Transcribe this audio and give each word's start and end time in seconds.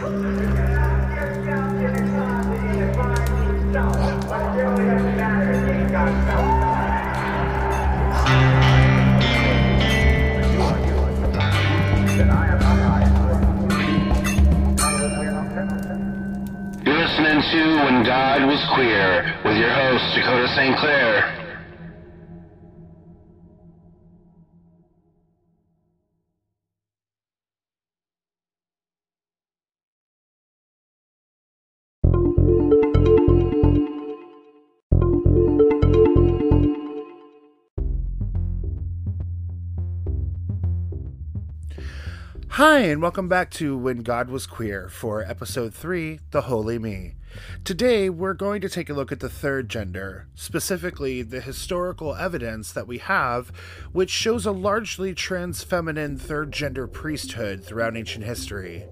You're 0.00 0.08
listening 16.96 17.42
to 17.42 17.76
When 17.84 18.02
God 18.04 18.46
Was 18.46 18.64
Queer 18.72 19.36
with 19.44 19.58
your 19.58 19.70
host, 19.70 20.14
Dakota 20.14 20.48
St. 20.56 20.78
Clair. 20.78 21.39
Hi, 42.60 42.80
and 42.80 43.00
welcome 43.00 43.26
back 43.26 43.50
to 43.52 43.74
When 43.74 44.02
God 44.02 44.28
Was 44.28 44.46
Queer 44.46 44.90
for 44.90 45.22
episode 45.22 45.72
3 45.72 46.20
The 46.30 46.42
Holy 46.42 46.78
Me. 46.78 47.14
Today, 47.64 48.10
we're 48.10 48.34
going 48.34 48.60
to 48.60 48.68
take 48.68 48.90
a 48.90 48.92
look 48.92 49.10
at 49.10 49.20
the 49.20 49.30
third 49.30 49.70
gender, 49.70 50.28
specifically 50.34 51.22
the 51.22 51.40
historical 51.40 52.14
evidence 52.14 52.70
that 52.72 52.86
we 52.86 52.98
have, 52.98 53.50
which 53.92 54.10
shows 54.10 54.44
a 54.44 54.52
largely 54.52 55.14
trans 55.14 55.64
feminine 55.64 56.18
third 56.18 56.52
gender 56.52 56.86
priesthood 56.86 57.64
throughout 57.64 57.96
ancient 57.96 58.26
history. 58.26 58.84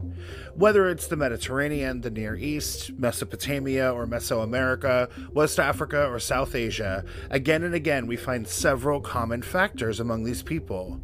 Whether 0.54 0.88
it's 0.88 1.08
the 1.08 1.16
Mediterranean, 1.16 2.00
the 2.00 2.10
Near 2.10 2.36
East, 2.36 2.92
Mesopotamia, 2.94 3.92
or 3.92 4.06
Mesoamerica, 4.06 5.34
West 5.34 5.60
Africa, 5.60 6.06
or 6.06 6.18
South 6.18 6.54
Asia, 6.54 7.04
again 7.28 7.62
and 7.62 7.74
again 7.74 8.06
we 8.06 8.16
find 8.16 8.48
several 8.48 9.02
common 9.02 9.42
factors 9.42 10.00
among 10.00 10.24
these 10.24 10.42
people. 10.42 11.02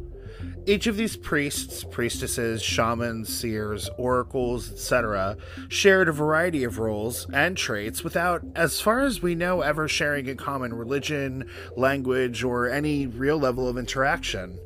Each 0.67 0.87
of 0.87 0.97
these 0.97 1.15
priests, 1.15 1.83
priestesses, 1.83 2.63
shamans, 2.63 3.29
seers, 3.29 3.89
oracles, 3.97 4.71
etc., 4.71 5.37
shared 5.67 6.09
a 6.09 6.11
variety 6.11 6.63
of 6.63 6.79
roles 6.79 7.27
and 7.31 7.55
traits 7.55 8.03
without, 8.03 8.43
as 8.55 8.81
far 8.81 9.01
as 9.01 9.21
we 9.21 9.35
know, 9.35 9.61
ever 9.61 9.87
sharing 9.87 10.27
a 10.27 10.35
common 10.35 10.73
religion, 10.73 11.47
language, 11.77 12.43
or 12.43 12.67
any 12.67 13.05
real 13.05 13.37
level 13.37 13.67
of 13.67 13.77
interaction. 13.77 14.57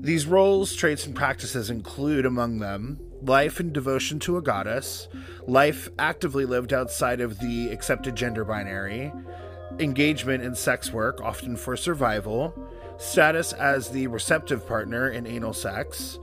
These 0.00 0.26
roles, 0.26 0.74
traits, 0.74 1.06
and 1.06 1.14
practices 1.14 1.70
include, 1.70 2.26
among 2.26 2.58
them, 2.58 2.98
life 3.22 3.60
and 3.60 3.72
devotion 3.72 4.18
to 4.20 4.36
a 4.36 4.42
goddess, 4.42 5.08
life 5.46 5.88
actively 5.98 6.44
lived 6.44 6.72
outside 6.72 7.20
of 7.20 7.38
the 7.40 7.70
accepted 7.70 8.14
gender 8.14 8.44
binary, 8.44 9.12
engagement 9.78 10.42
in 10.44 10.54
sex 10.54 10.92
work, 10.92 11.20
often 11.20 11.56
for 11.56 11.76
survival, 11.76 12.54
status 12.98 13.52
as 13.52 13.88
the 13.88 14.06
receptive 14.06 14.66
partner 14.66 15.10
in 15.10 15.26
anal 15.26 15.52
sex, 15.52 16.18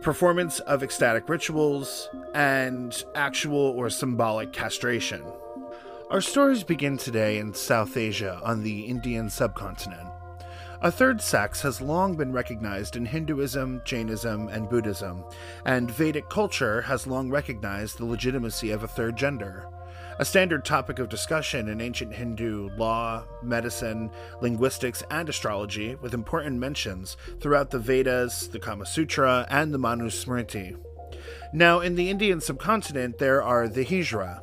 performance 0.00 0.60
of 0.60 0.82
ecstatic 0.82 1.28
rituals, 1.28 2.08
and 2.34 3.04
actual 3.14 3.58
or 3.76 3.90
symbolic 3.90 4.52
castration. 4.52 5.22
Our 6.10 6.20
stories 6.20 6.62
begin 6.62 6.98
today 6.98 7.38
in 7.38 7.54
South 7.54 7.96
Asia 7.96 8.40
on 8.44 8.62
the 8.62 8.82
Indian 8.82 9.28
subcontinent. 9.28 10.08
A 10.82 10.90
third 10.90 11.22
sex 11.22 11.62
has 11.62 11.80
long 11.80 12.14
been 12.14 12.32
recognized 12.32 12.96
in 12.96 13.06
Hinduism, 13.06 13.80
Jainism, 13.84 14.48
and 14.48 14.68
Buddhism, 14.68 15.24
and 15.64 15.90
Vedic 15.90 16.28
culture 16.28 16.82
has 16.82 17.06
long 17.06 17.30
recognized 17.30 17.96
the 17.98 18.04
legitimacy 18.04 18.70
of 18.70 18.82
a 18.82 18.88
third 18.88 19.16
gender 19.16 19.66
a 20.18 20.24
standard 20.24 20.64
topic 20.64 20.98
of 20.98 21.08
discussion 21.08 21.68
in 21.68 21.80
ancient 21.80 22.14
Hindu 22.14 22.70
law, 22.76 23.24
medicine, 23.42 24.10
linguistics, 24.40 25.02
and 25.10 25.28
astrology, 25.28 25.96
with 25.96 26.14
important 26.14 26.58
mentions 26.58 27.16
throughout 27.40 27.70
the 27.70 27.78
Vedas, 27.78 28.48
the 28.48 28.58
Kama 28.58 28.86
Sutra, 28.86 29.46
and 29.50 29.72
the 29.72 29.78
Manusmriti. 29.78 30.76
Now, 31.52 31.80
in 31.80 31.94
the 31.94 32.10
Indian 32.10 32.40
subcontinent, 32.40 33.18
there 33.18 33.42
are 33.42 33.68
the 33.68 33.84
Hijra. 33.84 34.40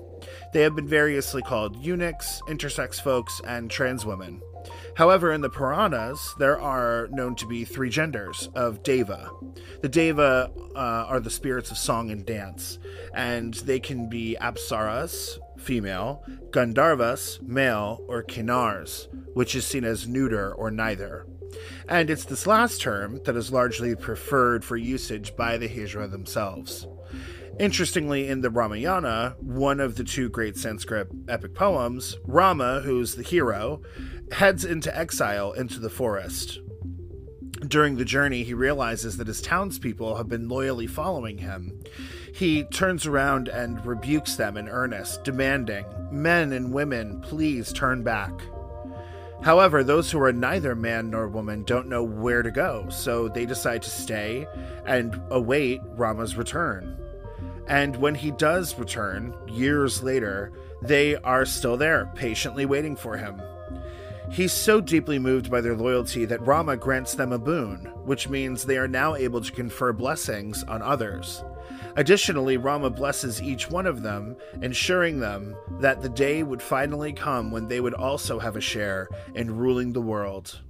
They 0.54 0.62
have 0.62 0.76
been 0.76 0.88
variously 0.88 1.42
called 1.42 1.78
eunuchs, 1.78 2.42
intersex 2.48 3.02
folks, 3.02 3.42
and 3.46 3.70
trans 3.70 4.06
women. 4.06 4.42
However, 4.96 5.32
in 5.32 5.42
the 5.42 5.50
Puranas, 5.50 6.36
there 6.38 6.60
are 6.60 7.08
known 7.12 7.36
to 7.36 7.48
be 7.48 7.66
three 7.66 7.90
genders 7.90 8.50
of 8.56 8.84
Deva. 8.84 9.32
The 9.82 9.90
Deva 9.90 10.52
uh, 10.76 10.78
are 10.78 11.20
the 11.20 11.30
spirits 11.30 11.72
of 11.72 11.78
song 11.78 12.12
and 12.12 12.26
dance, 12.26 12.78
and 13.14 13.54
they 13.54 13.80
can 13.80 14.10
be 14.10 14.38
Apsaras, 14.40 15.40
female, 15.62 16.24
Gandharvas, 16.50 17.42
male, 17.42 18.04
or 18.08 18.24
Kinnars, 18.24 19.08
which 19.34 19.56
is 19.56 19.66
seen 19.66 19.84
as 19.84 20.08
neuter 20.08 20.54
or 20.54 20.72
neither. 20.72 21.26
And 21.88 22.10
it's 22.10 22.26
this 22.26 22.48
last 22.48 22.82
term 22.82 23.22
that 23.26 23.36
is 23.36 23.52
largely 23.52 23.96
preferred 23.96 24.64
for 24.64 24.78
usage 24.78 25.36
by 25.36 25.58
the 25.58 25.70
Hijra 25.70 26.10
themselves. 26.10 26.88
Interestingly, 27.60 28.28
in 28.28 28.42
the 28.42 28.50
Ramayana, 28.50 29.36
one 29.40 29.80
of 29.80 29.96
the 29.96 30.04
two 30.04 30.30
great 30.30 30.58
Sanskrit 30.58 31.10
epic 31.28 31.54
poems, 31.54 32.18
Rama, 32.26 32.82
who's 32.82 33.16
the 33.16 33.24
hero, 33.24 33.82
heads 34.32 34.66
into 34.66 34.96
exile 34.98 35.52
into 35.52 35.80
the 35.80 35.90
forest. 35.90 36.60
During 37.68 37.98
the 37.98 38.06
journey, 38.06 38.44
he 38.44 38.56
realizes 38.56 39.18
that 39.18 39.28
his 39.28 39.42
townspeople 39.42 40.16
have 40.16 40.28
been 40.28 40.50
loyally 40.50 40.88
following 40.88 41.38
him. 41.38 41.84
He 42.34 42.64
turns 42.64 43.06
around 43.06 43.50
and 43.50 43.86
rebukes 43.86 44.36
them 44.36 44.58
in 44.58 44.70
earnest, 44.70 45.24
demanding, 45.24 45.86
Men 46.12 46.54
and 46.54 46.74
women, 46.74 47.22
please 47.22 47.72
turn 47.72 48.04
back. 48.04 48.32
However, 49.42 49.84
those 49.84 50.12
who 50.12 50.22
are 50.22 50.32
neither 50.32 50.76
man 50.76 51.10
nor 51.10 51.28
woman 51.28 51.64
don't 51.64 51.88
know 51.88 52.04
where 52.04 52.44
to 52.44 52.52
go, 52.52 52.88
so 52.90 53.28
they 53.28 53.46
decide 53.46 53.82
to 53.82 53.90
stay 53.90 54.48
and 54.86 55.20
await 55.32 55.82
Rama's 55.96 56.38
return. 56.38 56.98
And 57.68 57.96
when 57.96 58.16
he 58.16 58.32
does 58.32 58.78
return, 58.78 59.36
years 59.48 60.04
later, 60.04 60.52
they 60.82 61.16
are 61.16 61.46
still 61.46 61.78
there, 61.78 62.12
patiently 62.16 62.66
waiting 62.66 62.96
for 62.96 63.18
him. 63.18 63.42
He's 64.32 64.54
so 64.54 64.80
deeply 64.80 65.20
moved 65.20 65.52
by 65.52 65.60
their 65.60 65.76
loyalty 65.76 66.24
that 66.24 66.48
Rama 66.48 66.78
grants 66.78 67.16
them 67.16 67.34
a 67.34 67.38
boon, 67.38 67.92
which 68.06 68.30
means 68.30 68.64
they 68.64 68.78
are 68.78 68.88
now 68.88 69.14
able 69.14 69.42
to 69.42 69.52
confer 69.52 69.92
blessings 69.92 70.64
on 70.64 70.82
others. 70.82 71.44
Additionally, 71.98 72.56
Rama 72.56 72.90
blesses 72.90 73.42
each 73.42 73.70
one 73.70 73.86
of 73.86 74.04
them, 74.04 74.38
ensuring 74.62 75.20
them 75.20 75.58
that 75.80 76.02
the 76.02 76.08
day 76.08 76.44
would 76.44 76.62
finally 76.62 77.12
come 77.12 77.52
when 77.52 77.68
they 77.68 77.82
would 77.82 77.94
also 77.94 78.40
have 78.40 78.56
a 78.56 78.62
share 78.62 79.10
in 79.36 79.58
ruling 79.58 79.92
the 79.92 80.02
world. 80.02 80.62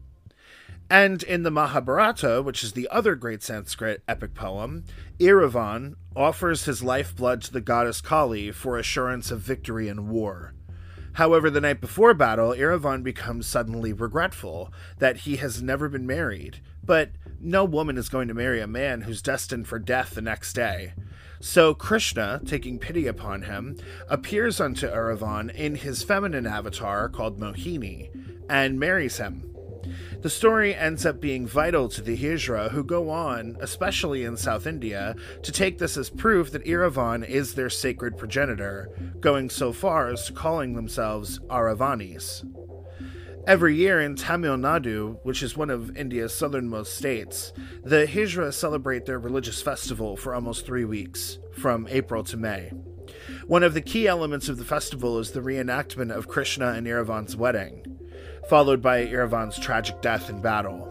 And 0.89 1.21
in 1.21 1.43
the 1.43 1.51
Mahabharata, 1.51 2.41
which 2.41 2.63
is 2.63 2.73
the 2.73 2.89
other 2.89 3.13
great 3.13 3.43
Sanskrit 3.43 4.01
epic 4.07 4.33
poem, 4.33 4.85
Iravan 5.19 5.93
offers 6.15 6.65
his 6.65 6.83
lifeblood 6.83 7.43
to 7.43 7.53
the 7.53 7.61
goddess 7.61 8.01
Kali 8.01 8.51
for 8.51 8.77
assurance 8.77 9.29
of 9.29 9.39
victory 9.39 9.87
in 9.87 10.09
war. 10.09 10.53
However, 11.13 11.49
the 11.49 11.61
night 11.61 11.81
before 11.81 12.13
battle, 12.13 12.51
Iravan 12.51 13.03
becomes 13.03 13.45
suddenly 13.45 13.93
regretful 13.93 14.71
that 14.99 15.17
he 15.17 15.35
has 15.37 15.61
never 15.61 15.89
been 15.89 16.07
married. 16.07 16.61
But 16.83 17.11
no 17.39 17.65
woman 17.65 17.97
is 17.97 18.09
going 18.09 18.27
to 18.29 18.33
marry 18.33 18.61
a 18.61 18.67
man 18.67 19.01
who's 19.01 19.21
destined 19.21 19.67
for 19.67 19.79
death 19.79 20.15
the 20.15 20.21
next 20.21 20.53
day. 20.53 20.93
So 21.39 21.73
Krishna, 21.73 22.39
taking 22.45 22.79
pity 22.79 23.07
upon 23.07 23.43
him, 23.43 23.77
appears 24.07 24.61
unto 24.61 24.87
Iravan 24.87 25.53
in 25.53 25.75
his 25.75 26.03
feminine 26.03 26.45
avatar 26.45 27.09
called 27.09 27.39
Mohini 27.39 28.09
and 28.49 28.79
marries 28.79 29.17
him. 29.17 29.50
The 30.21 30.29
story 30.29 30.75
ends 30.75 31.03
up 31.03 31.19
being 31.19 31.47
vital 31.47 31.89
to 31.89 32.01
the 32.01 32.15
Hijra, 32.15 32.69
who 32.69 32.83
go 32.83 33.09
on, 33.09 33.57
especially 33.59 34.23
in 34.23 34.37
South 34.37 34.67
India, 34.67 35.15
to 35.41 35.51
take 35.51 35.79
this 35.79 35.97
as 35.97 36.11
proof 36.11 36.51
that 36.51 36.63
Iravan 36.63 37.27
is 37.27 37.55
their 37.55 37.71
sacred 37.71 38.17
progenitor, 38.17 38.89
going 39.19 39.49
so 39.49 39.73
far 39.73 40.09
as 40.09 40.27
to 40.27 40.33
calling 40.33 40.75
themselves 40.75 41.39
Aravanis. 41.49 42.45
Every 43.47 43.75
year 43.75 43.99
in 43.99 44.15
Tamil 44.15 44.57
Nadu, 44.57 45.17
which 45.23 45.41
is 45.41 45.57
one 45.57 45.71
of 45.71 45.97
India's 45.97 46.35
southernmost 46.35 46.95
states, 46.95 47.51
the 47.83 48.05
Hijra 48.05 48.53
celebrate 48.53 49.07
their 49.07 49.17
religious 49.17 49.63
festival 49.63 50.15
for 50.15 50.35
almost 50.35 50.67
three 50.67 50.85
weeks, 50.85 51.39
from 51.51 51.87
April 51.89 52.23
to 52.25 52.37
May. 52.37 52.71
One 53.47 53.63
of 53.63 53.73
the 53.73 53.81
key 53.81 54.07
elements 54.07 54.49
of 54.49 54.57
the 54.57 54.65
festival 54.65 55.17
is 55.17 55.31
the 55.31 55.41
reenactment 55.41 56.15
of 56.15 56.27
Krishna 56.27 56.73
and 56.73 56.85
Iravan's 56.85 57.35
wedding, 57.35 57.97
followed 58.47 58.81
by 58.81 59.05
Iravan's 59.05 59.59
tragic 59.59 60.01
death 60.01 60.29
in 60.29 60.41
battle. 60.41 60.87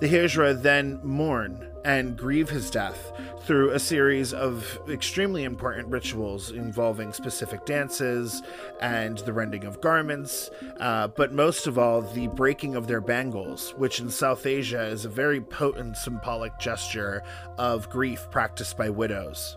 The 0.00 0.08
Hijra 0.08 0.60
then 0.60 1.00
mourn 1.02 1.68
and 1.84 2.16
grieve 2.16 2.50
his 2.50 2.70
death 2.70 3.12
through 3.44 3.70
a 3.70 3.78
series 3.78 4.34
of 4.34 4.78
extremely 4.90 5.44
important 5.44 5.88
rituals 5.88 6.50
involving 6.50 7.12
specific 7.12 7.64
dances 7.64 8.42
and 8.80 9.18
the 9.18 9.32
rending 9.32 9.64
of 9.64 9.80
garments, 9.80 10.50
uh, 10.80 11.08
but 11.08 11.32
most 11.32 11.66
of 11.66 11.78
all, 11.78 12.02
the 12.02 12.26
breaking 12.28 12.74
of 12.76 12.86
their 12.86 13.00
bangles, 13.00 13.70
which 13.76 14.00
in 14.00 14.10
South 14.10 14.44
Asia 14.44 14.82
is 14.82 15.04
a 15.04 15.08
very 15.08 15.40
potent 15.40 15.96
symbolic 15.96 16.58
gesture 16.58 17.22
of 17.56 17.88
grief 17.88 18.28
practiced 18.30 18.76
by 18.76 18.90
widows. 18.90 19.56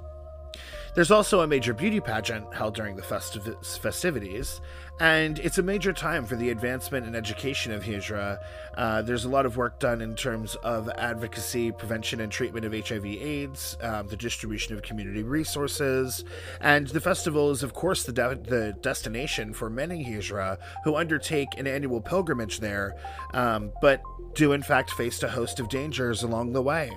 There's 0.94 1.12
also 1.12 1.40
a 1.40 1.48
major 1.48 1.74
beauty 1.74 2.02
pageant 2.02 2.54
held 2.54 2.76
during 2.76 2.98
the 2.98 3.02
festiv- 3.02 3.80
festivities, 3.80 4.60
and 5.00 5.40
it's 5.40 5.58
a 5.58 5.64
major 5.64 5.94
time 5.94 6.26
for 6.26 6.36
the 6.36 6.50
advancement 6.50 7.06
and 7.06 7.16
education 7.16 7.72
of 7.72 7.82
Hijra. 7.82 8.40
Uh, 8.76 9.02
there's 9.02 9.24
a 9.24 9.30
lot 9.30 9.46
of 9.46 9.56
work 9.56 9.80
done 9.80 10.02
in 10.02 10.16
terms 10.16 10.56
of 10.56 10.90
advocacy, 10.90 11.72
prevention, 11.72 12.20
and 12.20 12.30
treatment 12.30 12.66
of 12.66 12.74
HIV/AIDS, 12.74 13.78
um, 13.82 14.08
the 14.10 14.18
distribution 14.18 14.76
of 14.76 14.82
community 14.82 15.24
resources, 15.24 16.26
and 16.60 16.88
the 16.88 17.00
festival 17.00 17.52
is, 17.52 17.64
of 17.64 17.74
course, 17.74 18.04
the, 18.04 18.12
de- 18.12 18.36
the 18.36 18.76
destination 18.82 19.54
for 19.54 19.70
many 19.70 20.04
Hijra 20.04 20.58
who 20.84 20.98
undertake 20.98 21.58
an 21.58 21.68
annual 21.68 22.02
pilgrimage 22.02 22.60
there, 22.60 22.98
um, 23.34 23.72
but 23.82 24.02
do 24.34 24.52
in 24.52 24.62
fact 24.62 24.92
face 24.92 25.24
a 25.24 25.30
host 25.30 25.62
of 25.62 25.70
dangers 25.70 26.22
along 26.22 26.52
the 26.52 26.62
way. 26.62 26.92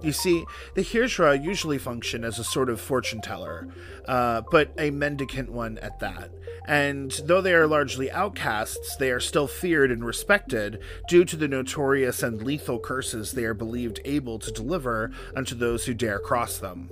You 0.00 0.12
see, 0.12 0.44
the 0.74 0.82
Hijra 0.82 1.42
usually 1.42 1.78
function 1.78 2.24
as 2.24 2.38
a 2.38 2.44
sort 2.44 2.70
of 2.70 2.80
fortune 2.80 3.20
teller, 3.20 3.68
uh, 4.06 4.42
but 4.50 4.72
a 4.78 4.90
mendicant 4.90 5.50
one 5.50 5.78
at 5.78 5.98
that. 5.98 6.30
And 6.68 7.10
though 7.24 7.40
they 7.40 7.54
are 7.54 7.66
largely 7.66 8.10
outcasts, 8.10 8.94
they 8.96 9.10
are 9.10 9.20
still 9.20 9.48
feared 9.48 9.90
and 9.90 10.04
respected 10.04 10.80
due 11.08 11.24
to 11.24 11.36
the 11.36 11.48
notorious 11.48 12.22
and 12.22 12.42
lethal 12.42 12.78
curses 12.78 13.32
they 13.32 13.44
are 13.44 13.54
believed 13.54 14.00
able 14.04 14.38
to 14.38 14.52
deliver 14.52 15.10
unto 15.34 15.54
those 15.54 15.86
who 15.86 15.94
dare 15.94 16.18
cross 16.18 16.58
them. 16.58 16.90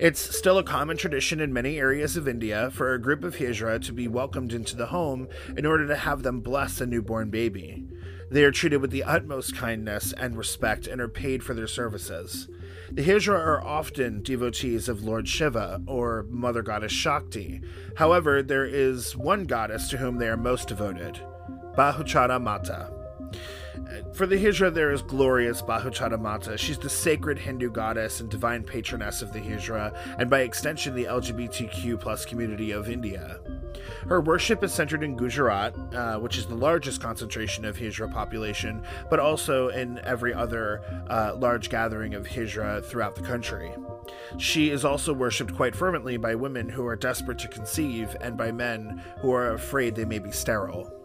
It's 0.00 0.36
still 0.36 0.58
a 0.58 0.64
common 0.64 0.96
tradition 0.96 1.40
in 1.40 1.52
many 1.52 1.78
areas 1.78 2.16
of 2.16 2.26
India 2.26 2.70
for 2.72 2.92
a 2.92 3.00
group 3.00 3.22
of 3.22 3.36
Hijra 3.36 3.80
to 3.84 3.92
be 3.92 4.08
welcomed 4.08 4.52
into 4.52 4.76
the 4.76 4.86
home 4.86 5.28
in 5.56 5.66
order 5.66 5.86
to 5.86 5.96
have 5.96 6.22
them 6.22 6.40
bless 6.40 6.80
a 6.80 6.86
newborn 6.86 7.30
baby. 7.30 7.86
They 8.32 8.44
are 8.44 8.50
treated 8.50 8.80
with 8.80 8.92
the 8.92 9.04
utmost 9.04 9.54
kindness 9.54 10.14
and 10.14 10.38
respect 10.38 10.86
and 10.86 11.02
are 11.02 11.08
paid 11.08 11.44
for 11.44 11.52
their 11.52 11.66
services. 11.66 12.48
The 12.90 13.04
Hijra 13.04 13.34
are 13.38 13.62
often 13.62 14.22
devotees 14.22 14.88
of 14.88 15.04
Lord 15.04 15.28
Shiva 15.28 15.82
or 15.86 16.24
Mother 16.30 16.62
Goddess 16.62 16.92
Shakti. 16.92 17.60
However, 17.96 18.42
there 18.42 18.64
is 18.64 19.14
one 19.14 19.44
goddess 19.44 19.90
to 19.90 19.98
whom 19.98 20.16
they 20.16 20.28
are 20.28 20.38
most 20.38 20.68
devoted 20.68 21.20
Bahuchara 21.76 22.40
Mata. 22.40 23.01
For 24.14 24.26
the 24.26 24.36
Hijra, 24.36 24.72
there 24.72 24.92
is 24.92 25.02
glorious 25.02 25.62
Bahuchara 25.62 26.20
Mata. 26.20 26.56
She's 26.58 26.78
the 26.78 26.90
sacred 26.90 27.38
Hindu 27.38 27.70
goddess 27.70 28.20
and 28.20 28.30
divine 28.30 28.62
patroness 28.62 29.22
of 29.22 29.32
the 29.32 29.40
Hijra, 29.40 29.96
and 30.18 30.28
by 30.28 30.40
extension, 30.40 30.94
the 30.94 31.04
LGBTQ 31.04 32.00
plus 32.00 32.24
community 32.24 32.72
of 32.72 32.88
India. 32.88 33.40
Her 34.06 34.20
worship 34.20 34.62
is 34.62 34.72
centered 34.72 35.02
in 35.02 35.16
Gujarat, 35.16 35.74
uh, 35.94 36.18
which 36.18 36.36
is 36.36 36.46
the 36.46 36.54
largest 36.54 37.00
concentration 37.00 37.64
of 37.64 37.76
Hijra 37.76 38.12
population, 38.12 38.82
but 39.10 39.20
also 39.20 39.68
in 39.68 39.98
every 40.00 40.34
other 40.34 40.82
uh, 41.08 41.34
large 41.36 41.70
gathering 41.70 42.14
of 42.14 42.26
Hijra 42.26 42.84
throughout 42.84 43.14
the 43.14 43.22
country. 43.22 43.72
She 44.38 44.70
is 44.70 44.84
also 44.84 45.12
worshipped 45.12 45.54
quite 45.54 45.76
fervently 45.76 46.16
by 46.16 46.34
women 46.34 46.68
who 46.68 46.86
are 46.86 46.96
desperate 46.96 47.38
to 47.38 47.48
conceive 47.48 48.16
and 48.20 48.36
by 48.36 48.52
men 48.52 49.02
who 49.20 49.32
are 49.32 49.54
afraid 49.54 49.94
they 49.94 50.04
may 50.04 50.18
be 50.18 50.32
sterile. 50.32 51.01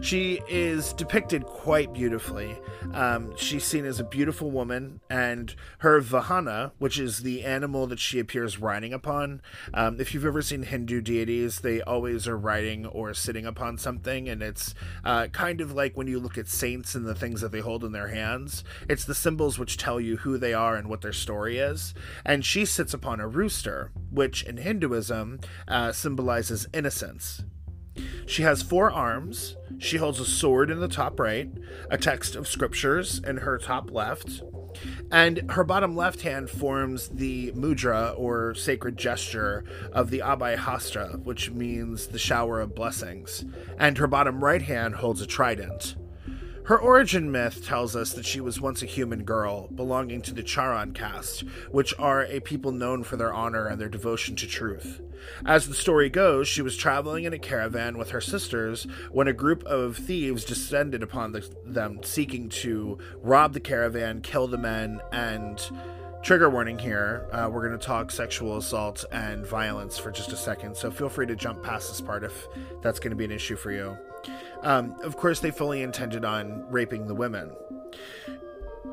She 0.00 0.40
is 0.48 0.92
depicted 0.92 1.44
quite 1.46 1.92
beautifully. 1.92 2.58
Um, 2.92 3.34
she's 3.36 3.64
seen 3.64 3.84
as 3.86 4.00
a 4.00 4.04
beautiful 4.04 4.50
woman, 4.50 5.00
and 5.08 5.54
her 5.78 6.00
vahana, 6.00 6.72
which 6.78 6.98
is 6.98 7.20
the 7.20 7.44
animal 7.44 7.86
that 7.86 7.98
she 7.98 8.18
appears 8.18 8.58
riding 8.58 8.92
upon. 8.92 9.40
Um, 9.72 10.00
if 10.00 10.12
you've 10.12 10.26
ever 10.26 10.42
seen 10.42 10.62
Hindu 10.62 11.00
deities, 11.00 11.60
they 11.60 11.80
always 11.80 12.28
are 12.28 12.36
riding 12.36 12.86
or 12.86 13.14
sitting 13.14 13.46
upon 13.46 13.78
something, 13.78 14.28
and 14.28 14.42
it's 14.42 14.74
uh, 15.04 15.28
kind 15.28 15.60
of 15.60 15.72
like 15.72 15.96
when 15.96 16.06
you 16.06 16.20
look 16.20 16.38
at 16.38 16.48
saints 16.48 16.94
and 16.94 17.06
the 17.06 17.14
things 17.14 17.40
that 17.40 17.52
they 17.52 17.60
hold 17.60 17.84
in 17.84 17.92
their 17.92 18.08
hands. 18.08 18.64
It's 18.88 19.04
the 19.04 19.14
symbols 19.14 19.58
which 19.58 19.76
tell 19.76 20.00
you 20.00 20.18
who 20.18 20.38
they 20.38 20.54
are 20.54 20.76
and 20.76 20.88
what 20.88 21.00
their 21.00 21.12
story 21.12 21.58
is. 21.58 21.94
And 22.24 22.44
she 22.44 22.64
sits 22.64 22.92
upon 22.94 23.20
a 23.20 23.28
rooster, 23.28 23.90
which 24.10 24.42
in 24.42 24.58
Hinduism 24.58 25.40
uh, 25.66 25.92
symbolizes 25.92 26.66
innocence. 26.74 27.42
She 28.26 28.42
has 28.42 28.62
four 28.62 28.90
arms. 28.90 29.56
She 29.78 29.98
holds 29.98 30.20
a 30.20 30.24
sword 30.24 30.70
in 30.70 30.80
the 30.80 30.88
top 30.88 31.18
right, 31.18 31.50
a 31.90 31.98
text 31.98 32.36
of 32.36 32.48
scriptures 32.48 33.20
in 33.26 33.38
her 33.38 33.58
top 33.58 33.90
left, 33.90 34.42
and 35.10 35.50
her 35.50 35.64
bottom 35.64 35.96
left 35.96 36.22
hand 36.22 36.48
forms 36.48 37.08
the 37.08 37.52
mudra 37.52 38.14
or 38.16 38.54
sacred 38.54 38.96
gesture 38.96 39.64
of 39.92 40.10
the 40.10 40.20
Abhay 40.20 40.56
Hastra, 40.56 41.22
which 41.24 41.50
means 41.50 42.08
the 42.08 42.18
shower 42.18 42.60
of 42.60 42.74
blessings, 42.74 43.44
and 43.78 43.98
her 43.98 44.06
bottom 44.06 44.42
right 44.42 44.62
hand 44.62 44.96
holds 44.96 45.20
a 45.20 45.26
trident. 45.26 45.96
Her 46.64 46.78
origin 46.78 47.30
myth 47.30 47.62
tells 47.62 47.94
us 47.94 48.14
that 48.14 48.24
she 48.24 48.40
was 48.40 48.58
once 48.58 48.82
a 48.82 48.86
human 48.86 49.24
girl 49.24 49.68
belonging 49.68 50.22
to 50.22 50.32
the 50.32 50.42
Charan 50.42 50.94
caste, 50.94 51.40
which 51.70 51.92
are 51.98 52.24
a 52.24 52.40
people 52.40 52.72
known 52.72 53.04
for 53.04 53.18
their 53.18 53.34
honor 53.34 53.66
and 53.66 53.78
their 53.78 53.90
devotion 53.90 54.34
to 54.36 54.46
truth. 54.46 55.02
As 55.44 55.68
the 55.68 55.74
story 55.74 56.08
goes, 56.08 56.48
she 56.48 56.62
was 56.62 56.74
traveling 56.74 57.24
in 57.24 57.34
a 57.34 57.38
caravan 57.38 57.98
with 57.98 58.12
her 58.12 58.20
sisters 58.22 58.86
when 59.12 59.28
a 59.28 59.34
group 59.34 59.62
of 59.64 59.98
thieves 59.98 60.42
descended 60.42 61.02
upon 61.02 61.32
the, 61.32 61.46
them, 61.66 62.02
seeking 62.02 62.48
to 62.48 62.96
rob 63.20 63.52
the 63.52 63.60
caravan, 63.60 64.22
kill 64.22 64.46
the 64.46 64.56
men, 64.56 65.02
and 65.12 65.70
trigger 66.22 66.48
warning 66.48 66.78
here. 66.78 67.28
Uh, 67.30 67.46
we're 67.52 67.68
going 67.68 67.78
to 67.78 67.86
talk 67.86 68.10
sexual 68.10 68.56
assault 68.56 69.04
and 69.12 69.44
violence 69.44 69.98
for 69.98 70.10
just 70.10 70.32
a 70.32 70.36
second, 70.36 70.74
so 70.74 70.90
feel 70.90 71.10
free 71.10 71.26
to 71.26 71.36
jump 71.36 71.62
past 71.62 71.90
this 71.90 72.00
part 72.00 72.24
if 72.24 72.48
that's 72.80 72.98
going 72.98 73.10
to 73.10 73.16
be 73.16 73.26
an 73.26 73.32
issue 73.32 73.54
for 73.54 73.70
you. 73.70 73.94
Um, 74.62 74.96
of 75.02 75.16
course, 75.16 75.40
they 75.40 75.50
fully 75.50 75.82
intended 75.82 76.24
on 76.24 76.64
raping 76.70 77.06
the 77.06 77.14
women. 77.14 77.50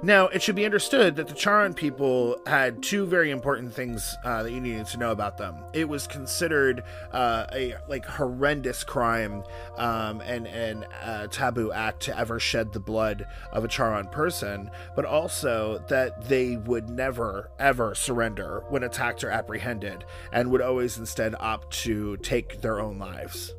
Now, 0.03 0.29
it 0.29 0.41
should 0.41 0.55
be 0.55 0.65
understood 0.65 1.15
that 1.17 1.27
the 1.27 1.35
Charan 1.35 1.75
people 1.75 2.41
had 2.47 2.81
two 2.81 3.05
very 3.05 3.29
important 3.29 3.71
things 3.71 4.17
uh, 4.23 4.41
that 4.41 4.51
you 4.51 4.59
needed 4.59 4.87
to 4.87 4.97
know 4.97 5.11
about 5.11 5.37
them. 5.37 5.63
It 5.73 5.87
was 5.87 6.07
considered 6.07 6.83
uh, 7.11 7.45
a 7.53 7.75
like 7.87 8.05
horrendous 8.05 8.83
crime 8.83 9.43
um, 9.77 10.21
and 10.21 10.47
and 10.47 10.87
a 11.03 11.27
taboo 11.27 11.71
act 11.71 12.01
to 12.03 12.17
ever 12.17 12.39
shed 12.39 12.73
the 12.73 12.79
blood 12.79 13.27
of 13.51 13.63
a 13.63 13.67
Charan 13.67 14.07
person, 14.07 14.71
but 14.95 15.05
also 15.05 15.85
that 15.89 16.27
they 16.27 16.57
would 16.57 16.89
never 16.89 17.51
ever 17.59 17.93
surrender 17.93 18.63
when 18.69 18.81
attacked 18.81 19.23
or 19.23 19.29
apprehended, 19.29 20.03
and 20.33 20.49
would 20.49 20.61
always 20.61 20.97
instead 20.97 21.35
opt 21.39 21.71
to 21.83 22.17
take 22.17 22.61
their 22.61 22.79
own 22.79 22.97
lives. 22.97 23.53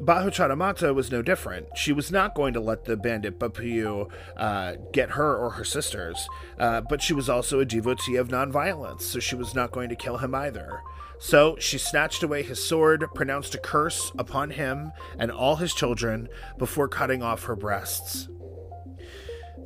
Bahuchara 0.00 0.56
Mata 0.56 0.94
was 0.94 1.10
no 1.10 1.22
different. 1.22 1.66
She 1.76 1.92
was 1.92 2.10
not 2.10 2.34
going 2.34 2.54
to 2.54 2.60
let 2.60 2.84
the 2.84 2.96
bandit 2.96 3.38
Bapuyu 3.38 4.10
uh, 4.36 4.74
get 4.92 5.10
her 5.10 5.36
or 5.36 5.50
her 5.50 5.64
sisters, 5.64 6.28
uh, 6.58 6.80
but 6.82 7.02
she 7.02 7.14
was 7.14 7.28
also 7.28 7.60
a 7.60 7.64
devotee 7.64 8.16
of 8.16 8.28
nonviolence, 8.28 9.02
so 9.02 9.18
she 9.18 9.34
was 9.34 9.54
not 9.54 9.72
going 9.72 9.88
to 9.88 9.96
kill 9.96 10.18
him 10.18 10.34
either. 10.34 10.80
So 11.18 11.56
she 11.58 11.78
snatched 11.78 12.22
away 12.22 12.42
his 12.42 12.62
sword, 12.62 13.04
pronounced 13.14 13.54
a 13.54 13.58
curse 13.58 14.12
upon 14.18 14.50
him 14.50 14.92
and 15.18 15.32
all 15.32 15.56
his 15.56 15.74
children 15.74 16.28
before 16.58 16.88
cutting 16.88 17.22
off 17.22 17.44
her 17.44 17.56
breasts. 17.56 18.28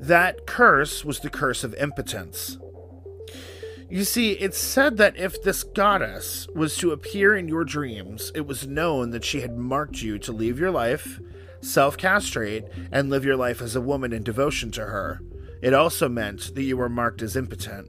That 0.00 0.46
curse 0.46 1.04
was 1.04 1.20
the 1.20 1.30
curse 1.30 1.62
of 1.62 1.74
impotence. 1.74 2.58
You 3.92 4.04
see, 4.04 4.30
it's 4.30 4.56
said 4.56 4.96
that 4.96 5.18
if 5.18 5.42
this 5.42 5.62
goddess 5.62 6.48
was 6.54 6.78
to 6.78 6.92
appear 6.92 7.36
in 7.36 7.46
your 7.46 7.62
dreams, 7.62 8.32
it 8.34 8.46
was 8.46 8.66
known 8.66 9.10
that 9.10 9.22
she 9.22 9.42
had 9.42 9.58
marked 9.58 10.00
you 10.00 10.18
to 10.20 10.32
leave 10.32 10.58
your 10.58 10.70
life, 10.70 11.20
self 11.60 11.98
castrate, 11.98 12.64
and 12.90 13.10
live 13.10 13.26
your 13.26 13.36
life 13.36 13.60
as 13.60 13.76
a 13.76 13.82
woman 13.82 14.14
in 14.14 14.22
devotion 14.22 14.70
to 14.70 14.80
her. 14.80 15.20
It 15.60 15.74
also 15.74 16.08
meant 16.08 16.54
that 16.54 16.62
you 16.62 16.78
were 16.78 16.88
marked 16.88 17.20
as 17.20 17.36
impotent. 17.36 17.88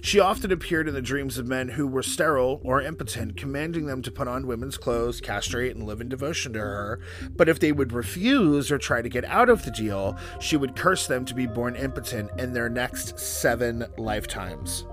She 0.00 0.18
often 0.18 0.50
appeared 0.50 0.88
in 0.88 0.94
the 0.94 1.00
dreams 1.00 1.38
of 1.38 1.46
men 1.46 1.68
who 1.68 1.86
were 1.86 2.02
sterile 2.02 2.60
or 2.64 2.82
impotent, 2.82 3.36
commanding 3.36 3.86
them 3.86 4.02
to 4.02 4.10
put 4.10 4.26
on 4.26 4.48
women's 4.48 4.76
clothes, 4.76 5.20
castrate, 5.20 5.76
and 5.76 5.86
live 5.86 6.00
in 6.00 6.08
devotion 6.08 6.52
to 6.54 6.58
her. 6.58 7.00
But 7.36 7.48
if 7.48 7.60
they 7.60 7.70
would 7.70 7.92
refuse 7.92 8.72
or 8.72 8.78
try 8.78 9.02
to 9.02 9.08
get 9.08 9.24
out 9.26 9.50
of 9.50 9.64
the 9.64 9.70
deal, 9.70 10.18
she 10.40 10.56
would 10.56 10.74
curse 10.74 11.06
them 11.06 11.24
to 11.26 11.34
be 11.34 11.46
born 11.46 11.76
impotent 11.76 12.28
in 12.40 12.52
their 12.52 12.68
next 12.68 13.20
seven 13.20 13.86
lifetimes. 13.96 14.84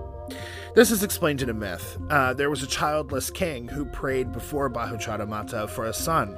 This 0.75 0.91
is 0.91 1.03
explained 1.03 1.41
in 1.41 1.50
a 1.50 1.53
myth. 1.53 1.98
Uh, 2.09 2.33
there 2.33 2.50
was 2.50 2.63
a 2.63 2.67
childless 2.67 3.29
king 3.29 3.67
who 3.67 3.86
prayed 3.86 4.31
before 4.31 4.69
Bahuchara 4.69 5.27
Mata 5.27 5.67
for 5.67 5.86
a 5.86 5.93
son. 5.93 6.38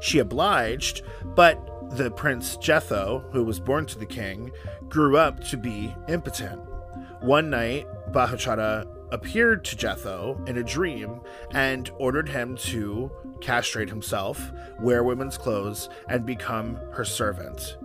She 0.00 0.18
obliged, 0.18 1.02
but 1.24 1.58
the 1.96 2.10
prince 2.10 2.56
Jetho, 2.58 3.30
who 3.32 3.44
was 3.44 3.60
born 3.60 3.86
to 3.86 3.98
the 3.98 4.06
king, 4.06 4.50
grew 4.88 5.16
up 5.16 5.42
to 5.44 5.56
be 5.56 5.94
impotent. 6.08 6.60
One 7.20 7.50
night, 7.50 7.86
Bahuchara 8.12 8.86
appeared 9.10 9.64
to 9.64 9.76
Jetho 9.76 10.46
in 10.48 10.58
a 10.58 10.62
dream 10.62 11.20
and 11.52 11.90
ordered 11.98 12.28
him 12.28 12.56
to 12.56 13.10
castrate 13.40 13.88
himself, 13.88 14.52
wear 14.80 15.02
women's 15.02 15.38
clothes, 15.38 15.88
and 16.08 16.26
become 16.26 16.78
her 16.92 17.04
servant. 17.04 17.78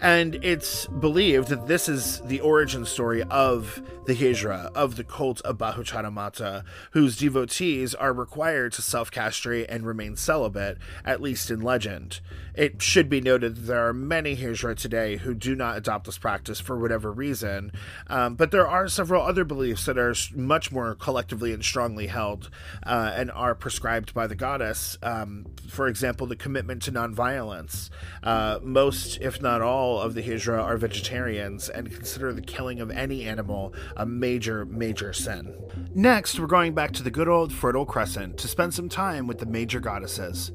And 0.00 0.36
it's 0.44 0.86
believed 0.86 1.48
that 1.48 1.66
this 1.66 1.88
is 1.88 2.20
the 2.20 2.40
origin 2.40 2.84
story 2.84 3.22
of 3.24 3.82
the 4.06 4.14
Hijra, 4.14 4.70
of 4.74 4.96
the 4.96 5.04
cult 5.04 5.40
of 5.42 5.58
Bahuchara 5.58 6.12
Mata, 6.12 6.64
whose 6.92 7.16
devotees 7.16 7.94
are 7.94 8.12
required 8.12 8.72
to 8.74 8.82
self 8.82 9.10
castrate 9.10 9.66
and 9.68 9.86
remain 9.86 10.16
celibate, 10.16 10.78
at 11.04 11.20
least 11.20 11.50
in 11.50 11.60
legend. 11.60 12.20
It 12.56 12.80
should 12.80 13.10
be 13.10 13.20
noted 13.20 13.54
that 13.56 13.66
there 13.66 13.86
are 13.86 13.92
many 13.92 14.34
Hijra 14.34 14.76
today 14.76 15.18
who 15.18 15.34
do 15.34 15.54
not 15.54 15.76
adopt 15.76 16.06
this 16.06 16.16
practice 16.16 16.58
for 16.58 16.78
whatever 16.78 17.12
reason, 17.12 17.70
um, 18.06 18.34
but 18.34 18.50
there 18.50 18.66
are 18.66 18.88
several 18.88 19.22
other 19.22 19.44
beliefs 19.44 19.84
that 19.84 19.98
are 19.98 20.14
much 20.34 20.72
more 20.72 20.94
collectively 20.94 21.52
and 21.52 21.62
strongly 21.62 22.06
held 22.06 22.48
uh, 22.84 23.12
and 23.14 23.30
are 23.30 23.54
prescribed 23.54 24.14
by 24.14 24.26
the 24.26 24.34
goddess. 24.34 24.96
Um, 25.02 25.46
for 25.68 25.86
example, 25.86 26.26
the 26.26 26.36
commitment 26.36 26.82
to 26.84 26.92
nonviolence. 26.92 27.90
Uh, 28.22 28.58
most, 28.62 29.18
if 29.20 29.42
not 29.42 29.60
all, 29.60 30.00
of 30.00 30.14
the 30.14 30.22
Hijra 30.22 30.62
are 30.62 30.78
vegetarians 30.78 31.68
and 31.68 31.92
consider 31.92 32.32
the 32.32 32.40
killing 32.40 32.80
of 32.80 32.90
any 32.90 33.24
animal 33.24 33.74
a 33.96 34.06
major, 34.06 34.64
major 34.64 35.12
sin. 35.12 35.54
Next, 35.94 36.40
we're 36.40 36.46
going 36.46 36.72
back 36.72 36.92
to 36.92 37.02
the 37.02 37.10
good 37.10 37.28
old 37.28 37.52
Fertile 37.52 37.84
Crescent 37.84 38.38
to 38.38 38.48
spend 38.48 38.72
some 38.72 38.88
time 38.88 39.26
with 39.26 39.38
the 39.38 39.46
major 39.46 39.78
goddesses. 39.80 40.52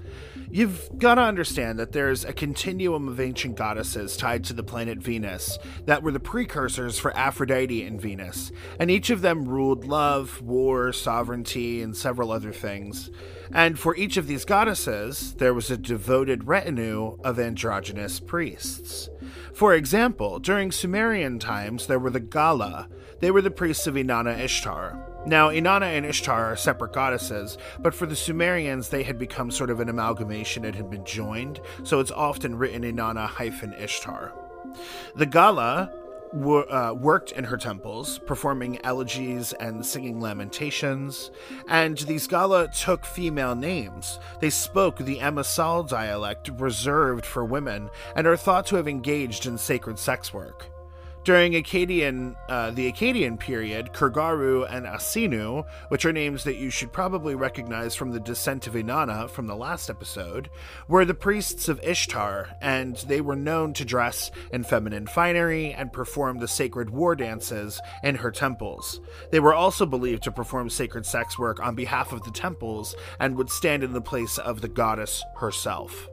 You've 0.54 0.90
got 0.98 1.16
to 1.16 1.22
understand 1.22 1.80
that 1.80 1.94
there's 1.94 2.26
a 2.26 2.34
continuum 2.34 3.08
of 3.08 3.22
ancient 3.22 3.56
goddesses 3.56 4.18
tied 4.18 4.44
to 4.46 4.54
the 4.54 4.64
planet 4.64 4.98
Venus 4.98 5.58
that 5.86 6.04
were 6.04 6.12
the 6.12 6.20
precursors 6.20 7.00
for 7.00 7.16
Aphrodite 7.16 7.84
and 7.84 8.02
Venus, 8.02 8.52
and 8.78 8.92
each 8.92 9.10
of 9.10 9.22
them 9.22 9.48
ruled 9.48 9.86
love, 9.86 10.42
war, 10.42 10.92
sovereignty, 10.92 11.82
and 11.82 11.96
several 11.96 12.34
other 12.34 12.52
things. 12.52 13.10
And 13.54 13.80
for 13.80 13.96
each 13.96 14.18
of 14.18 14.28
these 14.28 14.44
goddesses, 14.44 15.36
there 15.36 15.54
was 15.54 15.72
a 15.72 15.78
devoted 15.78 16.48
retinue 16.48 17.18
of 17.24 17.40
androgynous 17.40 18.20
priests. 18.20 19.10
For 19.54 19.74
example, 19.74 20.40
during 20.40 20.72
Sumerian 20.74 21.40
times, 21.40 21.88
there 21.88 22.00
were 22.00 22.10
the 22.10 22.20
Gala. 22.20 22.90
They 23.22 23.32
were 23.32 23.42
the 23.42 23.52
priests 23.52 23.88
of 23.88 23.96
Inanna 23.96 24.38
Ishtar. 24.38 25.11
Now, 25.26 25.50
Inanna 25.50 25.86
and 25.86 26.06
Ishtar 26.06 26.46
are 26.46 26.56
separate 26.56 26.94
goddesses, 26.94 27.60
but 27.80 27.94
for 27.94 28.08
the 28.08 28.16
Sumerians, 28.16 28.90
they 28.90 29.04
had 29.04 29.20
become 29.20 29.52
sort 29.52 29.70
of 29.70 29.80
an 29.80 29.88
amalgamation 29.88 30.66
and 30.66 30.76
had 30.76 30.90
been 30.90 31.06
joined, 31.06 31.62
so 31.84 32.00
it's 32.00 32.12
often 32.12 32.58
written 32.58 32.82
Inanna 32.82 33.28
hyphen 33.28 33.74
Ishtar. 33.74 34.34
The 35.16 35.28
Gala 35.28 35.92
uh, 36.34 36.96
worked 36.98 37.34
in 37.34 37.44
her 37.44 37.58
temples, 37.58 38.18
performing 38.20 38.84
elegies 38.84 39.54
and 39.54 39.86
singing 39.86 40.20
lamentations, 40.20 41.30
and 41.68 42.00
these 42.00 42.26
Gala 42.26 42.70
took 42.70 43.06
female 43.06 43.54
names. 43.54 44.20
They 44.40 44.50
spoke 44.50 44.98
the 44.98 45.20
Emesal 45.20 45.88
dialect 45.88 46.50
reserved 46.58 47.26
for 47.26 47.46
women 47.46 47.90
and 48.16 48.26
are 48.26 48.38
thought 48.38 48.66
to 48.68 48.78
have 48.78 48.88
engaged 48.88 49.46
in 49.46 49.58
sacred 49.58 50.00
sex 50.00 50.34
work. 50.34 50.66
During 51.24 51.54
Akkadian, 51.54 52.36
uh, 52.50 52.72
the 52.72 52.92
Akkadian 52.92 53.40
period, 53.40 53.94
Kurgaru 53.94 54.66
and 54.68 54.88
Asinu, 54.88 55.64
which 55.90 56.04
are 56.04 56.12
names 56.12 56.44
that 56.46 56.56
you 56.56 56.72
should 56.72 56.92
probably 56.92 57.36
recognize 57.36 57.94
from 57.94 58.10
the 58.10 58.20
Descent 58.20 58.66
of 58.66 58.74
Inanna 58.74 59.30
from 59.30 59.46
the 59.46 59.56
last 59.56 59.92
episode, 59.92 60.50
were 60.88 61.06
the 61.06 61.14
priests 61.14 61.70
of 61.70 61.80
Ishtar, 61.84 62.50
and 62.60 62.96
they 63.08 63.22
were 63.22 63.36
known 63.36 63.74
to 63.74 63.86
dress 63.86 64.32
in 64.52 64.64
feminine 64.64 65.06
finery 65.06 65.72
and 65.74 65.94
perform 65.94 66.40
the 66.40 66.48
sacred 66.48 66.90
war 66.90 67.16
dances 67.16 67.80
in 68.02 68.16
her 68.16 68.32
temples. 68.32 69.00
They 69.30 69.40
were 69.40 69.54
also 69.54 69.86
believed 69.86 70.24
to 70.24 70.32
perform 70.32 70.72
sacred 70.72 71.06
sex 71.06 71.38
work 71.38 71.60
on 71.60 71.76
behalf 71.76 72.14
of 72.14 72.24
the 72.24 72.32
temples 72.32 72.96
and 73.20 73.38
would 73.38 73.52
stand 73.52 73.84
in 73.84 73.94
the 73.94 74.02
place 74.02 74.40
of 74.40 74.62
the 74.62 74.70
goddess 74.70 75.24
herself. 75.36 76.10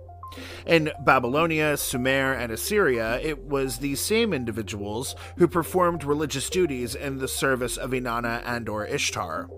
In 0.67 0.91
Babylonia, 1.05 1.77
Sumer, 1.77 2.33
and 2.33 2.53
Assyria, 2.53 3.21
it 3.21 3.45
was 3.45 3.79
these 3.79 4.01
same 4.01 4.33
individuals 4.33 5.15
who 5.39 5.49
performed 5.49 6.05
religious 6.05 6.51
duties 6.51 6.95
in 6.95 7.19
the 7.19 7.29
service 7.29 7.77
of 7.77 7.91
Inanna 7.91 8.43
and 8.45 8.69
or 8.69 8.87
Ishtar. 8.87 9.49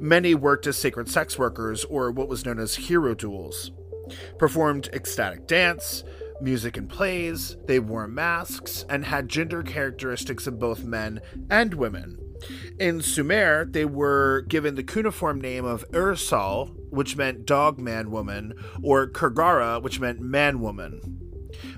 Many 0.00 0.34
worked 0.34 0.66
as 0.66 0.76
sacred 0.76 1.08
sex 1.08 1.38
workers 1.38 1.84
or 1.84 2.10
what 2.10 2.28
was 2.28 2.44
known 2.44 2.58
as 2.58 2.76
hierodules, 2.76 3.70
performed 4.38 4.88
ecstatic 4.92 5.46
dance, 5.46 6.04
music 6.40 6.76
and 6.76 6.88
plays, 6.88 7.56
they 7.66 7.78
wore 7.78 8.06
masks, 8.06 8.84
and 8.88 9.04
had 9.04 9.28
gender 9.28 9.62
characteristics 9.62 10.46
of 10.46 10.58
both 10.58 10.84
men 10.84 11.20
and 11.50 11.74
women. 11.74 12.18
In 12.78 13.00
Sumer, 13.00 13.64
they 13.64 13.86
were 13.86 14.42
given 14.42 14.74
the 14.74 14.82
cuneiform 14.82 15.40
name 15.40 15.64
of 15.64 15.84
Ursal, 15.94 16.76
which 16.96 17.16
meant 17.16 17.46
dog 17.46 17.78
man 17.78 18.10
woman, 18.10 18.54
or 18.82 19.06
Kurgara, 19.06 19.80
which 19.80 20.00
meant 20.00 20.20
man 20.20 20.60
woman. 20.60 21.16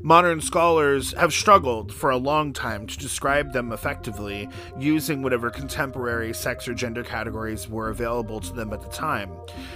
Modern 0.03 0.41
scholars 0.41 1.13
have 1.15 1.33
struggled 1.33 1.93
for 1.93 2.11
a 2.11 2.17
long 2.17 2.53
time 2.53 2.87
to 2.87 2.99
describe 2.99 3.53
them 3.53 3.73
effectively 3.73 4.49
using 4.79 5.23
whatever 5.23 5.51
contemporary 5.51 6.33
sex 6.33 6.69
or 6.69 6.75
gender 6.75 7.03
categories 7.03 7.69
were 7.69 7.91
available 7.91 8.41
to 8.41 8.53
them 8.53 8.73
at 8.73 8.81
the 8.81 8.89
time. 8.89 9.31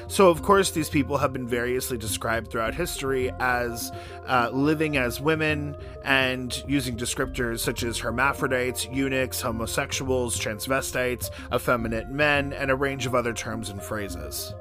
So, 0.09 0.29
of 0.31 0.43
course, 0.43 0.71
these 0.71 0.89
people 0.89 1.19
have 1.19 1.33
been 1.33 1.49
variously 1.49 1.99
described 1.99 2.51
throughout 2.51 2.75
history 2.75 3.33
as 3.41 3.93
uh, 4.27 4.51
living 4.53 4.97
as 4.97 5.21
women 5.21 5.77
and 6.05 6.63
using 6.67 6.97
descriptors 6.97 7.61
such 7.61 7.83
as 7.83 7.99
hermaphrodites, 7.99 8.87
eunuchs, 8.87 9.41
homosexuals, 9.41 10.39
transvestites, 10.39 11.31
effeminate 11.55 12.11
men, 12.11 12.53
and 12.53 12.71
a 12.71 12.77
range 12.77 13.07
of 13.07 13.15
other 13.15 13.33
terms 13.33 13.71
and 13.71 13.83
phrases. 13.83 14.55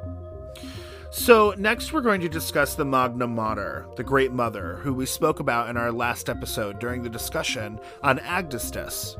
So, 1.13 1.53
next 1.57 1.91
we're 1.91 1.99
going 1.99 2.21
to 2.21 2.29
discuss 2.29 2.75
the 2.75 2.85
Magna 2.85 3.27
Mater, 3.27 3.85
the 3.97 4.03
Great 4.03 4.31
Mother, 4.31 4.77
who 4.77 4.93
we 4.93 5.05
spoke 5.05 5.41
about 5.41 5.69
in 5.69 5.75
our 5.75 5.91
last 5.91 6.29
episode 6.29 6.79
during 6.79 7.03
the 7.03 7.09
discussion 7.09 7.81
on 8.01 8.19
Agdistis. 8.19 9.17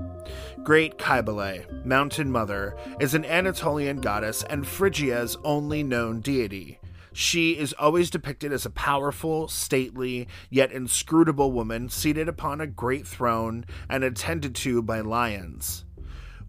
Great 0.64 0.98
Cybele, 0.98 1.66
Mountain 1.84 2.32
Mother, 2.32 2.78
is 3.02 3.14
an 3.14 3.26
Anatolian 3.26 4.00
goddess 4.00 4.42
and 4.44 4.66
Phrygia's 4.66 5.36
only 5.44 5.84
known 5.84 6.22
deity. 6.22 6.80
She 7.12 7.58
is 7.58 7.74
always 7.74 8.10
depicted 8.10 8.54
as 8.54 8.66
a 8.66 8.70
powerful, 8.70 9.50
stately, 9.50 10.30
yet 10.50 10.72
inscrutable 10.72 11.52
woman 11.52 11.90
seated 11.90 12.30
upon 12.30 12.62
a 12.62 12.68
great 12.68 13.06
throne 13.06 13.66
and 13.90 14.06
attended 14.06 14.56
to 14.56 14.82
by 14.82 15.02
lions. 15.02 15.84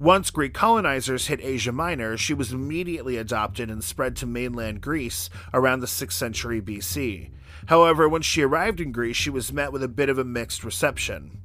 Once 0.02 0.32
Greek 0.32 0.52
colonizers 0.52 1.28
hit 1.28 1.38
Asia 1.44 1.70
Minor, 1.70 2.16
she 2.16 2.34
was 2.34 2.50
immediately 2.50 3.16
adopted 3.16 3.70
and 3.70 3.84
spread 3.84 4.16
to 4.16 4.26
mainland 4.26 4.80
Greece 4.80 5.30
around 5.54 5.78
the 5.78 5.86
6th 5.86 6.10
century 6.10 6.60
BC. 6.60 7.30
However, 7.66 8.08
when 8.08 8.20
she 8.20 8.42
arrived 8.42 8.80
in 8.80 8.90
Greece, 8.90 9.14
she 9.14 9.30
was 9.30 9.52
met 9.52 9.72
with 9.72 9.80
a 9.80 9.86
bit 9.86 10.08
of 10.08 10.18
a 10.18 10.24
mixed 10.24 10.64
reception. 10.64 11.38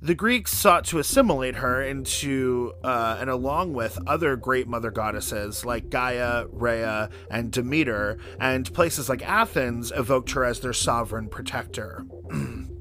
The 0.00 0.14
Greeks 0.14 0.54
sought 0.54 0.86
to 0.86 1.00
assimilate 1.00 1.56
her 1.56 1.82
into 1.82 2.72
uh, 2.82 3.18
and 3.20 3.28
along 3.28 3.74
with 3.74 3.98
other 4.06 4.36
great 4.36 4.66
mother 4.66 4.90
goddesses 4.90 5.66
like 5.66 5.90
Gaia, 5.90 6.46
Rhea, 6.50 7.10
and 7.30 7.52
Demeter, 7.52 8.16
and 8.40 8.72
places 8.72 9.10
like 9.10 9.20
Athens 9.20 9.92
evoked 9.94 10.30
her 10.30 10.46
as 10.46 10.60
their 10.60 10.72
sovereign 10.72 11.28
protector. 11.28 12.06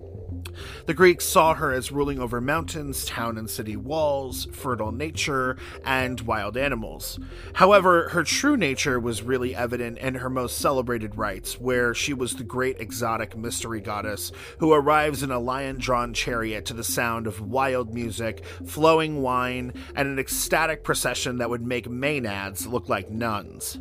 The 0.91 0.97
Greeks 0.97 1.23
saw 1.23 1.53
her 1.53 1.71
as 1.71 1.89
ruling 1.89 2.19
over 2.19 2.41
mountains, 2.41 3.05
town 3.05 3.37
and 3.37 3.49
city 3.49 3.77
walls, 3.77 4.49
fertile 4.51 4.91
nature, 4.91 5.55
and 5.85 6.19
wild 6.19 6.57
animals. 6.57 7.17
However, 7.53 8.09
her 8.09 8.25
true 8.25 8.57
nature 8.57 8.99
was 8.99 9.23
really 9.23 9.55
evident 9.55 9.99
in 9.99 10.15
her 10.15 10.29
most 10.29 10.57
celebrated 10.57 11.15
rites, 11.15 11.57
where 11.57 11.93
she 11.93 12.13
was 12.13 12.35
the 12.35 12.43
great 12.43 12.81
exotic 12.81 13.37
mystery 13.37 13.79
goddess 13.79 14.33
who 14.59 14.73
arrives 14.73 15.23
in 15.23 15.31
a 15.31 15.39
lion 15.39 15.77
drawn 15.77 16.13
chariot 16.13 16.65
to 16.65 16.73
the 16.73 16.83
sound 16.83 17.25
of 17.25 17.39
wild 17.39 17.93
music, 17.93 18.43
flowing 18.65 19.21
wine, 19.21 19.71
and 19.95 20.09
an 20.09 20.19
ecstatic 20.19 20.83
procession 20.83 21.37
that 21.37 21.49
would 21.49 21.65
make 21.65 21.87
Maenads 21.87 22.69
look 22.69 22.89
like 22.89 23.09
nuns. 23.09 23.79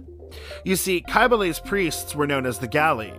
You 0.64 0.76
see, 0.76 1.02
Cybele's 1.08 1.58
priests 1.58 2.14
were 2.14 2.28
known 2.28 2.46
as 2.46 2.60
the 2.60 2.68
Galli, 2.68 3.12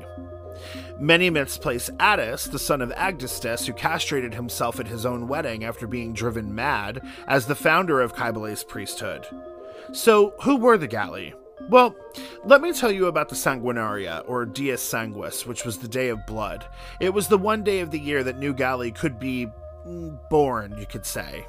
Many 1.01 1.31
myths 1.31 1.57
place 1.57 1.89
Attis, 1.99 2.45
the 2.45 2.59
son 2.59 2.79
of 2.79 2.91
Agdistis, 2.91 3.65
who 3.65 3.73
castrated 3.73 4.35
himself 4.35 4.79
at 4.79 4.87
his 4.87 5.03
own 5.03 5.27
wedding 5.27 5.63
after 5.63 5.87
being 5.87 6.13
driven 6.13 6.53
mad, 6.53 7.01
as 7.27 7.47
the 7.47 7.55
founder 7.55 8.01
of 8.01 8.13
Cybele's 8.13 8.63
priesthood. 8.63 9.25
So, 9.93 10.35
who 10.43 10.57
were 10.57 10.77
the 10.77 10.87
Galli? 10.87 11.33
Well, 11.69 11.95
let 12.45 12.61
me 12.61 12.71
tell 12.71 12.91
you 12.91 13.07
about 13.07 13.29
the 13.29 13.35
Sanguinaria, 13.35 14.23
or 14.27 14.45
Dies 14.45 14.79
Sanguis, 14.79 15.47
which 15.47 15.65
was 15.65 15.79
the 15.79 15.87
Day 15.87 16.09
of 16.09 16.27
Blood. 16.27 16.67
It 16.99 17.15
was 17.15 17.27
the 17.27 17.37
one 17.39 17.63
day 17.63 17.79
of 17.79 17.89
the 17.89 17.99
year 17.99 18.23
that 18.23 18.37
New 18.37 18.53
Galli 18.53 18.91
could 18.91 19.17
be 19.17 19.47
mm, 19.87 20.29
born, 20.29 20.75
you 20.77 20.85
could 20.85 21.07
say. 21.07 21.47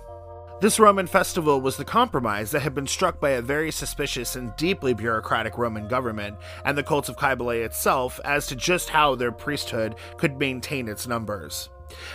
This 0.63 0.79
Roman 0.79 1.09
festival 1.09 1.61
was 1.61 1.77
the 1.77 1.85
compromise 1.85 2.53
that 2.53 2.61
had 2.63 2.73
been 2.73 2.87
struck 2.87 3.19
by 3.19 3.31
a 3.31 3.43
very 3.43 3.73
suspicious 3.73 4.37
and 4.37 4.55
deeply 4.55 4.95
bureaucratic 4.95 5.59
Roman 5.59 5.89
government 5.89 6.37
and 6.65 6.79
the 6.79 6.85
cult 6.85 7.09
of 7.09 7.17
Cybele 7.17 7.65
itself 7.65 8.21
as 8.25 8.47
to 8.47 8.55
just 8.55 8.89
how 8.89 9.17
their 9.17 9.33
priesthood 9.33 9.97
could 10.19 10.39
maintain 10.39 10.87
its 10.87 11.09
numbers. 11.09 11.69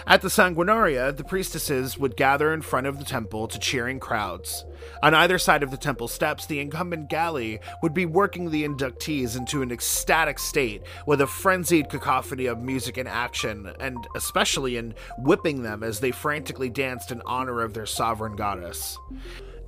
At 0.06 0.22
the 0.22 0.30
Sanguinaria, 0.30 1.16
the 1.16 1.24
priestesses 1.24 1.98
would 1.98 2.16
gather 2.16 2.54
in 2.54 2.62
front 2.62 2.88
of 2.88 3.00
the 3.00 3.06
temple 3.06 3.48
to 3.48 3.60
cheering 3.60 4.00
crowds. 4.00 4.66
On 5.04 5.14
either 5.14 5.38
side 5.38 5.64
of 5.64 5.72
the 5.72 5.78
temple 5.78 6.08
steps, 6.08 6.46
the 6.46 6.60
incumbent 6.60 7.10
Galli 7.10 7.60
would 7.82 7.94
be 7.94 8.06
working 8.06 8.50
the 8.50 8.64
inductees 8.64 9.38
into 9.38 9.62
an 9.62 9.72
ecstatic 9.72 10.40
state 10.40 10.84
with 11.06 11.22
a 11.22 11.28
frenzied 11.28 11.90
cacophony 11.90 12.46
of 12.46 12.60
music 12.60 12.98
and 12.98 13.08
action, 13.08 13.72
and 13.80 14.08
especially 14.16 14.78
in 14.78 14.94
whipping 15.18 15.64
them 15.64 15.84
as 15.84 16.00
they 16.00 16.12
frantically 16.12 16.70
danced 16.70 17.12
in 17.12 17.22
honor 17.26 17.62
of 17.62 17.74
their 17.74 17.86
sovereign 17.86 18.36
goddess. 18.36 18.98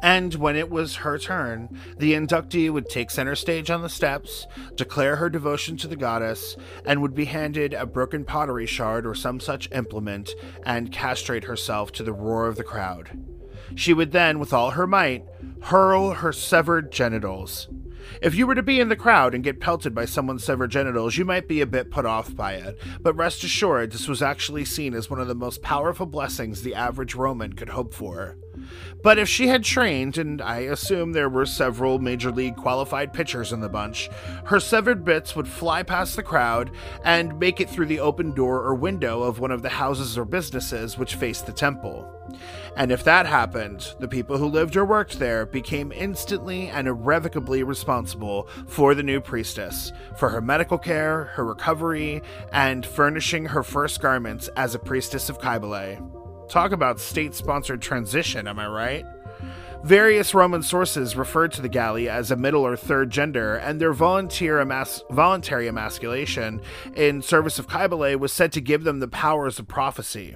And 0.02 0.34
when 0.36 0.56
it 0.56 0.70
was 0.70 0.98
her 0.98 1.18
turn, 1.18 1.78
the 1.98 2.14
inductee 2.14 2.72
would 2.72 2.90
take 2.90 3.12
center 3.12 3.36
stage 3.36 3.70
on 3.70 3.82
the 3.82 3.90
steps, 3.90 4.48
declare 4.76 5.18
her 5.18 5.30
devotion 5.30 5.76
to 5.78 5.88
the 5.88 5.96
goddess, 5.96 6.56
and 6.86 7.02
would 7.02 7.14
be 7.14 7.26
handed 7.26 7.74
a 7.74 7.86
broken 7.86 8.24
pottery 8.24 8.66
shard 8.66 9.06
or 9.06 9.14
some 9.14 9.40
such 9.40 9.70
implement 9.72 10.34
and 10.64 10.92
castrate 10.92 11.44
herself 11.44 11.92
to 11.94 12.04
the 12.04 12.14
roar 12.14 12.48
of 12.48 12.56
the 12.56 12.64
crowd. 12.64 13.26
She 13.76 13.94
would 13.94 14.12
then, 14.12 14.40
with 14.40 14.54
all 14.54 14.72
her 14.72 14.88
might, 14.88 15.26
hurl 15.64 16.14
her 16.14 16.32
severed 16.32 16.92
genitals. 16.92 17.68
If 18.22 18.34
you 18.34 18.48
were 18.48 18.56
to 18.56 18.64
be 18.64 18.80
in 18.80 18.90
the 18.90 18.96
crowd 18.96 19.36
and 19.36 19.44
get 19.44 19.60
pelted 19.60 19.94
by 19.94 20.06
someone's 20.06 20.44
severed 20.44 20.72
genitals, 20.72 21.18
you 21.18 21.26
might 21.26 21.48
be 21.48 21.62
a 21.62 21.68
bit 21.68 21.92
put 21.92 22.06
off 22.06 22.36
by 22.36 22.54
it, 22.54 22.80
but 23.02 23.16
rest 23.16 23.44
assured, 23.44 23.92
this 23.92 24.08
was 24.08 24.22
actually 24.22 24.66
seen 24.66 24.96
as 24.96 25.10
one 25.10 25.20
of 25.20 25.28
the 25.28 25.36
most 25.36 25.62
powerful 25.62 26.06
blessings 26.06 26.62
the 26.62 26.74
average 26.74 27.14
Roman 27.14 27.54
could 27.54 27.70
hope 27.70 27.94
for. 27.94 28.38
But 29.02 29.18
if 29.18 29.30
she 29.30 29.48
had 29.48 29.64
trained, 29.64 30.18
and 30.18 30.42
I 30.42 30.60
assume 30.60 31.12
there 31.12 31.30
were 31.30 31.46
several 31.46 32.00
major 32.00 32.32
league 32.32 32.58
qualified 32.58 33.14
pitchers 33.14 33.54
in 33.54 33.62
the 33.62 33.70
bunch, 33.70 34.10
her 34.46 34.60
severed 34.60 35.06
bits 35.06 35.36
would 35.36 35.48
fly 35.48 35.84
past 35.84 36.16
the 36.16 36.24
crowd 36.24 36.72
and 37.04 37.40
make 37.40 37.62
it 37.62 37.70
through 37.70 37.86
the 37.86 38.00
open 38.00 38.34
door 38.34 38.62
or 38.62 38.76
window 38.76 39.24
of 39.24 39.40
one 39.40 39.52
of 39.52 39.62
the 39.62 39.70
houses 39.70 40.18
or 40.18 40.26
businesses 40.26 40.98
which 40.98 41.16
faced 41.16 41.46
the 41.46 41.54
temple. 41.54 42.14
And 42.76 42.92
if 42.92 43.04
that 43.06 43.26
happened, 43.26 43.94
the 44.00 44.08
people 44.08 44.38
who 44.38 44.48
lived 44.48 44.76
or 44.76 44.86
worked 44.86 45.18
there 45.18 45.46
became 45.46 45.92
instantly 45.92 46.68
and 46.68 46.88
irrevocably 46.88 47.64
responsible 47.64 48.48
for 48.68 48.94
the 48.94 49.04
new 49.04 49.22
priestess, 49.22 49.92
for 50.18 50.30
her 50.30 50.42
medical 50.42 50.78
care, 50.78 51.26
her 51.36 51.46
recovery, 51.46 52.22
and 52.52 52.86
furnishing 52.86 53.46
her 53.46 53.64
first 53.64 54.02
garments 54.02 54.50
as 54.56 54.76
a 54.76 54.80
priestess 54.80 55.30
of 55.30 55.38
Cybele. 55.42 56.19
Talk 56.50 56.72
about 56.72 57.00
state 57.00 57.36
sponsored 57.36 57.80
transition, 57.80 58.48
am 58.48 58.58
I 58.58 58.68
right? 58.68 59.06
Various 59.84 60.34
Roman 60.34 60.64
sources 60.64 61.16
referred 61.16 61.52
to 61.54 61.62
the 61.62 61.70
Galli 61.70 62.10
as 62.10 62.32
a 62.32 62.36
middle 62.36 62.66
or 62.66 62.76
third 62.76 63.12
gender, 63.12 63.56
and 63.56 63.80
their 63.80 63.94
emas- 63.94 65.04
voluntary 65.12 65.68
emasculation 65.68 66.60
in 66.96 67.22
service 67.22 67.60
of 67.60 67.68
Cybele 67.68 68.18
was 68.18 68.34
said 68.34 68.52
to 68.54 68.62
give 68.62 68.84
them 68.84 69.00
the 69.00 69.08
powers 69.08 69.60
of 69.60 69.68
prophecy. 69.68 70.36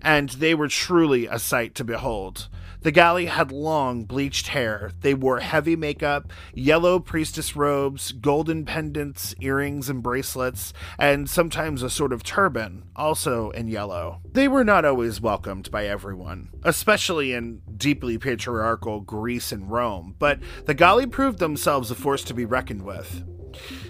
And 0.00 0.30
they 0.30 0.54
were 0.54 0.68
truly 0.68 1.26
a 1.26 1.40
sight 1.40 1.74
to 1.74 1.84
behold. 1.84 2.48
The 2.84 2.92
Galli 2.92 3.24
had 3.24 3.50
long, 3.50 4.04
bleached 4.04 4.48
hair. 4.48 4.90
They 5.00 5.14
wore 5.14 5.40
heavy 5.40 5.74
makeup, 5.74 6.30
yellow 6.52 6.98
priestess 6.98 7.56
robes, 7.56 8.12
golden 8.12 8.66
pendants, 8.66 9.34
earrings, 9.40 9.88
and 9.88 10.02
bracelets, 10.02 10.74
and 10.98 11.28
sometimes 11.28 11.82
a 11.82 11.88
sort 11.88 12.12
of 12.12 12.22
turban, 12.22 12.82
also 12.94 13.48
in 13.52 13.68
yellow. 13.68 14.20
They 14.30 14.48
were 14.48 14.64
not 14.64 14.84
always 14.84 15.18
welcomed 15.18 15.70
by 15.70 15.86
everyone, 15.86 16.50
especially 16.62 17.32
in 17.32 17.62
deeply 17.74 18.18
patriarchal 18.18 19.00
Greece 19.00 19.50
and 19.50 19.70
Rome, 19.70 20.14
but 20.18 20.40
the 20.66 20.74
Galli 20.74 21.06
proved 21.06 21.38
themselves 21.38 21.90
a 21.90 21.94
force 21.94 22.22
to 22.24 22.34
be 22.34 22.44
reckoned 22.44 22.82
with. 22.82 23.24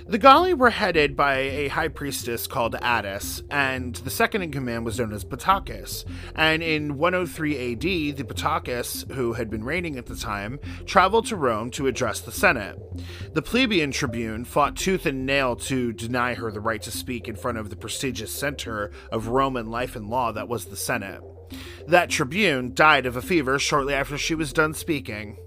The 0.06 0.18
Galli 0.18 0.52
were 0.52 0.68
headed 0.68 1.16
by 1.16 1.36
a 1.36 1.68
high 1.68 1.88
priestess 1.88 2.46
called 2.46 2.76
Attis, 2.82 3.42
and 3.50 3.94
the 3.94 4.10
second 4.10 4.42
in 4.42 4.52
command 4.52 4.84
was 4.84 4.98
known 4.98 5.14
as 5.14 5.24
Battakis. 5.24 6.04
And 6.34 6.62
in 6.62 6.98
103 6.98 7.72
AD, 7.72 7.80
the 7.80 8.24
Battakis, 8.24 9.10
who 9.12 9.32
had 9.32 9.48
been 9.48 9.64
reigning 9.64 9.96
at 9.96 10.04
the 10.04 10.14
time, 10.14 10.60
traveled 10.84 11.24
to 11.28 11.36
Rome 11.36 11.70
to 11.70 11.86
address 11.86 12.20
the 12.20 12.32
Senate. 12.32 12.78
The 13.32 13.40
plebeian 13.40 13.92
tribune 13.92 14.44
fought 14.44 14.76
tooth 14.76 15.06
and 15.06 15.24
nail 15.24 15.56
to 15.56 15.94
deny 15.94 16.34
her 16.34 16.52
the 16.52 16.60
right 16.60 16.82
to 16.82 16.90
speak 16.90 17.26
in 17.26 17.34
front 17.34 17.56
of 17.56 17.70
the 17.70 17.76
prestigious 17.76 18.30
center 18.30 18.90
of 19.10 19.28
Roman 19.28 19.70
life 19.70 19.96
and 19.96 20.10
law 20.10 20.32
that 20.32 20.48
was 20.48 20.66
the 20.66 20.76
Senate. 20.76 21.22
That 21.86 22.10
tribune 22.10 22.74
died 22.74 23.06
of 23.06 23.16
a 23.16 23.22
fever 23.22 23.58
shortly 23.58 23.94
after 23.94 24.18
she 24.18 24.34
was 24.34 24.52
done 24.52 24.74
speaking. 24.74 25.38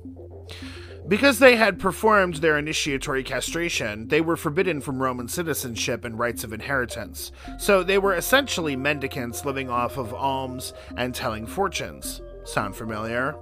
Because 1.07 1.39
they 1.39 1.55
had 1.55 1.79
performed 1.79 2.35
their 2.35 2.57
initiatory 2.57 3.23
castration, 3.23 4.09
they 4.09 4.19
were 4.19 4.35
forbidden 4.35 4.81
from 4.81 5.01
Roman 5.01 5.29
citizenship 5.29 6.03
and 6.03 6.19
rights 6.19 6.43
of 6.43 6.51
inheritance. 6.51 7.31
So 7.57 7.81
they 7.81 7.97
were 7.97 8.15
essentially 8.15 8.75
mendicants 8.75 9.45
living 9.45 9.69
off 9.69 9.97
of 9.97 10.13
alms 10.13 10.73
and 10.97 11.15
telling 11.15 11.45
fortunes. 11.45 12.21
Sound 12.43 12.75
familiar? 12.75 13.35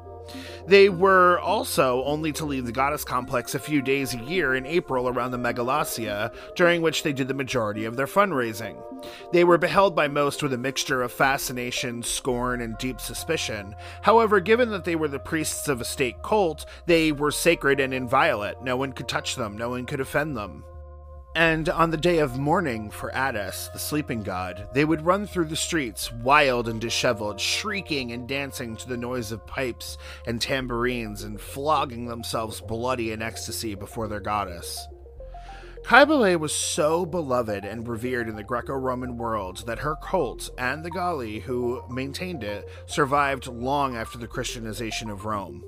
They 0.67 0.89
were 0.89 1.39
also 1.39 2.03
only 2.03 2.32
to 2.34 2.46
leave 2.46 2.65
the 2.65 2.72
goddess 2.72 3.03
complex 3.03 3.55
a 3.55 3.60
few 3.60 3.82
days 3.82 4.13
a 4.13 4.20
year 4.20 4.55
in 4.55 4.65
April 4.65 5.08
around 5.08 5.32
the 5.32 5.38
Megalesia, 5.38 6.34
during 6.56 6.82
which 6.82 7.04
they 7.04 7.13
did 7.13 7.28
the 7.28 7.34
majority 7.34 7.86
of 7.86 7.95
their 7.95 8.08
fundraising. 8.08 8.82
They 9.32 9.43
were 9.43 9.58
beheld 9.58 9.95
by 9.95 10.08
most 10.08 10.41
with 10.41 10.54
a 10.54 10.58
mixture 10.58 11.04
of 11.04 11.12
fascination, 11.12 12.02
scorn, 12.04 12.62
and 12.62 12.78
deep 12.78 13.00
suspicion. 13.00 13.76
However, 14.02 14.39
given 14.39 14.69
that 14.71 14.86
they 14.86 14.95
were 14.95 15.08
the 15.08 15.19
priests 15.19 15.67
of 15.67 15.82
a 15.82 15.86
state 15.86 16.21
cult, 16.23 16.65
they 16.86 17.12
were 17.12 17.32
sacred 17.32 17.80
and 17.80 17.93
inviolate. 17.93 18.62
No 18.62 18.78
one 18.78 18.93
could 18.93 19.08
touch 19.08 19.36
them, 19.36 19.58
no 19.58 19.69
one 19.69 19.86
could 19.86 20.00
offend 20.00 20.36
them. 20.36 20.63
And 21.36 21.67
on 21.67 21.91
the 21.91 21.98
day 21.98 22.19
of 22.19 22.39
mourning 22.39 22.89
for 22.89 23.13
Attis, 23.13 23.69
the 23.74 23.80
sleeping 23.80 24.24
god, 24.24 24.69
they 24.74 24.86
would 24.86 25.06
run 25.06 25.28
through 25.28 25.45
the 25.45 25.58
streets, 25.58 26.10
wild 26.13 26.69
and 26.69 26.80
disheveled, 26.80 27.41
shrieking 27.41 28.13
and 28.13 28.26
dancing 28.26 28.78
to 28.78 28.88
the 28.88 28.95
noise 28.95 29.34
of 29.34 29.45
pipes 29.45 29.98
and 30.26 30.41
tambourines, 30.41 31.24
and 31.24 31.41
flogging 31.41 32.06
themselves 32.06 32.62
bloody 32.62 33.12
in 33.12 33.21
ecstasy 33.21 33.76
before 33.76 34.08
their 34.08 34.21
goddess. 34.21 34.88
Cybele 35.89 36.38
was 36.39 36.56
so 36.56 37.06
beloved 37.06 37.65
and 37.65 37.86
revered 37.86 38.30
in 38.30 38.38
the 38.38 38.43
Greco 38.43 38.74
Roman 38.74 39.17
world 39.17 39.67
that 39.67 39.80
her 39.80 39.98
cult 39.98 40.50
and 40.58 40.86
the 40.86 40.89
Galli 40.89 41.41
who 41.41 41.84
maintained 41.89 42.45
it 42.45 42.69
survived 42.86 43.48
long 43.48 43.98
after 43.98 44.17
the 44.17 44.26
Christianization 44.26 45.10
of 45.10 45.26
Rome. 45.26 45.65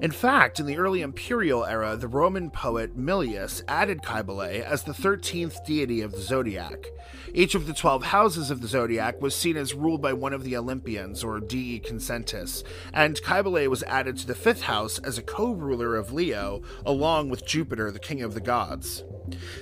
In 0.00 0.10
fact, 0.10 0.60
in 0.60 0.66
the 0.66 0.78
early 0.78 1.02
imperial 1.02 1.64
era, 1.64 1.96
the 1.96 2.08
Roman 2.08 2.50
poet 2.50 2.96
Milius 2.96 3.62
added 3.68 4.02
Cybele 4.02 4.62
as 4.64 4.82
the 4.82 4.92
13th 4.92 5.64
deity 5.64 6.00
of 6.00 6.12
the 6.12 6.20
zodiac. 6.20 6.86
Each 7.32 7.54
of 7.54 7.66
the 7.66 7.74
12 7.74 8.04
houses 8.04 8.50
of 8.50 8.60
the 8.60 8.68
zodiac 8.68 9.20
was 9.20 9.34
seen 9.34 9.56
as 9.56 9.74
ruled 9.74 10.00
by 10.00 10.12
one 10.12 10.32
of 10.32 10.44
the 10.44 10.56
Olympians, 10.56 11.24
or 11.24 11.40
dii 11.40 11.84
consentis, 11.84 12.62
and 12.92 13.18
Cybele 13.18 13.68
was 13.68 13.82
added 13.84 14.16
to 14.18 14.26
the 14.26 14.34
fifth 14.34 14.62
house 14.62 14.98
as 15.00 15.18
a 15.18 15.22
co 15.22 15.52
ruler 15.52 15.96
of 15.96 16.12
Leo, 16.12 16.62
along 16.86 17.30
with 17.30 17.46
Jupiter, 17.46 17.90
the 17.90 17.98
king 17.98 18.22
of 18.22 18.34
the 18.34 18.40
gods. 18.40 19.04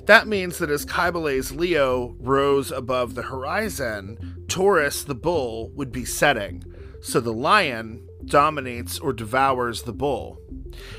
That 0.07 0.27
means 0.27 0.59
that 0.59 0.71
as 0.71 0.85
Cybele's 0.85 1.53
Leo 1.53 2.17
rose 2.19 2.71
above 2.71 3.15
the 3.15 3.23
horizon, 3.23 4.45
Taurus, 4.49 5.05
the 5.05 5.15
bull, 5.15 5.71
would 5.75 5.93
be 5.93 6.05
setting. 6.05 6.65
So 7.01 7.21
the 7.21 7.33
lion 7.33 8.07
dominates 8.25 8.99
or 8.99 9.13
devours 9.13 9.83
the 9.83 9.93
bull. 9.93 10.41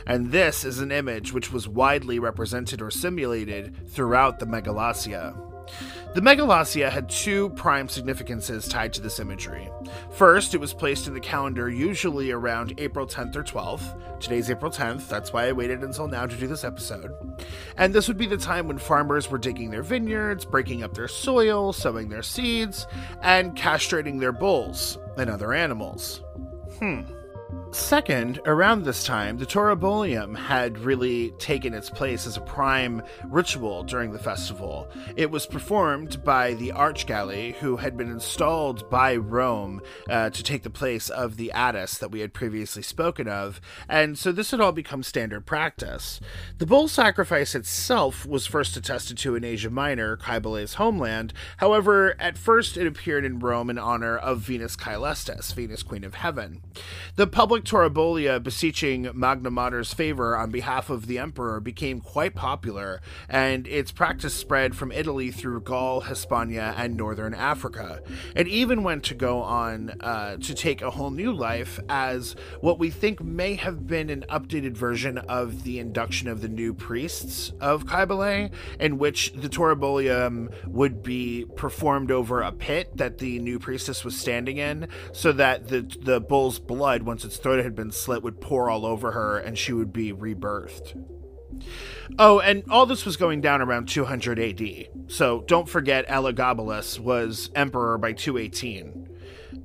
And 0.06 0.32
this 0.32 0.64
is 0.64 0.80
an 0.80 0.92
image 0.92 1.34
which 1.34 1.52
was 1.52 1.68
widely 1.68 2.20
represented 2.20 2.82
or 2.82 2.92
simulated 2.92 3.88
throughout 3.90 4.40
the 4.40 4.46
Megalesia. 4.46 5.36
The 6.14 6.22
Megalesia 6.22 6.92
had 6.92 7.10
two 7.10 7.50
prime 7.52 7.90
significances 7.90 8.68
tied 8.68 8.94
to 8.94 9.02
this 9.02 9.20
imagery. 9.20 9.68
First, 10.12 10.54
it 10.54 10.60
was 10.60 10.74
placed 10.74 11.08
in 11.08 11.16
the 11.16 11.20
calendar 11.20 11.72
usually 11.72 12.30
around 12.30 12.76
April 12.78 13.08
10th 13.08 13.36
or 13.36 13.44
12th. 13.44 14.20
Today's 14.20 14.52
April 14.52 14.72
10th, 14.72 15.08
that's 15.08 15.34
why 15.34 15.48
I 15.48 15.54
waited 15.54 15.82
until 15.82 16.08
now 16.08 16.28
to 16.28 16.36
do 16.36 16.46
this 16.46 16.64
episode. 16.64 17.12
And 17.78 17.96
this 17.96 18.08
would 18.08 18.18
be 18.18 18.28
the 18.28 18.38
time 18.38 18.68
when 18.68 18.78
farmers 18.78 19.32
were 19.32 19.40
digging 19.40 19.72
their 19.72 19.82
vineyards, 19.82 20.46
breaking 20.46 20.84
up 20.84 20.94
their 20.94 21.08
soil, 21.08 21.74
sowing 21.74 22.10
their 22.10 22.22
seeds, 22.22 22.86
and 23.24 23.56
castrating 23.56 24.20
their 24.20 24.32
bulls 24.32 25.00
and 25.18 25.32
other 25.32 25.52
animals. 25.52 26.22
Hmm. 26.80 27.23
Second, 27.74 28.40
around 28.46 28.84
this 28.84 29.04
time, 29.04 29.40
the 29.40 29.48
Taurobolium 29.48 30.38
had 30.38 30.78
really 30.78 31.32
taken 31.40 31.74
its 31.74 31.90
place 31.90 32.28
as 32.28 32.38
a 32.38 32.42
prime 32.42 33.02
ritual 33.26 33.84
during 33.84 34.12
the 34.12 34.20
festival. 34.20 34.88
It 35.16 35.32
was 35.32 35.48
performed 35.48 36.24
by 36.24 36.54
the 36.54 36.70
Archgalli, 36.70 37.56
who 37.56 37.78
had 37.78 37.98
been 37.98 38.12
installed 38.12 38.88
by 38.92 39.16
Rome 39.16 39.82
uh, 40.08 40.30
to 40.30 40.44
take 40.44 40.62
the 40.62 40.70
place 40.70 41.10
of 41.10 41.38
the 41.38 41.52
Attis 41.52 41.98
that 41.98 42.12
we 42.12 42.20
had 42.20 42.32
previously 42.32 42.84
spoken 42.84 43.28
of, 43.28 43.60
and 43.90 44.20
so 44.20 44.32
this 44.32 44.52
had 44.52 44.62
all 44.62 44.72
become 44.72 45.02
standard 45.02 45.48
practice. 45.48 46.20
The 46.60 46.68
bull 46.68 46.88
sacrifice 46.88 47.56
itself 47.56 48.24
was 48.24 48.46
first 48.46 48.78
attested 48.78 49.18
to 49.18 49.36
in 49.36 49.44
Asia 49.44 49.72
Minor, 49.72 50.18
Cybele's 50.18 50.76
homeland. 50.76 51.34
However, 51.58 52.14
at 52.20 52.38
first 52.38 52.78
it 52.78 52.86
appeared 52.86 53.26
in 53.26 53.40
Rome 53.40 53.72
in 53.72 53.80
honor 53.80 54.16
of 54.16 54.42
Venus 54.42 54.76
Caelestis, 54.76 55.52
Venus 55.56 55.82
Queen 55.82 56.04
of 56.04 56.14
Heaven. 56.14 56.62
The 57.16 57.26
public 57.26 57.63
public 57.64 57.94
Taurobolia 57.94 58.42
beseeching 58.42 59.10
Magna 59.14 59.50
Mater's 59.50 59.94
favor 59.94 60.36
on 60.36 60.52
behalf 60.52 60.90
of 60.90 61.08
the 61.08 61.20
emperor 61.20 61.60
became 61.60 62.00
quite 62.00 62.36
popular, 62.36 63.02
and 63.30 63.68
its 63.68 63.92
practice 63.92 64.34
spread 64.34 64.76
from 64.76 64.92
Italy 64.92 65.32
through 65.32 65.62
Gaul, 65.62 66.02
Hispania, 66.02 66.74
and 66.78 66.96
northern 66.96 67.34
Africa. 67.34 68.02
It 68.36 68.48
even 68.48 68.84
went 68.84 69.04
to 69.06 69.16
go 69.16 69.42
on 69.42 69.92
uh, 70.02 70.38
to 70.38 70.54
take 70.54 70.82
a 70.82 70.92
whole 70.92 71.12
new 71.12 71.32
life 71.32 71.80
as 71.90 72.36
what 72.62 72.80
we 72.80 72.90
think 72.90 73.22
may 73.22 73.56
have 73.56 73.88
been 73.88 74.10
an 74.10 74.26
updated 74.30 74.74
version 74.74 75.18
of 75.18 75.64
the 75.64 75.80
induction 75.80 76.28
of 76.28 76.42
the 76.42 76.50
new 76.50 76.74
priests 76.74 77.52
of 77.60 77.88
Cybele, 77.88 78.50
in 78.80 78.98
which 78.98 79.34
the 79.34 79.50
Taurobolium 79.50 80.54
would 80.68 81.04
be 81.04 81.46
performed 81.56 82.12
over 82.12 82.42
a 82.42 82.52
pit 82.52 82.96
that 82.98 83.18
the 83.18 83.40
new 83.40 83.60
priestess 83.60 84.04
was 84.04 84.18
standing 84.18 84.58
in, 84.58 84.88
so 85.12 85.32
that 85.32 85.68
the 85.68 85.82
the 86.02 86.20
bull's 86.20 86.60
blood, 86.60 87.04
once 87.04 87.26
its 87.26 87.38
throat 87.54 87.64
had 87.64 87.76
been 87.76 87.92
slit, 87.92 88.24
would 88.24 88.42
pour 88.42 88.70
all 88.70 88.86
over 88.86 89.12
her, 89.12 89.38
and 89.38 89.58
she 89.58 89.74
would 89.74 89.94
be 89.94 90.12
rebirthed. 90.12 91.00
Oh, 92.18 92.40
and 92.40 92.64
all 92.70 92.88
this 92.88 93.06
was 93.06 93.16
going 93.16 93.42
down 93.42 93.62
around 93.62 93.88
200 93.88 94.40
AD. 94.40 94.88
So 95.08 95.42
don't 95.42 95.70
forget 95.70 96.08
Elagabalus 96.08 97.00
was 97.00 97.52
emperor 97.54 97.98
by 98.00 98.14
218. 98.14 99.10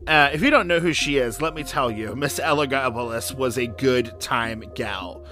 Uh, 0.06 0.30
if 0.32 0.42
you 0.42 0.50
don't 0.50 0.68
know 0.68 0.80
who 0.80 0.92
she 0.92 1.16
is, 1.16 1.40
let 1.40 1.54
me 1.54 1.62
tell 1.62 1.90
you, 1.90 2.14
Miss 2.14 2.38
Elagabalus 2.38 3.34
was 3.34 3.56
a 3.56 3.66
good 3.66 4.20
time 4.20 4.64
gal. 4.74 5.24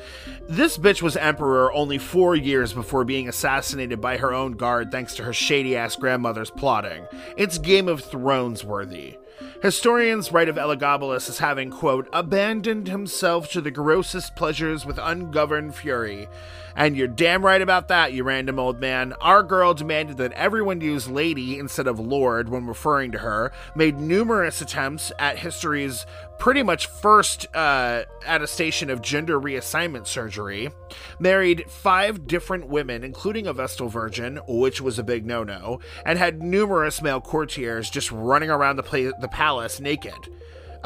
This 0.49 0.79
bitch 0.79 1.03
was 1.03 1.17
emperor 1.17 1.73
only 1.73 1.99
four 1.99 2.37
years 2.37 2.73
before 2.73 3.05
being 3.05 3.29
assassinated 3.29 4.01
by 4.01 4.17
her 4.17 4.33
own 4.33 4.53
guard 4.53 4.91
thanks 4.91 5.15
to 5.17 5.25
her 5.25 5.33
shady 5.33 5.77
ass 5.77 5.97
grandmother's 5.97 6.51
plotting. 6.51 7.07
It's 7.37 7.59
Game 7.59 7.89
of 7.89 8.03
Thrones 8.03 8.65
worthy. 8.65 9.19
Historians 9.63 10.33
write 10.33 10.49
of 10.49 10.57
Elagabalus 10.57 11.29
as 11.29 11.39
having, 11.39 11.71
quote, 11.71 12.09
abandoned 12.13 12.89
himself 12.89 13.51
to 13.51 13.61
the 13.61 13.71
grossest 13.71 14.37
pleasures 14.37 14.85
with 14.85 14.99
ungoverned 14.99 15.75
fury. 15.75 16.29
And 16.77 16.97
you're 16.97 17.09
damn 17.09 17.45
right 17.45 17.63
about 17.63 17.89
that, 17.89 18.13
you 18.13 18.23
random 18.23 18.59
old 18.59 18.81
man. 18.81 19.15
Our 19.15 19.43
girl 19.43 19.73
demanded 19.73 20.19
that 20.19 20.33
everyone 20.33 20.81
use 20.83 21.09
lady 21.09 21.59
instead 21.59 21.87
of 21.87 21.99
lord 21.99 22.51
when 22.51 22.67
referring 22.67 23.13
to 23.13 23.19
her, 23.19 23.51
made 23.75 23.99
numerous 23.99 24.61
attempts 24.61 25.11
at 25.19 25.39
history's 25.39 26.05
pretty 26.39 26.63
much 26.63 26.87
first 26.87 27.47
uh, 27.55 28.05
attestation 28.27 28.91
of 28.91 29.01
gender 29.01 29.41
reassignment 29.41 30.07
surgery, 30.07 30.71
married 31.19 31.65
five 31.71 32.27
different 32.27 32.69
women, 32.69 33.03
including 33.05 33.47
a 33.47 33.55
Vestal 33.55 33.89
Virgin, 33.89 34.39
which 34.47 34.81
was 34.81 34.99
a 34.99 35.05
big 35.05 35.25
no 35.25 35.43
no, 35.45 35.81
and 36.05 36.19
had 36.19 36.43
numerous 36.43 37.01
male 37.01 37.23
courtiers 37.23 37.89
just 37.89 38.13
running 38.13 38.51
around 38.51 38.77
the, 38.77 38.83
pla- 38.83 39.19
the 39.21 39.29
palace 39.29 39.81
naked. 39.81 40.13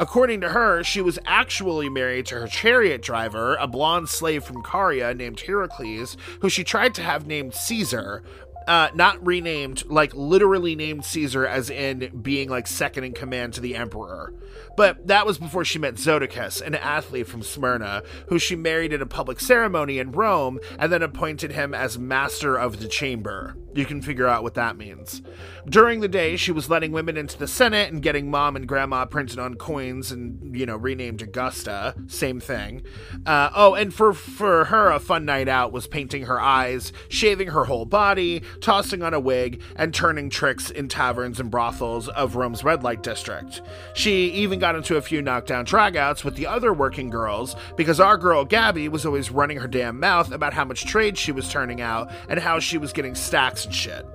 According 0.01 0.41
to 0.41 0.49
her, 0.49 0.83
she 0.83 0.99
was 0.99 1.19
actually 1.27 1.87
married 1.87 2.25
to 2.25 2.39
her 2.39 2.47
chariot 2.47 3.03
driver, 3.03 3.55
a 3.57 3.67
blonde 3.67 4.09
slave 4.09 4.43
from 4.43 4.63
Caria 4.63 5.13
named 5.13 5.39
Heracles, 5.41 6.17
who 6.39 6.49
she 6.49 6.63
tried 6.63 6.95
to 6.95 7.03
have 7.03 7.27
named 7.27 7.53
Caesar, 7.53 8.23
uh, 8.67 8.89
not 8.95 9.23
renamed, 9.23 9.85
like 9.85 10.11
literally 10.15 10.75
named 10.75 11.05
Caesar, 11.05 11.45
as 11.45 11.69
in 11.69 12.19
being 12.19 12.49
like 12.49 12.65
second 12.65 13.03
in 13.03 13.13
command 13.13 13.53
to 13.53 13.61
the 13.61 13.75
emperor. 13.75 14.33
But 14.77 15.07
that 15.07 15.25
was 15.25 15.37
before 15.37 15.65
she 15.65 15.79
met 15.79 15.95
Zoticus, 15.95 16.61
an 16.61 16.75
athlete 16.75 17.27
from 17.27 17.43
Smyrna, 17.43 18.03
who 18.27 18.39
she 18.39 18.55
married 18.55 18.93
at 18.93 19.01
a 19.01 19.05
public 19.05 19.39
ceremony 19.39 19.99
in 19.99 20.11
Rome 20.11 20.59
and 20.79 20.91
then 20.91 21.01
appointed 21.01 21.51
him 21.51 21.73
as 21.73 21.99
master 21.99 22.55
of 22.57 22.79
the 22.79 22.87
chamber. 22.87 23.55
You 23.73 23.85
can 23.85 24.01
figure 24.01 24.27
out 24.27 24.43
what 24.43 24.55
that 24.55 24.77
means. 24.77 25.21
During 25.67 26.01
the 26.01 26.07
day, 26.07 26.35
she 26.35 26.51
was 26.51 26.69
letting 26.69 26.91
women 26.91 27.15
into 27.15 27.37
the 27.37 27.47
Senate 27.47 27.91
and 27.91 28.01
getting 28.01 28.29
mom 28.29 28.55
and 28.55 28.67
grandma 28.67 29.05
printed 29.05 29.39
on 29.39 29.55
coins 29.55 30.11
and, 30.11 30.55
you 30.57 30.65
know, 30.65 30.75
renamed 30.75 31.21
Augusta. 31.21 31.95
Same 32.07 32.39
thing. 32.39 32.81
Uh, 33.25 33.49
oh, 33.55 33.75
and 33.75 33.93
for, 33.93 34.13
for 34.13 34.65
her, 34.65 34.89
a 34.91 34.99
fun 34.99 35.23
night 35.23 35.47
out 35.47 35.71
was 35.71 35.87
painting 35.87 36.23
her 36.23 36.39
eyes, 36.39 36.91
shaving 37.07 37.49
her 37.49 37.65
whole 37.65 37.85
body, 37.85 38.41
tossing 38.59 39.03
on 39.03 39.13
a 39.13 39.19
wig, 39.19 39.61
and 39.75 39.93
turning 39.93 40.29
tricks 40.29 40.69
in 40.69 40.89
taverns 40.89 41.39
and 41.39 41.49
brothels 41.49 42.09
of 42.09 42.35
Rome's 42.35 42.63
red 42.63 42.83
light 42.83 43.03
district. 43.03 43.61
She 43.93 44.31
even 44.31 44.59
got 44.61 44.75
into 44.75 44.95
a 44.95 45.01
few 45.01 45.23
knockdown 45.23 45.65
dragouts 45.65 46.23
with 46.23 46.35
the 46.35 46.45
other 46.45 46.71
working 46.71 47.09
girls 47.09 47.55
because 47.75 47.99
our 47.99 48.15
girl 48.15 48.45
Gabby 48.45 48.87
was 48.87 49.07
always 49.07 49.31
running 49.31 49.57
her 49.57 49.67
damn 49.67 49.99
mouth 49.99 50.31
about 50.31 50.53
how 50.53 50.63
much 50.63 50.85
trade 50.85 51.17
she 51.17 51.31
was 51.31 51.49
turning 51.49 51.81
out 51.81 52.11
and 52.29 52.39
how 52.39 52.59
she 52.59 52.77
was 52.77 52.93
getting 52.93 53.15
stacks 53.15 53.65
and 53.65 53.73
shit. 53.73 54.05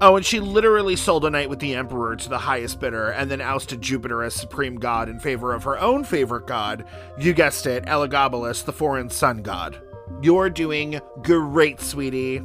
Oh, 0.00 0.14
and 0.14 0.24
she 0.24 0.38
literally 0.38 0.94
sold 0.94 1.24
a 1.24 1.30
night 1.30 1.50
with 1.50 1.58
the 1.58 1.74
Emperor 1.74 2.14
to 2.14 2.28
the 2.28 2.38
highest 2.38 2.78
bidder 2.78 3.10
and 3.10 3.28
then 3.28 3.40
ousted 3.40 3.80
Jupiter 3.80 4.22
as 4.22 4.32
supreme 4.32 4.76
god 4.76 5.08
in 5.08 5.18
favor 5.18 5.52
of 5.52 5.64
her 5.64 5.78
own 5.80 6.04
favorite 6.04 6.46
god, 6.46 6.84
you 7.18 7.34
guessed 7.34 7.66
it, 7.66 7.84
Elagabalus, 7.84 8.64
the 8.64 8.72
foreign 8.72 9.10
sun 9.10 9.42
god. 9.42 9.82
You're 10.22 10.50
doing 10.50 11.00
great, 11.22 11.80
sweetie. 11.80 12.42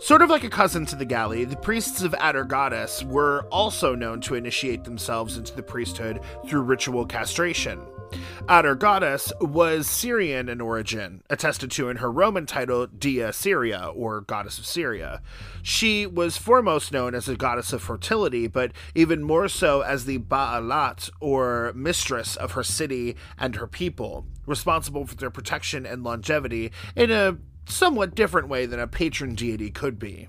Sort 0.00 0.22
of 0.22 0.30
like 0.30 0.44
a 0.44 0.50
cousin 0.50 0.86
to 0.86 0.96
the 0.96 1.04
Galli, 1.04 1.44
the 1.44 1.56
priests 1.56 2.02
of 2.02 2.12
Atargatis 2.12 3.04
were 3.04 3.42
also 3.52 3.94
known 3.94 4.22
to 4.22 4.34
initiate 4.34 4.82
themselves 4.82 5.36
into 5.36 5.54
the 5.54 5.62
priesthood 5.62 6.20
through 6.46 6.62
ritual 6.62 7.04
castration. 7.04 7.78
Atargatis 8.48 9.30
was 9.40 9.86
Syrian 9.86 10.48
in 10.48 10.60
origin, 10.60 11.22
attested 11.28 11.70
to 11.72 11.90
in 11.90 11.98
her 11.98 12.10
Roman 12.10 12.46
title 12.46 12.86
Dea 12.86 13.30
Syria, 13.30 13.92
or 13.94 14.22
Goddess 14.22 14.58
of 14.58 14.64
Syria. 14.64 15.20
She 15.62 16.06
was 16.06 16.38
foremost 16.38 16.92
known 16.92 17.14
as 17.14 17.28
a 17.28 17.36
goddess 17.36 17.74
of 17.74 17.82
fertility, 17.82 18.46
but 18.46 18.72
even 18.94 19.22
more 19.22 19.48
so 19.48 19.82
as 19.82 20.06
the 20.06 20.18
Baalat, 20.18 21.10
or 21.20 21.72
mistress 21.76 22.36
of 22.36 22.52
her 22.52 22.64
city 22.64 23.16
and 23.38 23.54
her 23.56 23.66
people, 23.66 24.26
responsible 24.46 25.06
for 25.06 25.14
their 25.14 25.30
protection 25.30 25.84
and 25.84 26.02
longevity 26.02 26.72
in 26.96 27.10
a 27.10 27.36
somewhat 27.70 28.14
different 28.14 28.48
way 28.48 28.66
than 28.66 28.80
a 28.80 28.86
patron 28.86 29.34
deity 29.34 29.70
could 29.70 29.98
be. 29.98 30.28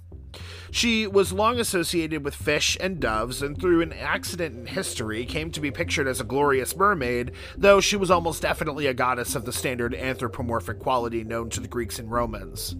She 0.72 1.06
was 1.06 1.34
long 1.34 1.60
associated 1.60 2.24
with 2.24 2.34
fish 2.34 2.78
and 2.80 3.00
doves, 3.00 3.42
and 3.42 3.60
through 3.60 3.82
an 3.82 3.92
accident 3.92 4.58
in 4.58 4.66
history 4.66 5.26
came 5.26 5.52
to 5.52 5.60
be 5.60 5.70
pictured 5.70 6.08
as 6.08 6.22
a 6.22 6.26
glorious 6.26 6.76
mermaid, 6.78 7.34
though 7.58 7.82
she 7.82 7.98
was 7.98 8.10
almost 8.10 8.42
definitely 8.42 8.88
a 8.88 8.94
goddess 8.94 9.36
of 9.36 9.44
the 9.44 9.52
standard 9.52 9.94
anthropomorphic 9.94 10.80
quality 10.80 11.26
known 11.26 11.50
to 11.50 11.60
the 11.60 11.68
Greeks 11.68 12.00
and 12.00 12.10
Romans. 12.10 12.78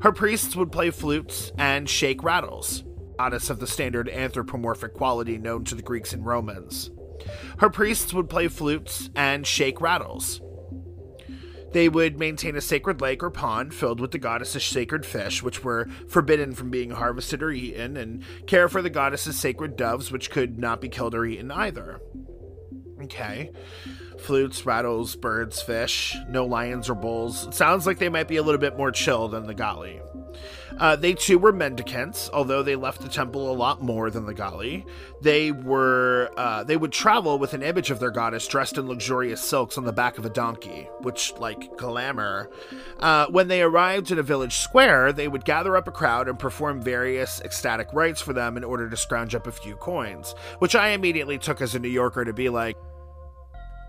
Her 0.00 0.12
priests 0.12 0.56
would 0.56 0.72
play 0.72 0.90
flutes 0.90 1.52
and 1.58 1.88
shake 1.88 2.22
rattles, 2.22 2.84
goddess 3.18 3.50
of 3.50 3.60
the 3.60 3.66
standard 3.66 4.08
anthropomorphic 4.08 4.94
quality 4.94 5.36
known 5.36 5.64
to 5.64 5.74
the 5.74 5.82
Greeks 5.82 6.14
and 6.14 6.24
Romans. 6.24 6.90
Her 7.58 7.68
priests 7.68 8.14
would 8.14 8.30
play 8.30 8.48
flutes 8.48 9.10
and 9.14 9.46
shake 9.46 9.82
rattles, 9.82 10.40
they 11.72 11.88
would 11.88 12.18
maintain 12.18 12.56
a 12.56 12.60
sacred 12.60 13.00
lake 13.00 13.22
or 13.22 13.30
pond 13.30 13.74
filled 13.74 14.00
with 14.00 14.10
the 14.10 14.18
goddess's 14.18 14.64
sacred 14.64 15.04
fish, 15.04 15.42
which 15.42 15.62
were 15.62 15.88
forbidden 16.08 16.54
from 16.54 16.70
being 16.70 16.90
harvested 16.90 17.42
or 17.42 17.50
eaten, 17.50 17.96
and 17.96 18.22
care 18.46 18.68
for 18.68 18.82
the 18.82 18.90
goddess's 18.90 19.36
sacred 19.38 19.76
doves, 19.76 20.10
which 20.10 20.30
could 20.30 20.58
not 20.58 20.80
be 20.80 20.88
killed 20.88 21.14
or 21.14 21.24
eaten 21.24 21.50
either. 21.50 22.00
Okay. 23.02 23.50
Flutes, 24.18 24.66
rattles, 24.66 25.14
birds, 25.14 25.62
fish, 25.62 26.16
no 26.28 26.44
lions 26.44 26.90
or 26.90 26.94
bulls. 26.94 27.46
It 27.46 27.54
sounds 27.54 27.86
like 27.86 27.98
they 27.98 28.08
might 28.08 28.28
be 28.28 28.36
a 28.36 28.42
little 28.42 28.60
bit 28.60 28.76
more 28.76 28.90
chill 28.90 29.28
than 29.28 29.46
the 29.46 29.54
Galli. 29.54 30.00
Uh, 30.78 30.96
they 30.96 31.14
too 31.14 31.38
were 31.38 31.52
mendicants, 31.52 32.30
although 32.32 32.62
they 32.62 32.76
left 32.76 33.00
the 33.00 33.08
temple 33.08 33.50
a 33.50 33.54
lot 33.54 33.82
more 33.82 34.10
than 34.10 34.26
the 34.26 34.34
Galli. 34.34 34.86
They 35.20 35.52
were 35.52 36.30
uh, 36.36 36.64
they 36.64 36.76
would 36.76 36.92
travel 36.92 37.38
with 37.38 37.54
an 37.54 37.62
image 37.62 37.90
of 37.90 38.00
their 38.00 38.10
goddess 38.10 38.46
dressed 38.46 38.78
in 38.78 38.86
luxurious 38.86 39.40
silks 39.40 39.76
on 39.76 39.84
the 39.84 39.92
back 39.92 40.18
of 40.18 40.24
a 40.24 40.30
donkey, 40.30 40.88
which 41.00 41.32
like 41.38 41.76
glamour. 41.76 42.50
Uh, 42.98 43.26
when 43.26 43.48
they 43.48 43.62
arrived 43.62 44.10
at 44.10 44.18
a 44.18 44.22
village 44.22 44.56
square, 44.56 45.12
they 45.12 45.28
would 45.28 45.44
gather 45.44 45.76
up 45.76 45.88
a 45.88 45.92
crowd 45.92 46.28
and 46.28 46.38
perform 46.38 46.80
various 46.80 47.40
ecstatic 47.42 47.88
rites 47.92 48.20
for 48.20 48.32
them 48.32 48.56
in 48.56 48.64
order 48.64 48.88
to 48.88 48.96
scrounge 48.96 49.34
up 49.34 49.46
a 49.46 49.52
few 49.52 49.76
coins, 49.76 50.34
which 50.58 50.74
I 50.74 50.90
immediately 50.90 51.38
took 51.38 51.60
as 51.60 51.74
a 51.74 51.78
New 51.78 51.88
Yorker 51.88 52.24
to 52.24 52.32
be 52.32 52.48
like, 52.48 52.76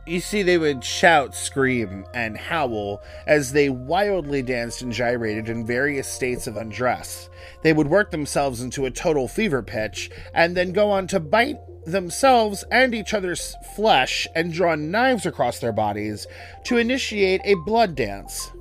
you 0.10 0.20
see, 0.20 0.42
they 0.42 0.58
would 0.58 0.84
shout, 0.84 1.36
scream, 1.36 2.06
and 2.14 2.38
howl 2.38 3.02
as 3.28 3.52
they 3.52 3.70
wildly 3.70 4.42
danced 4.42 4.82
and 4.82 4.92
gyrated 4.92 5.50
in 5.50 5.66
various 5.66 6.08
states 6.08 6.48
of 6.48 6.58
undress. 6.58 7.30
They 7.62 7.74
would 7.74 7.88
work 7.88 8.12
themselves 8.12 8.62
into 8.62 8.86
a 8.86 8.92
total 8.92 9.28
fever 9.28 9.62
pitch 9.62 10.10
and 10.34 10.58
then 10.58 10.74
go 10.74 10.90
on 10.90 11.08
to 11.08 11.20
bite 11.20 11.60
themselves 11.86 12.64
and 12.72 12.94
each 12.94 13.14
other's 13.14 13.56
flesh 13.76 14.28
and 14.36 14.52
draw 14.52 14.76
knives 14.76 15.26
across 15.26 15.60
their 15.60 15.72
bodies 15.72 16.28
to 16.66 16.78
initiate 16.78 17.42
a 17.44 17.56
blood 17.66 17.96
dance. 17.96 18.52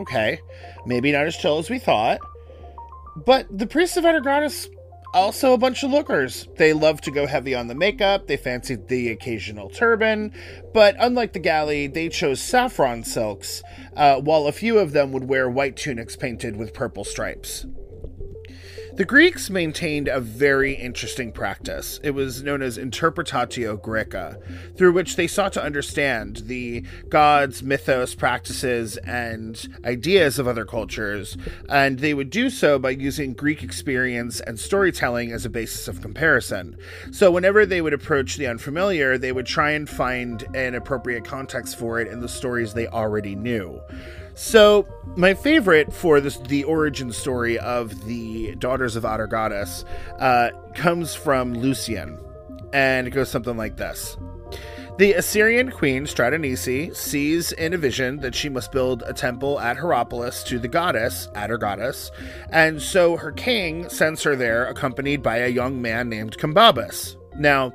Okay, 0.00 0.40
maybe 0.86 1.12
not 1.12 1.26
as 1.26 1.36
chill 1.36 1.58
as 1.58 1.70
we 1.70 1.78
thought, 1.78 2.20
but 3.24 3.46
the 3.50 3.66
priests 3.66 3.96
of 3.96 4.04
Atargatis 4.04 4.68
also 5.12 5.52
a 5.52 5.58
bunch 5.58 5.82
of 5.82 5.90
lookers. 5.90 6.48
They 6.56 6.72
love 6.72 7.00
to 7.02 7.10
go 7.10 7.26
heavy 7.26 7.54
on 7.54 7.68
the 7.68 7.74
makeup, 7.74 8.26
they 8.26 8.36
fancied 8.36 8.88
the 8.88 9.10
occasional 9.10 9.68
turban, 9.70 10.32
but 10.72 10.96
unlike 10.98 11.32
the 11.32 11.38
Galli, 11.38 11.86
they 11.86 12.08
chose 12.08 12.40
saffron 12.40 13.04
silks, 13.04 13.62
uh, 13.96 14.20
while 14.20 14.46
a 14.46 14.52
few 14.52 14.78
of 14.78 14.92
them 14.92 15.12
would 15.12 15.28
wear 15.28 15.48
white 15.48 15.76
tunics 15.76 16.16
painted 16.16 16.56
with 16.56 16.74
purple 16.74 17.04
stripes. 17.04 17.66
The 19.00 19.06
Greeks 19.06 19.48
maintained 19.48 20.08
a 20.08 20.20
very 20.20 20.74
interesting 20.74 21.32
practice. 21.32 21.98
It 22.02 22.10
was 22.10 22.42
known 22.42 22.60
as 22.60 22.76
Interpretatio 22.76 23.80
Graeca, 23.80 24.76
through 24.76 24.92
which 24.92 25.16
they 25.16 25.26
sought 25.26 25.54
to 25.54 25.64
understand 25.64 26.42
the 26.44 26.84
gods, 27.08 27.62
mythos, 27.62 28.14
practices, 28.14 28.98
and 28.98 29.58
ideas 29.86 30.38
of 30.38 30.46
other 30.46 30.66
cultures, 30.66 31.38
and 31.70 32.00
they 32.00 32.12
would 32.12 32.28
do 32.28 32.50
so 32.50 32.78
by 32.78 32.90
using 32.90 33.32
Greek 33.32 33.62
experience 33.62 34.40
and 34.40 34.60
storytelling 34.60 35.32
as 35.32 35.46
a 35.46 35.48
basis 35.48 35.88
of 35.88 36.02
comparison. 36.02 36.76
So, 37.10 37.30
whenever 37.30 37.64
they 37.64 37.80
would 37.80 37.94
approach 37.94 38.36
the 38.36 38.48
unfamiliar, 38.48 39.16
they 39.16 39.32
would 39.32 39.46
try 39.46 39.70
and 39.70 39.88
find 39.88 40.46
an 40.54 40.74
appropriate 40.74 41.24
context 41.24 41.78
for 41.78 42.00
it 42.00 42.08
in 42.08 42.20
the 42.20 42.28
stories 42.28 42.74
they 42.74 42.86
already 42.86 43.34
knew. 43.34 43.80
So, 44.42 44.88
my 45.16 45.34
favorite 45.34 45.92
for 45.92 46.18
this, 46.18 46.38
the 46.38 46.64
origin 46.64 47.12
story 47.12 47.58
of 47.58 48.06
the 48.06 48.54
Daughters 48.54 48.96
of 48.96 49.04
Atargatis 49.04 49.84
uh, 50.18 50.48
comes 50.74 51.14
from 51.14 51.52
Lucian, 51.52 52.18
and 52.72 53.06
it 53.06 53.10
goes 53.10 53.28
something 53.28 53.58
like 53.58 53.76
this. 53.76 54.16
The 54.96 55.12
Assyrian 55.12 55.70
queen 55.70 56.04
Stratonice 56.04 56.96
sees 56.96 57.52
in 57.52 57.74
a 57.74 57.78
vision 57.78 58.20
that 58.20 58.34
she 58.34 58.48
must 58.48 58.72
build 58.72 59.02
a 59.06 59.12
temple 59.12 59.60
at 59.60 59.76
Hierapolis 59.76 60.42
to 60.44 60.58
the 60.58 60.68
goddess, 60.68 61.28
Atargatis, 61.34 62.10
and 62.48 62.80
so 62.80 63.18
her 63.18 63.32
king 63.32 63.90
sends 63.90 64.22
her 64.22 64.36
there 64.36 64.66
accompanied 64.68 65.22
by 65.22 65.36
a 65.36 65.48
young 65.48 65.82
man 65.82 66.08
named 66.08 66.38
Kambabus. 66.38 67.19
Now, 67.40 67.72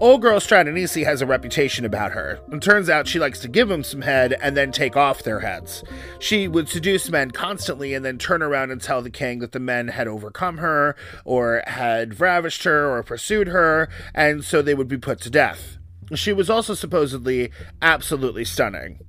Old 0.00 0.22
girl 0.22 0.40
Stratonice 0.40 1.04
has 1.04 1.20
a 1.20 1.26
reputation 1.26 1.84
about 1.84 2.12
her. 2.12 2.40
It 2.50 2.62
turns 2.62 2.88
out 2.88 3.06
she 3.06 3.18
likes 3.18 3.40
to 3.40 3.48
give 3.48 3.68
them 3.68 3.84
some 3.84 4.00
head 4.00 4.32
and 4.40 4.56
then 4.56 4.72
take 4.72 4.96
off 4.96 5.24
their 5.24 5.40
heads. 5.40 5.84
She 6.18 6.48
would 6.48 6.70
seduce 6.70 7.10
men 7.10 7.32
constantly 7.32 7.92
and 7.92 8.02
then 8.02 8.16
turn 8.16 8.40
around 8.40 8.70
and 8.70 8.80
tell 8.80 9.02
the 9.02 9.10
king 9.10 9.40
that 9.40 9.52
the 9.52 9.60
men 9.60 9.88
had 9.88 10.08
overcome 10.08 10.56
her, 10.56 10.96
or 11.26 11.62
had 11.66 12.18
ravished 12.18 12.64
her, 12.64 12.90
or 12.90 13.02
pursued 13.02 13.48
her, 13.48 13.90
and 14.14 14.42
so 14.42 14.62
they 14.62 14.74
would 14.74 14.88
be 14.88 14.96
put 14.96 15.20
to 15.20 15.30
death. 15.30 15.76
She 16.14 16.32
was 16.32 16.48
also 16.48 16.72
supposedly 16.72 17.50
absolutely 17.82 18.46
stunning. 18.46 19.00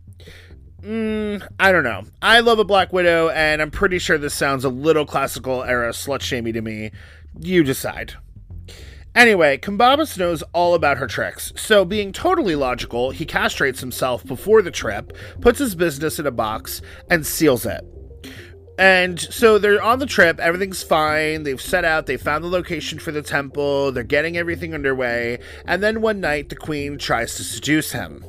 Mm, 0.82 1.48
I 1.58 1.72
don't 1.72 1.86
know. 1.86 2.04
I 2.22 2.42
love 2.42 2.60
a 2.60 2.66
Black 2.66 2.92
Widow, 2.92 3.30
and 3.30 3.62
I'm 3.62 3.72
pretty 3.72 4.00
sure 4.00 4.18
this 4.18 4.34
sounds 4.34 4.66
a 4.66 4.70
little 4.70 5.06
classical 5.06 5.64
era 5.64 5.92
slut 5.92 6.22
shamey 6.22 6.52
to 6.52 6.62
me. 6.62 6.92
You 7.40 7.64
decide. 7.64 8.16
Anyway, 9.14 9.58
Kambabus 9.58 10.18
knows 10.18 10.42
all 10.54 10.74
about 10.74 10.98
her 10.98 11.08
tricks, 11.08 11.52
so 11.58 11.84
being 11.84 12.14
totally 12.14 12.56
logical, 12.56 13.12
he 13.12 13.26
castrates 13.26 13.82
himself 13.82 14.26
before 14.26 14.62
the 14.62 14.72
trip, 14.72 15.12
puts 15.42 15.60
his 15.60 15.76
business 15.76 16.18
in 16.18 16.26
a 16.26 16.32
box, 16.32 16.82
and 17.10 17.26
seals 17.26 17.66
it. 17.66 17.84
And 18.80 19.20
so 19.20 19.58
they're 19.58 19.82
on 19.82 20.00
the 20.00 20.06
trip, 20.06 20.40
everything's 20.40 20.82
fine, 20.82 21.44
they've 21.44 21.62
set 21.62 21.84
out, 21.84 22.06
they 22.06 22.16
found 22.16 22.44
the 22.44 22.48
location 22.48 23.00
for 23.00 23.12
the 23.12 23.22
temple, 23.22 23.92
they're 23.92 24.04
getting 24.04 24.38
everything 24.38 24.74
underway, 24.74 25.40
and 25.66 25.84
then 25.84 26.02
one 26.02 26.22
night 26.22 26.48
the 26.48 26.56
queen 26.56 26.98
tries 26.98 27.36
to 27.36 27.44
seduce 27.44 27.92
him. 27.92 28.24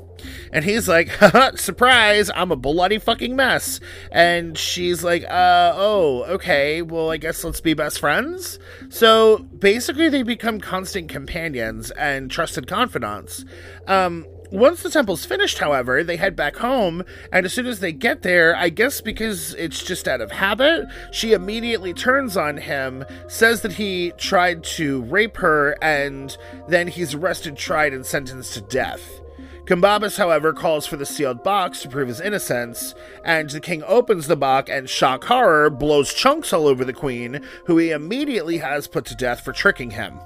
And 0.53 0.65
he's 0.65 0.89
like, 0.89 1.11
surprise, 1.57 2.31
I'm 2.35 2.53
a 2.53 2.57
bloody 2.57 2.99
fucking 2.99 3.35
mess. 3.37 3.81
And 4.11 4.57
she's 4.57 5.03
like, 5.03 5.25
uh, 5.25 5.73
oh, 5.75 6.25
okay, 6.25 6.83
well, 6.83 7.11
I 7.11 7.17
guess 7.17 7.45
let's 7.45 7.61
be 7.61 7.75
best 7.75 8.01
friends. 8.01 8.59
So 8.89 9.39
basically, 9.39 10.09
they 10.09 10.23
become 10.23 10.61
constant 10.61 11.09
companions 11.09 11.91
and 11.93 12.31
trusted 12.31 12.67
confidants. 12.67 13.45
Um, 13.87 14.27
once 14.53 14.83
the 14.83 14.91
temple's 14.91 15.25
finished, 15.25 15.59
however, 15.59 16.05
they 16.05 16.19
head 16.19 16.37
back 16.37 16.57
home, 16.57 17.05
and 17.33 17.47
as 17.47 17.55
soon 17.55 17.67
as 17.67 17.81
they 17.81 17.91
get 17.91 18.21
there, 18.21 18.55
I 18.55 18.69
guess 18.69 19.01
because 19.01 19.55
it's 19.55 19.83
just 19.83 20.07
out 20.07 20.21
of 20.21 20.31
habit, 20.31 20.85
she 21.11 21.33
immediately 21.33 21.95
turns 21.95 22.37
on 22.37 22.59
him, 22.59 23.03
says 23.29 23.63
that 23.63 23.73
he 23.73 24.13
tried 24.19 24.63
to 24.65 25.01
rape 25.05 25.39
her, 25.39 25.79
and 25.81 26.37
then 26.69 26.87
he's 26.87 27.15
arrested, 27.15 27.57
tried, 27.57 27.95
and 27.95 28.05
sentenced 28.05 28.53
to 28.53 28.61
death. 28.61 29.22
Kambabus, 29.64 30.18
however, 30.18 30.53
calls 30.53 30.87
for 30.87 30.96
the 30.96 31.07
sealed 31.07 31.44
box 31.44 31.83
to 31.83 31.88
prove 31.88 32.09
his 32.09 32.20
innocence, 32.20 32.96
and 33.25 33.48
the 33.48 33.61
king 33.61 33.85
opens 33.87 34.27
the 34.27 34.35
box 34.35 34.68
and, 34.68 34.90
shock 34.90 35.22
horror, 35.25 35.70
blows 35.70 36.12
chunks 36.12 36.53
all 36.53 36.66
over 36.66 36.85
the 36.85 36.92
queen, 36.92 37.40
who 37.66 37.79
he 37.79 37.92
immediately 37.92 38.59
has 38.59 38.88
put 38.88 39.05
to 39.05 39.14
death 39.14 39.40
for 39.44 39.53
tricking 39.53 39.92
him. 39.92 40.18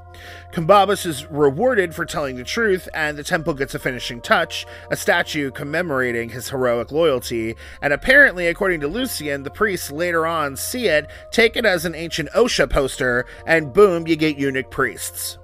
Kambabus 0.55 1.05
is 1.05 1.27
rewarded 1.27 1.95
for 1.95 2.07
telling 2.07 2.37
the 2.37 2.45
truth, 2.45 2.89
and 2.95 3.19
the 3.19 3.23
temple 3.23 3.53
gets 3.53 3.75
a 3.75 3.79
finishing 3.79 4.23
touch 4.23 4.67
a 4.91 4.97
statue 4.97 5.51
commemorating 5.51 6.31
his 6.31 6.49
heroic 6.49 6.91
loyalty. 6.91 7.57
And 7.83 7.93
apparently, 7.93 8.47
according 8.47 8.81
to 8.81 8.89
Lucian, 8.89 9.43
the 9.43 9.51
priests 9.51 9.93
later 9.93 10.27
on 10.27 10.57
see 10.57 10.87
it, 10.87 11.11
take 11.31 11.57
it 11.57 11.67
as 11.67 11.85
an 11.85 11.95
ancient 11.95 12.31
OSHA 12.31 12.71
poster, 12.71 13.27
and 13.47 13.75
boom, 13.75 14.07
you 14.07 14.17
get 14.17 14.39
eunuch 14.39 14.71
priests. 14.71 15.37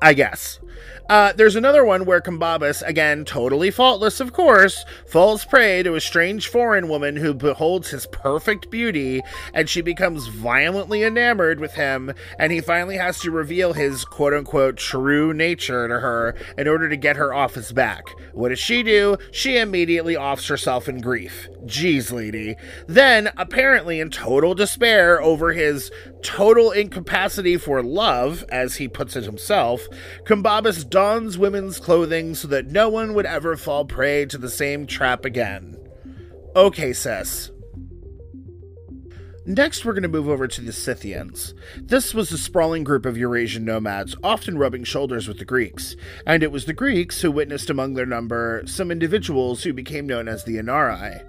I 0.00 0.12
guess. 0.12 0.60
Uh, 1.08 1.32
there's 1.34 1.56
another 1.56 1.84
one 1.84 2.04
where 2.04 2.20
Kambabus, 2.20 2.82
again, 2.86 3.24
totally 3.24 3.70
faultless, 3.70 4.18
of 4.18 4.32
course, 4.32 4.84
falls 5.06 5.44
prey 5.44 5.82
to 5.82 5.94
a 5.94 6.00
strange 6.00 6.48
foreign 6.48 6.88
woman 6.88 7.16
who 7.16 7.32
beholds 7.32 7.90
his 7.90 8.06
perfect 8.06 8.70
beauty, 8.70 9.22
and 9.54 9.68
she 9.68 9.80
becomes 9.80 10.26
violently 10.26 11.04
enamored 11.04 11.60
with 11.60 11.74
him, 11.74 12.12
and 12.38 12.52
he 12.52 12.60
finally 12.60 12.96
has 12.96 13.20
to 13.20 13.30
reveal 13.30 13.72
his 13.72 14.04
quote 14.04 14.34
unquote 14.34 14.76
true 14.76 15.32
nature 15.32 15.86
to 15.86 16.00
her 16.00 16.34
in 16.58 16.66
order 16.66 16.88
to 16.88 16.96
get 16.96 17.16
her 17.16 17.32
off 17.32 17.54
his 17.54 17.72
back. 17.72 18.08
What 18.32 18.48
does 18.48 18.58
she 18.58 18.82
do? 18.82 19.16
She 19.30 19.58
immediately 19.58 20.16
offs 20.16 20.48
herself 20.48 20.88
in 20.88 21.00
grief. 21.00 21.48
Jeez, 21.64 22.12
lady. 22.12 22.56
Then, 22.86 23.30
apparently 23.36 24.00
in 24.00 24.10
total 24.10 24.54
despair 24.54 25.20
over 25.20 25.52
his 25.52 25.90
total 26.26 26.72
incapacity 26.72 27.56
for 27.56 27.84
love, 27.84 28.44
as 28.48 28.74
he 28.74 28.88
puts 28.88 29.14
it 29.14 29.22
himself, 29.22 29.86
Kambabus 30.24 30.88
dons 30.88 31.38
women's 31.38 31.78
clothing 31.78 32.34
so 32.34 32.48
that 32.48 32.66
no 32.66 32.88
one 32.88 33.14
would 33.14 33.26
ever 33.26 33.56
fall 33.56 33.84
prey 33.84 34.26
to 34.26 34.36
the 34.36 34.50
same 34.50 34.88
trap 34.88 35.24
again. 35.24 35.76
Okay, 36.56 36.92
sis. 36.92 37.52
Next, 39.48 39.84
we're 39.84 39.92
going 39.92 40.02
to 40.02 40.08
move 40.08 40.28
over 40.28 40.48
to 40.48 40.60
the 40.60 40.72
Scythians. 40.72 41.54
This 41.76 42.12
was 42.12 42.32
a 42.32 42.38
sprawling 42.38 42.82
group 42.82 43.06
of 43.06 43.16
Eurasian 43.16 43.64
nomads, 43.64 44.16
often 44.24 44.58
rubbing 44.58 44.82
shoulders 44.82 45.28
with 45.28 45.38
the 45.38 45.44
Greeks, 45.44 45.94
and 46.26 46.42
it 46.42 46.50
was 46.50 46.64
the 46.64 46.72
Greeks 46.72 47.20
who 47.22 47.30
witnessed 47.30 47.70
among 47.70 47.94
their 47.94 48.06
number 48.06 48.64
some 48.66 48.90
individuals 48.90 49.62
who 49.62 49.72
became 49.72 50.04
known 50.04 50.26
as 50.26 50.42
the 50.42 50.58
Inari. 50.58 51.20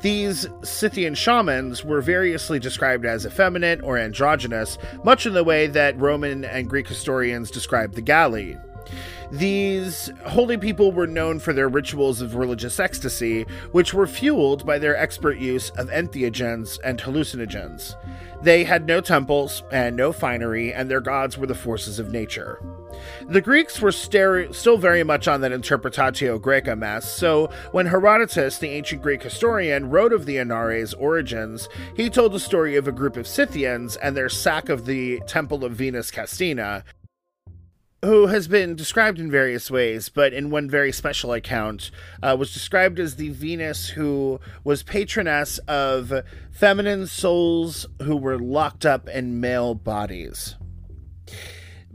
These 0.00 0.48
Scythian 0.62 1.14
shamans 1.14 1.84
were 1.84 2.00
variously 2.00 2.58
described 2.58 3.04
as 3.04 3.26
effeminate 3.26 3.82
or 3.82 3.98
androgynous, 3.98 4.78
much 5.04 5.26
in 5.26 5.34
the 5.34 5.44
way 5.44 5.66
that 5.66 6.00
Roman 6.00 6.46
and 6.46 6.70
Greek 6.70 6.88
historians 6.88 7.50
described 7.50 7.94
the 7.94 8.00
Galli. 8.00 8.56
These 9.30 10.12
holy 10.24 10.56
people 10.56 10.92
were 10.92 11.06
known 11.06 11.40
for 11.40 11.52
their 11.52 11.68
rituals 11.68 12.20
of 12.20 12.36
religious 12.36 12.78
ecstasy, 12.78 13.42
which 13.72 13.92
were 13.92 14.06
fueled 14.06 14.64
by 14.64 14.78
their 14.78 14.96
expert 14.96 15.38
use 15.38 15.70
of 15.70 15.88
entheogens 15.88 16.78
and 16.84 17.00
hallucinogens. 17.00 17.96
They 18.42 18.64
had 18.64 18.86
no 18.86 19.00
temples 19.00 19.62
and 19.72 19.96
no 19.96 20.12
finery, 20.12 20.72
and 20.72 20.90
their 20.90 21.00
gods 21.00 21.36
were 21.36 21.46
the 21.46 21.54
forces 21.54 21.98
of 21.98 22.12
nature. 22.12 22.60
The 23.28 23.40
Greeks 23.40 23.80
were 23.80 23.92
still 23.92 24.78
very 24.78 25.02
much 25.02 25.26
on 25.28 25.40
that 25.40 25.52
interpretatio 25.52 26.40
Graeca 26.40 26.78
mess, 26.78 27.10
so 27.10 27.50
when 27.72 27.86
Herodotus, 27.86 28.58
the 28.58 28.68
ancient 28.68 29.02
Greek 29.02 29.22
historian, 29.22 29.90
wrote 29.90 30.12
of 30.12 30.24
the 30.24 30.36
Inares' 30.36 30.94
origins, 30.98 31.68
he 31.94 32.08
told 32.08 32.32
the 32.32 32.40
story 32.40 32.76
of 32.76 32.86
a 32.86 32.92
group 32.92 33.16
of 33.16 33.26
Scythians 33.26 33.96
and 33.96 34.16
their 34.16 34.28
sack 34.28 34.68
of 34.68 34.86
the 34.86 35.20
temple 35.26 35.64
of 35.64 35.72
Venus 35.72 36.10
Castina, 36.10 36.84
who 38.06 38.28
has 38.28 38.46
been 38.46 38.76
described 38.76 39.18
in 39.18 39.28
various 39.28 39.68
ways, 39.68 40.08
but 40.08 40.32
in 40.32 40.48
one 40.48 40.70
very 40.70 40.92
special 40.92 41.32
account, 41.32 41.90
uh, 42.22 42.36
was 42.38 42.54
described 42.54 43.00
as 43.00 43.16
the 43.16 43.30
Venus 43.30 43.88
who 43.88 44.38
was 44.62 44.84
patroness 44.84 45.58
of 45.66 46.12
feminine 46.52 47.08
souls 47.08 47.84
who 48.02 48.16
were 48.16 48.38
locked 48.38 48.86
up 48.86 49.08
in 49.08 49.40
male 49.40 49.74
bodies. 49.74 50.54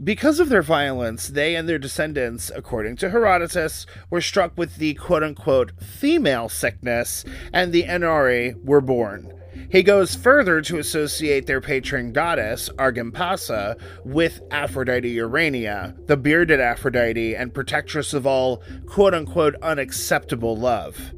Because 0.04 0.38
of 0.38 0.50
their 0.50 0.60
violence, 0.60 1.28
they 1.28 1.56
and 1.56 1.66
their 1.66 1.78
descendants, 1.78 2.50
according 2.54 2.96
to 2.96 3.08
Herodotus, 3.08 3.86
were 4.10 4.20
struck 4.20 4.52
with 4.54 4.76
the 4.76 4.92
quote 4.94 5.22
unquote 5.22 5.72
female 5.80 6.50
sickness, 6.50 7.24
and 7.54 7.72
the 7.72 7.84
Enari 7.84 8.62
were 8.62 8.82
born. 8.82 9.41
He 9.72 9.82
goes 9.82 10.14
further 10.14 10.60
to 10.60 10.78
associate 10.78 11.46
their 11.46 11.62
patron 11.62 12.12
goddess, 12.12 12.68
Argimpasa, 12.76 13.80
with 14.04 14.42
Aphrodite 14.50 15.08
Urania, 15.08 15.96
the 16.08 16.16
bearded 16.18 16.60
Aphrodite 16.60 17.34
and 17.34 17.54
protectress 17.54 18.12
of 18.12 18.26
all 18.26 18.62
quote 18.84 19.14
unquote 19.14 19.54
unacceptable 19.62 20.58
love. 20.58 21.14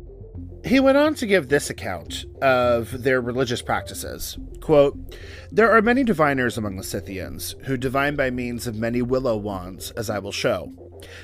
He 0.64 0.78
went 0.78 0.96
on 0.96 1.16
to 1.16 1.26
give 1.26 1.48
this 1.48 1.68
account 1.68 2.26
of 2.40 3.02
their 3.02 3.20
religious 3.20 3.60
practices. 3.60 4.38
Quote, 4.60 4.96
There 5.50 5.72
are 5.72 5.82
many 5.82 6.04
diviners 6.04 6.56
among 6.56 6.76
the 6.76 6.84
Scythians, 6.84 7.56
who 7.64 7.76
divine 7.76 8.14
by 8.14 8.30
means 8.30 8.68
of 8.68 8.76
many 8.76 9.02
willow 9.02 9.36
wands, 9.36 9.90
as 9.90 10.08
I 10.08 10.20
will 10.20 10.32
show. 10.32 10.72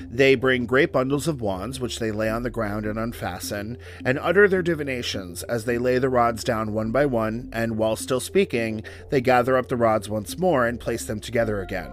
They 0.01 0.35
bring 0.35 0.65
great 0.65 0.91
bundles 0.91 1.27
of 1.27 1.41
wands, 1.41 1.79
which 1.79 1.99
they 1.99 2.11
lay 2.11 2.29
on 2.29 2.43
the 2.43 2.49
ground 2.49 2.85
and 2.85 2.97
unfasten, 2.97 3.77
and 4.05 4.19
utter 4.19 4.47
their 4.47 4.61
divinations 4.61 5.43
as 5.43 5.65
they 5.65 5.77
lay 5.77 5.97
the 5.97 6.09
rods 6.09 6.43
down 6.43 6.73
one 6.73 6.91
by 6.91 7.05
one, 7.05 7.49
and 7.51 7.77
while 7.77 7.95
still 7.95 8.19
speaking, 8.19 8.83
they 9.09 9.21
gather 9.21 9.57
up 9.57 9.67
the 9.67 9.77
rods 9.77 10.09
once 10.09 10.37
more 10.37 10.65
and 10.65 10.79
place 10.79 11.05
them 11.05 11.19
together 11.19 11.61
again. 11.61 11.91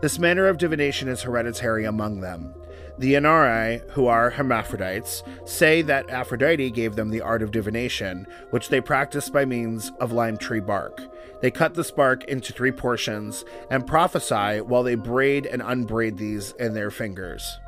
This 0.00 0.18
manner 0.18 0.46
of 0.46 0.58
divination 0.58 1.08
is 1.08 1.22
hereditary 1.22 1.84
among 1.84 2.20
them. 2.20 2.54
The 2.98 3.14
Inari, 3.14 3.82
who 3.90 4.06
are 4.06 4.30
hermaphrodites, 4.30 5.22
say 5.44 5.82
that 5.82 6.08
Aphrodite 6.08 6.70
gave 6.70 6.96
them 6.96 7.10
the 7.10 7.20
art 7.20 7.42
of 7.42 7.50
divination, 7.50 8.26
which 8.50 8.70
they 8.70 8.80
practice 8.80 9.28
by 9.28 9.44
means 9.44 9.92
of 10.00 10.12
lime 10.12 10.38
tree 10.38 10.60
bark. 10.60 11.02
They 11.42 11.50
cut 11.50 11.74
this 11.74 11.90
bark 11.90 12.24
into 12.24 12.54
three 12.54 12.72
portions 12.72 13.44
and 13.70 13.86
prophesy 13.86 14.62
while 14.62 14.82
they 14.82 14.94
braid 14.94 15.44
and 15.44 15.60
unbraid 15.62 16.16
these 16.16 16.52
in 16.52 16.72
their 16.72 16.90
fingers. 16.90 17.58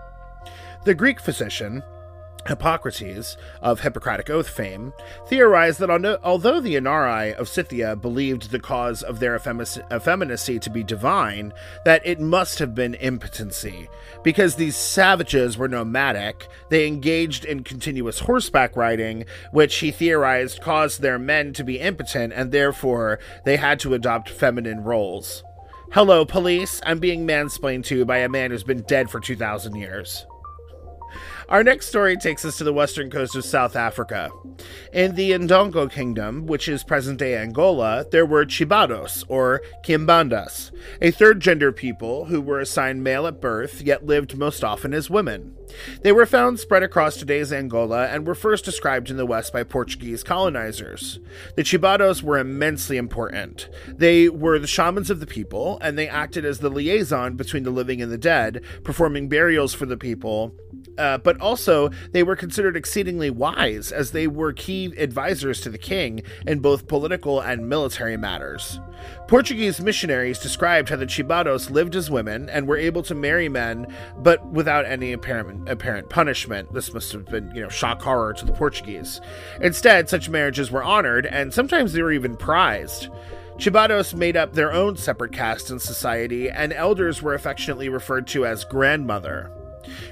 The 0.85 0.95
Greek 0.95 1.21
physician, 1.21 1.83
Hippocrates, 2.49 3.37
of 3.63 3.81
Hippocratic 3.81 4.29
Oath 4.31 4.49
fame, 4.49 4.93
theorized 5.29 5.79
that 5.79 6.19
although 6.25 6.61
the 6.61 6.77
Inari 6.77 7.35
of 7.35 7.49
Scythia 7.49 7.95
believed 7.95 8.51
the 8.51 8.59
cause 8.59 9.03
of 9.03 9.21
their 9.21 9.37
effeminacy 9.37 10.59
to 10.59 10.71
be 10.71 10.83
divine, 10.83 11.53
that 11.85 12.05
it 12.05 12.19
must 12.19 12.59
have 12.59 12.75
been 12.75 12.95
impotency. 12.97 13.89
Because 14.25 14.57
these 14.57 14.77
savages 14.77 15.57
were 15.57 15.69
nomadic, 15.69 16.49
they 16.71 16.87
engaged 16.87 17.45
in 17.45 17.63
continuous 17.63 18.19
horseback 18.21 18.77
riding, 18.77 19.25
which 19.53 19.77
he 19.77 19.91
theorized 19.91 20.61
caused 20.61 21.01
their 21.01 21.19
men 21.19 21.53
to 21.53 21.63
be 21.63 21.79
impotent, 21.79 22.33
and 22.33 22.51
therefore 22.51 23.19
they 23.45 23.57
had 23.57 23.79
to 23.81 23.95
adopt 23.95 24.31
feminine 24.31 24.83
roles. 24.83 25.45
Hello, 25.93 26.25
police. 26.25 26.81
I'm 26.85 26.99
being 26.99 27.27
mansplained 27.27 27.85
to 27.87 28.05
by 28.05 28.19
a 28.19 28.29
man 28.29 28.51
who's 28.51 28.63
been 28.63 28.83
dead 28.83 29.11
for 29.11 29.21
2,000 29.21 29.75
years. 29.75 30.27
Our 31.49 31.65
next 31.65 31.87
story 31.87 32.19
takes 32.19 32.45
us 32.45 32.59
to 32.59 32.65
the 32.65 32.75
western 32.75 33.11
coast 33.11 33.35
of 33.35 33.43
South 33.43 33.75
Africa. 33.75 34.29
In 34.93 35.15
the 35.15 35.31
Ndongo 35.31 35.91
Kingdom, 35.91 36.45
which 36.45 36.69
is 36.69 36.85
present 36.85 37.19
day 37.19 37.39
Angola, 37.39 38.05
there 38.11 38.27
were 38.27 38.45
Chibados, 38.45 39.25
or 39.29 39.63
Kimbandas, 39.83 40.71
a 41.01 41.11
third 41.11 41.41
gender 41.41 41.73
people 41.73 42.27
who 42.27 42.43
were 42.43 42.61
assigned 42.61 43.03
male 43.03 43.27
at 43.27 43.41
birth, 43.41 43.81
yet 43.81 44.05
lived 44.05 44.37
most 44.37 44.63
often 44.63 44.93
as 44.93 45.09
women. 45.09 45.57
They 46.03 46.13
were 46.13 46.27
found 46.27 46.61
spread 46.61 46.83
across 46.83 47.17
today's 47.17 47.53
Angola 47.53 48.09
and 48.09 48.27
were 48.27 48.35
first 48.35 48.67
described 48.67 49.11
in 49.11 49.17
the 49.17 49.27
West 49.27 49.53
by 49.53 49.65
Portuguese 49.65 50.23
colonizers. 50.23 51.19
The 51.57 51.63
Chibados 51.63 52.23
were 52.23 52.39
immensely 52.39 52.99
important. 52.99 53.71
They 53.87 54.29
were 54.29 54.59
the 54.59 54.67
shamans 54.67 55.09
of 55.09 55.21
the 55.21 55.27
people, 55.27 55.79
and 55.81 55.97
they 55.97 56.09
acted 56.09 56.45
as 56.45 56.59
the 56.59 56.71
liaison 56.71 57.37
between 57.37 57.63
the 57.63 57.71
living 57.71 58.03
and 58.03 58.13
the 58.13 58.19
dead, 58.19 58.63
performing 58.85 59.31
burials 59.31 59.73
for 59.73 59.87
the 59.87 59.97
people. 59.97 60.55
Uh, 60.99 61.17
but 61.19 61.41
also, 61.41 61.91
they 62.13 62.23
were 62.23 62.37
considered 62.37 62.77
exceedingly 62.77 63.31
wise, 63.31 63.93
as 63.93 64.11
they 64.11 64.27
were 64.27 64.53
key 64.53 64.87
advisors 64.99 65.61
to 65.61 65.71
the 65.71 65.79
king 65.79 66.23
in 66.47 66.59
both 66.59 66.89
political 66.89 67.41
and 67.41 67.69
military 67.69 68.17
matters. 68.17 68.81
Portuguese 69.29 69.81
missionaries 69.81 70.41
described 70.41 70.89
how 70.89 70.97
the 70.97 71.07
Chibados 71.07 71.71
lived 71.71 71.95
as 71.95 72.11
women 72.11 72.49
and 72.49 72.67
were 72.67 72.77
able 72.77 73.03
to 73.05 73.15
marry 73.15 73.49
men, 73.49 73.87
but 74.19 74.45
without 74.47 74.87
any 74.87 75.13
apparent, 75.13 75.69
apparent 75.69 76.11
punishment. 76.11 76.73
This 76.73 76.93
must 76.93 77.13
have 77.13 77.27
been, 77.27 77.55
you 77.55 77.63
know, 77.63 77.69
shock 77.69 78.03
horror 78.03 78.33
to 78.33 78.45
the 78.45 78.53
Portuguese. 78.53 79.21
Instead, 79.61 80.09
such 80.09 80.29
marriages 80.29 80.71
were 80.71 80.83
honored, 80.83 81.27
and 81.27 81.55
sometimes 81.55 81.93
they 81.93 82.03
were 82.03 82.13
even 82.13 82.37
prized. 82.37 83.09
Chibados 83.57 84.15
made 84.15 84.37
up 84.37 84.53
their 84.53 84.73
own 84.73 84.97
separate 84.97 85.33
caste 85.33 85.71
in 85.71 85.79
society, 85.79 86.49
and 86.51 86.73
elders 86.73 87.23
were 87.23 87.35
affectionately 87.35 87.89
referred 87.89 88.27
to 88.29 88.47
as 88.47 88.65
grandmother. 88.65 89.51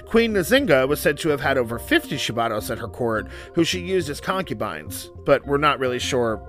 Queen 0.06 0.34
Nzinga 0.34 0.88
was 0.88 1.00
said 1.00 1.18
to 1.18 1.28
have 1.30 1.40
had 1.40 1.58
over 1.58 1.78
50 1.78 2.16
Chibados 2.16 2.70
at 2.70 2.78
her 2.78 2.88
court, 2.88 3.28
who 3.54 3.64
she 3.64 3.80
used 3.80 4.10
as 4.10 4.20
concubines, 4.20 5.10
but 5.24 5.46
we're 5.46 5.58
not 5.58 5.78
really 5.78 5.98
sure 5.98 6.42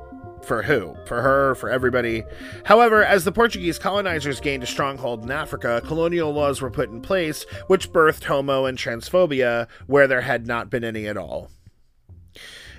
for 0.43 0.63
who? 0.63 0.95
For 1.05 1.21
her? 1.21 1.55
For 1.55 1.69
everybody? 1.69 2.23
However, 2.63 3.03
as 3.03 3.25
the 3.25 3.31
Portuguese 3.31 3.77
colonizers 3.77 4.39
gained 4.39 4.63
a 4.63 4.67
stronghold 4.67 5.23
in 5.23 5.31
Africa, 5.31 5.81
colonial 5.85 6.31
laws 6.31 6.61
were 6.61 6.71
put 6.71 6.89
in 6.89 7.01
place 7.01 7.45
which 7.67 7.91
birthed 7.91 8.23
homo 8.23 8.65
and 8.65 8.77
transphobia 8.77 9.67
where 9.87 10.07
there 10.07 10.21
had 10.21 10.47
not 10.47 10.69
been 10.69 10.83
any 10.83 11.07
at 11.07 11.17
all. 11.17 11.51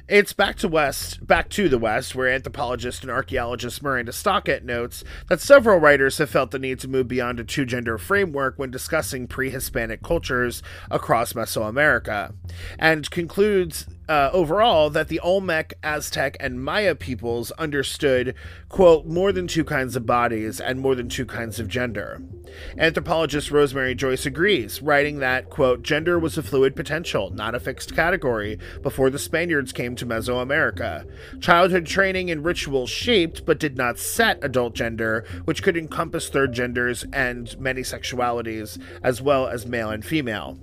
It's 0.08 0.32
back 0.32 0.56
to 0.56 0.68
west, 0.68 1.26
back 1.26 1.50
to 1.50 1.68
the 1.68 1.76
west, 1.76 2.14
where 2.14 2.28
anthropologist 2.28 3.02
and 3.02 3.10
archaeologist 3.10 3.82
Miranda 3.82 4.10
Stockett 4.10 4.64
notes 4.64 5.04
that 5.28 5.38
several 5.38 5.78
writers 5.78 6.16
have 6.16 6.30
felt 6.30 6.50
the 6.50 6.58
need 6.58 6.78
to 6.78 6.88
move 6.88 7.08
beyond 7.08 7.38
a 7.40 7.44
two-gender 7.44 7.98
framework 7.98 8.58
when 8.58 8.70
discussing 8.70 9.26
pre-Hispanic 9.26 10.02
cultures 10.02 10.62
across 10.90 11.34
Mesoamerica, 11.34 12.32
and 12.78 13.10
concludes 13.10 13.86
uh, 14.08 14.30
overall 14.32 14.90
that 14.90 15.08
the 15.08 15.20
Olmec, 15.20 15.74
Aztec, 15.82 16.36
and 16.40 16.62
Maya 16.62 16.94
peoples 16.94 17.50
understood, 17.52 18.34
quote, 18.68 19.06
more 19.06 19.32
than 19.32 19.46
two 19.46 19.64
kinds 19.64 19.96
of 19.96 20.06
bodies 20.06 20.60
and 20.60 20.80
more 20.80 20.94
than 20.94 21.08
two 21.08 21.26
kinds 21.26 21.60
of 21.60 21.68
gender. 21.68 22.20
Anthropologist 22.78 23.50
Rosemary 23.50 23.94
Joyce 23.94 24.24
agrees, 24.24 24.80
writing 24.80 25.18
that, 25.18 25.50
quote, 25.50 25.82
gender 25.82 26.18
was 26.18 26.38
a 26.38 26.42
fluid 26.42 26.74
potential, 26.74 27.30
not 27.30 27.54
a 27.54 27.60
fixed 27.60 27.94
category, 27.94 28.58
before 28.82 29.10
the 29.10 29.18
Spaniards 29.18 29.72
came 29.72 29.94
to 29.96 30.06
Mesoamerica. 30.06 31.06
Childhood 31.40 31.86
training 31.86 32.30
and 32.30 32.44
rituals 32.44 32.90
shaped 32.90 33.44
but 33.44 33.60
did 33.60 33.76
not 33.76 33.98
set 33.98 34.42
adult 34.42 34.74
gender, 34.74 35.26
which 35.44 35.62
could 35.62 35.76
encompass 35.76 36.28
third 36.28 36.52
genders 36.52 37.04
and 37.12 37.58
many 37.60 37.82
sexualities, 37.82 38.80
as 39.02 39.20
well 39.20 39.46
as 39.46 39.66
male 39.66 39.90
and 39.90 40.04
female. 40.04 40.58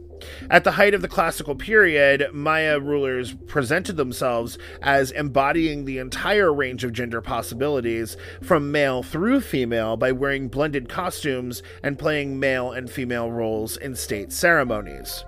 At 0.50 0.64
the 0.64 0.72
height 0.72 0.94
of 0.94 1.02
the 1.02 1.08
classical 1.08 1.56
period, 1.56 2.30
Maya 2.34 2.80
rulers 2.80 3.34
presented 3.48 3.98
themselves 3.98 4.58
as 4.82 5.12
embodying 5.12 5.86
the 5.86 5.98
entire 5.98 6.54
range 6.54 6.84
of 6.84 6.94
gender 6.94 7.22
possibilities, 7.22 8.18
from 8.42 8.72
male 8.72 9.04
through 9.04 9.42
female, 9.42 9.98
by 9.98 10.12
wearing 10.12 10.48
blended 10.48 10.90
costumes 10.90 11.64
and 11.84 12.00
playing 12.00 12.40
male 12.40 12.72
and 12.72 12.90
female 12.90 13.32
roles 13.32 13.78
in 13.78 13.96
state 13.96 14.32
ceremonies. 14.32 15.24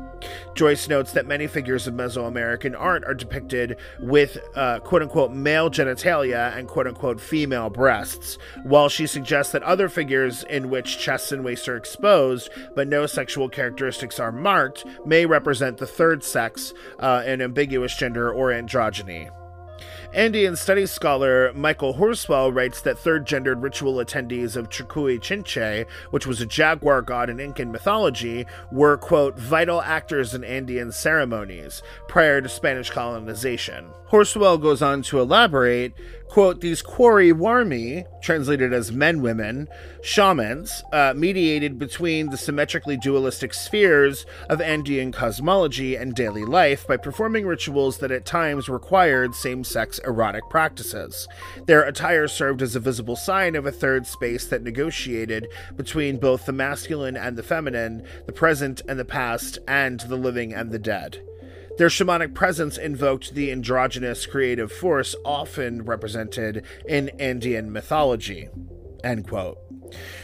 Joyce 0.56 0.88
notes 0.88 1.13
that 1.13 1.28
many 1.28 1.47
figures 1.47 1.88
of 1.88 1.93
Mesoamerican 1.93 2.76
art 2.78 3.04
are 3.06 3.13
depicted 3.13 3.78
with 4.00 4.38
uh, 4.56 4.80
quote 4.80 5.02
unquote 5.02 5.32
male 5.32 5.69
genitalia 5.69 6.56
and 6.58 6.67
quote 6.67 6.88
unquote 6.88 7.21
female 7.21 7.69
breasts, 7.69 8.38
while 8.63 8.89
she 8.89 9.06
suggests 9.06 9.52
that 9.52 9.63
other 9.63 9.89
figures 9.89 10.43
in 10.50 10.69
which 10.69 10.97
chests 10.97 11.32
and 11.32 11.43
waists 11.43 11.67
are 11.67 11.78
exposed 11.78 12.50
but 12.76 12.88
no 12.88 13.06
sexual 13.06 13.50
characteristics 13.50 14.19
are 14.19 14.32
marked 14.32 14.77
may 15.06 15.26
represent 15.26 15.78
the 15.78 15.88
third 15.88 16.24
sex, 16.24 16.74
uh, 17.00 17.24
an 17.26 17.42
ambiguous 17.42 17.96
gender 17.96 18.32
or 18.32 18.50
androgyny. 18.50 19.30
Andean 20.13 20.56
studies 20.56 20.90
scholar 20.90 21.52
Michael 21.54 21.94
Horswell 21.94 22.54
writes 22.54 22.82
that 22.82 22.98
third 22.98 23.28
gendered 23.28 23.62
ritual 23.62 23.96
attendees 23.96 24.56
of 24.56 24.70
Chuqui 24.70 25.20
Chinchay, 25.20 25.86
which 26.12 26.26
was 26.26 26.40
a 26.40 26.46
jaguar 26.46 27.02
god 27.02 27.30
in 27.30 27.40
Incan 27.40 27.72
mythology, 27.72 28.46
were, 28.72 28.98
quote, 28.98 29.38
vital 29.38 29.82
actors 29.82 30.34
in 30.34 30.46
Andean 30.46 30.92
ceremonies 30.94 31.84
prior 32.08 32.42
to 32.42 32.48
Spanish 32.48 32.90
colonization. 32.90 33.90
Horswell 34.10 34.58
goes 34.58 34.82
on 34.82 35.02
to 35.04 35.20
elaborate 35.20 35.93
quote, 36.28 36.62
these 36.62 36.84
Quariwarmi, 36.84 38.06
translated 38.22 38.74
as 38.74 38.91
men 38.91 39.22
women, 39.22 39.67
shamans, 40.04 40.84
uh, 40.91 41.13
mediated 41.15 41.80
between 41.80 42.30
the 42.30 42.38
symmetrically 42.38 42.98
dualistic 42.98 43.54
spheres 43.54 44.26
of 44.50 44.62
Andean 44.62 45.12
cosmology 45.12 45.96
and 45.96 46.13
daily 46.13 46.46
life 46.46 46.86
by 46.88 46.98
performing 46.98 47.46
rituals 47.46 47.98
that 48.00 48.12
at 48.12 48.26
times 48.26 48.70
required 48.70 49.34
same 49.34 49.63
sex 49.63 50.00
erotic 50.00 50.43
practices. 50.50 51.28
Their 51.65 51.84
attire 51.84 52.28
served 52.28 52.62
as 52.62 52.76
a 52.76 52.80
visible 52.80 53.15
sign 53.15 53.56
of 53.56 53.65
a 53.65 53.72
third 53.72 54.06
space 54.06 54.46
that 54.48 54.63
negotiated 54.63 55.48
between 55.76 56.17
both 56.20 56.46
the 56.46 56.54
masculine 56.54 57.17
and 57.17 57.38
the 57.38 57.43
feminine, 57.43 58.04
the 58.26 58.34
present 58.34 58.82
and 58.88 59.00
the 59.00 59.06
past, 59.06 59.58
and 59.67 60.02
the 60.02 60.17
living 60.17 60.54
and 60.54 60.72
the 60.72 60.80
dead. 60.80 61.22
Their 61.78 61.90
shamanic 61.90 62.34
presence 62.34 62.78
invoked 62.78 63.36
the 63.36 63.52
androgynous 63.52 64.26
creative 64.26 64.72
force 64.72 65.16
often 65.24 65.84
represented 65.84 66.66
in 66.88 67.10
Andean 67.20 67.72
mythology. 67.72 68.50
End 69.04 69.28
quote. 69.28 69.60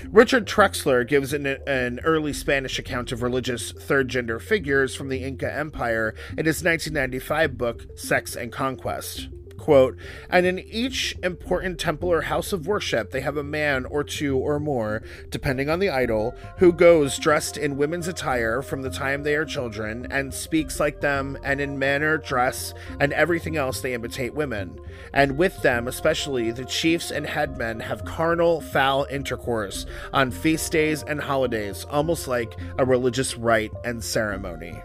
Richard 0.09 0.47
Trexler 0.47 1.07
gives 1.07 1.31
an, 1.31 1.45
an, 1.45 1.99
early 2.03 2.33
Spanish 2.33 2.79
account 2.79 3.11
of 3.11 3.21
religious 3.21 3.71
third 3.71 4.09
gender 4.09 4.39
figures 4.39 4.95
from 4.95 5.09
the 5.09 5.23
Inca 5.23 5.53
Empire 5.53 6.15
in 6.31 6.45
his 6.45 6.63
1995 6.63 7.57
book, 7.57 7.85
Sex 7.97 8.35
and 8.35 8.51
Conquest. 8.51 9.29
Quote, 9.63 9.95
and 10.29 10.45
in 10.45 10.59
each 10.59 11.15
important 11.23 11.79
temple 11.79 12.11
or 12.11 12.23
house 12.23 12.51
of 12.51 12.67
worship, 12.67 13.11
they 13.11 13.21
have 13.21 13.37
a 13.37 13.43
man 13.45 13.85
or 13.85 14.03
two 14.03 14.37
or 14.37 14.59
more, 14.59 15.01
depending 15.29 15.69
on 15.69 15.79
the 15.79 15.89
idol, 15.89 16.35
who 16.57 16.73
goes 16.73 17.17
dressed 17.17 17.55
in 17.55 17.77
women's 17.77 18.09
attire 18.09 18.61
from 18.61 18.81
the 18.81 18.89
time 18.89 19.23
they 19.23 19.35
are 19.35 19.45
children, 19.45 20.05
and 20.11 20.33
speaks 20.33 20.81
like 20.81 20.99
them, 20.99 21.37
and 21.45 21.61
in 21.61 21.79
manner, 21.79 22.17
dress, 22.17 22.73
and 22.99 23.13
everything 23.13 23.55
else 23.55 23.79
they 23.79 23.93
imitate 23.93 24.33
women. 24.33 24.77
And 25.13 25.37
with 25.37 25.61
them, 25.61 25.87
especially, 25.87 26.51
the 26.51 26.65
chiefs 26.65 27.09
and 27.09 27.25
headmen 27.25 27.79
have 27.79 28.03
carnal, 28.03 28.59
foul 28.59 29.07
intercourse 29.09 29.85
on 30.11 30.31
feast 30.31 30.73
days 30.73 31.03
and 31.03 31.21
holidays, 31.21 31.85
almost 31.89 32.27
like 32.27 32.59
a 32.77 32.83
religious 32.83 33.37
rite 33.37 33.71
and 33.85 34.03
ceremony. 34.03 34.83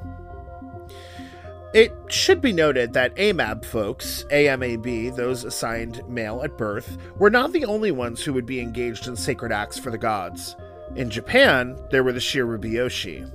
It 1.75 1.93
should 2.09 2.41
be 2.41 2.55
noted 2.55 2.95
that 2.95 3.15
AMAB 3.17 3.63
folks, 3.63 4.25
AMAB, 4.31 5.15
those 5.15 5.45
assigned 5.45 6.03
male 6.09 6.41
at 6.43 6.57
birth, 6.57 6.97
were 7.19 7.29
not 7.29 7.53
the 7.53 7.67
only 7.67 7.91
ones 7.91 8.23
who 8.23 8.33
would 8.33 8.47
be 8.47 8.61
engaged 8.61 9.07
in 9.07 9.17
sacred 9.17 9.53
acts 9.53 9.79
for 9.79 9.91
the 9.91 9.99
gods. 9.99 10.57
In 10.97 11.11
Japan, 11.11 11.79
there 11.91 12.03
were 12.03 12.13
the 12.13 12.21
Shirobyoshi. 12.21 13.31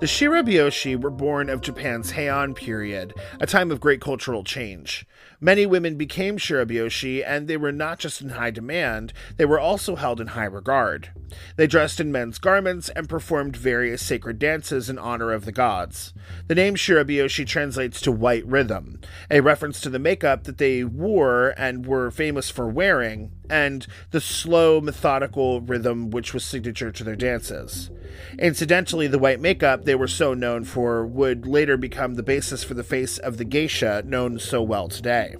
The 0.00 0.06
Shirobyoshi 0.06 0.98
were 1.02 1.10
born 1.10 1.50
of 1.50 1.60
Japan's 1.60 2.12
Heian 2.12 2.56
period, 2.56 3.12
a 3.38 3.46
time 3.46 3.70
of 3.70 3.80
great 3.80 4.00
cultural 4.00 4.44
change. 4.44 5.06
Many 5.40 5.66
women 5.66 5.96
became 5.96 6.36
shirobyoshi, 6.36 7.22
and 7.24 7.46
they 7.46 7.56
were 7.56 7.70
not 7.70 8.00
just 8.00 8.20
in 8.20 8.30
high 8.30 8.50
demand, 8.50 9.12
they 9.36 9.44
were 9.44 9.60
also 9.60 9.94
held 9.94 10.20
in 10.20 10.28
high 10.28 10.44
regard. 10.44 11.10
They 11.54 11.68
dressed 11.68 12.00
in 12.00 12.10
men's 12.10 12.38
garments 12.38 12.88
and 12.88 13.08
performed 13.08 13.56
various 13.56 14.02
sacred 14.02 14.40
dances 14.40 14.90
in 14.90 14.98
honor 14.98 15.30
of 15.30 15.44
the 15.44 15.52
gods. 15.52 16.12
The 16.48 16.56
name 16.56 16.74
shirobyoshi 16.74 17.46
translates 17.46 18.00
to 18.00 18.10
white 18.10 18.46
rhythm, 18.46 19.00
a 19.30 19.40
reference 19.40 19.80
to 19.82 19.90
the 19.90 20.00
makeup 20.00 20.42
that 20.44 20.58
they 20.58 20.82
wore 20.82 21.54
and 21.56 21.86
were 21.86 22.10
famous 22.10 22.50
for 22.50 22.68
wearing, 22.68 23.30
and 23.50 23.86
the 24.10 24.20
slow, 24.20 24.80
methodical 24.80 25.60
rhythm 25.60 26.10
which 26.10 26.34
was 26.34 26.44
signature 26.44 26.92
to 26.92 27.04
their 27.04 27.16
dances. 27.16 27.90
Incidentally, 28.38 29.06
the 29.06 29.18
white 29.18 29.40
makeup 29.40 29.84
they 29.84 29.94
were 29.94 30.08
so 30.08 30.34
known 30.34 30.64
for 30.64 31.06
would 31.06 31.46
later 31.46 31.76
become 31.76 32.14
the 32.14 32.22
basis 32.22 32.64
for 32.64 32.74
the 32.74 32.84
face 32.84 33.18
of 33.18 33.36
the 33.36 33.44
geisha 33.44 34.02
known 34.04 34.38
so 34.38 34.62
well 34.62 34.88
today. 34.88 35.36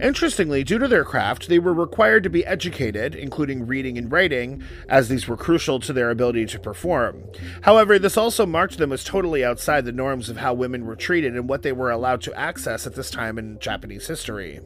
Interestingly, 0.00 0.64
due 0.64 0.78
to 0.78 0.88
their 0.88 1.04
craft, 1.04 1.48
they 1.48 1.58
were 1.58 1.72
required 1.72 2.24
to 2.24 2.30
be 2.30 2.44
educated, 2.44 3.14
including 3.14 3.66
reading 3.66 3.96
and 3.96 4.10
writing, 4.10 4.62
as 4.88 5.08
these 5.08 5.28
were 5.28 5.36
crucial 5.36 5.78
to 5.80 5.92
their 5.92 6.10
ability 6.10 6.46
to 6.46 6.58
perform. 6.58 7.22
However, 7.62 7.98
this 7.98 8.16
also 8.16 8.44
marked 8.44 8.78
them 8.78 8.92
as 8.92 9.04
totally 9.04 9.44
outside 9.44 9.84
the 9.84 9.92
norms 9.92 10.28
of 10.28 10.38
how 10.38 10.54
women 10.54 10.84
were 10.84 10.96
treated 10.96 11.36
and 11.36 11.48
what 11.48 11.62
they 11.62 11.72
were 11.72 11.90
allowed 11.90 12.22
to 12.22 12.34
access 12.34 12.86
at 12.86 12.94
this 12.94 13.10
time 13.10 13.38
in 13.38 13.58
Japanese 13.60 14.06
history. 14.06 14.60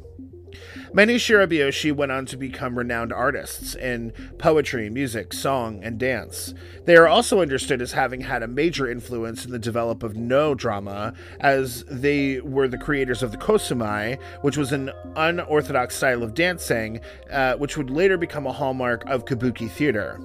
Many 0.93 1.17
shirobyoshi 1.17 1.93
went 1.93 2.13
on 2.13 2.25
to 2.27 2.37
become 2.37 2.79
renowned 2.79 3.13
artists 3.13 3.75
in 3.75 4.13
poetry, 4.39 4.89
music, 4.89 5.35
song, 5.35 5.81
and 5.83 5.99
dance. 5.99 6.55
They 6.87 6.97
are 6.97 7.07
also 7.07 7.43
understood 7.43 7.83
as 7.83 7.93
having 7.93 8.23
had 8.23 8.43
a 8.43 8.49
major 8.49 8.91
influence 8.91 9.45
in 9.45 9.51
the 9.51 9.59
development 9.59 9.89
of 10.03 10.17
Noh 10.17 10.55
drama, 10.55 11.13
as 11.41 11.85
they 11.85 12.41
were 12.41 12.69
the 12.69 12.79
creators 12.79 13.23
of 13.23 13.33
the 13.33 13.37
kosumai, 13.37 14.19
which 14.41 14.57
was 14.57 14.73
an 14.73 14.91
unorthodox 15.17 15.95
style 15.95 16.23
of 16.23 16.35
dancing, 16.35 17.01
uh, 17.31 17.55
which 17.57 17.77
would 17.77 17.91
later 17.91 18.17
become 18.17 18.47
a 18.47 18.53
hallmark 18.53 19.05
of 19.07 19.27
kabuki 19.27 19.71
theater. 19.71 20.19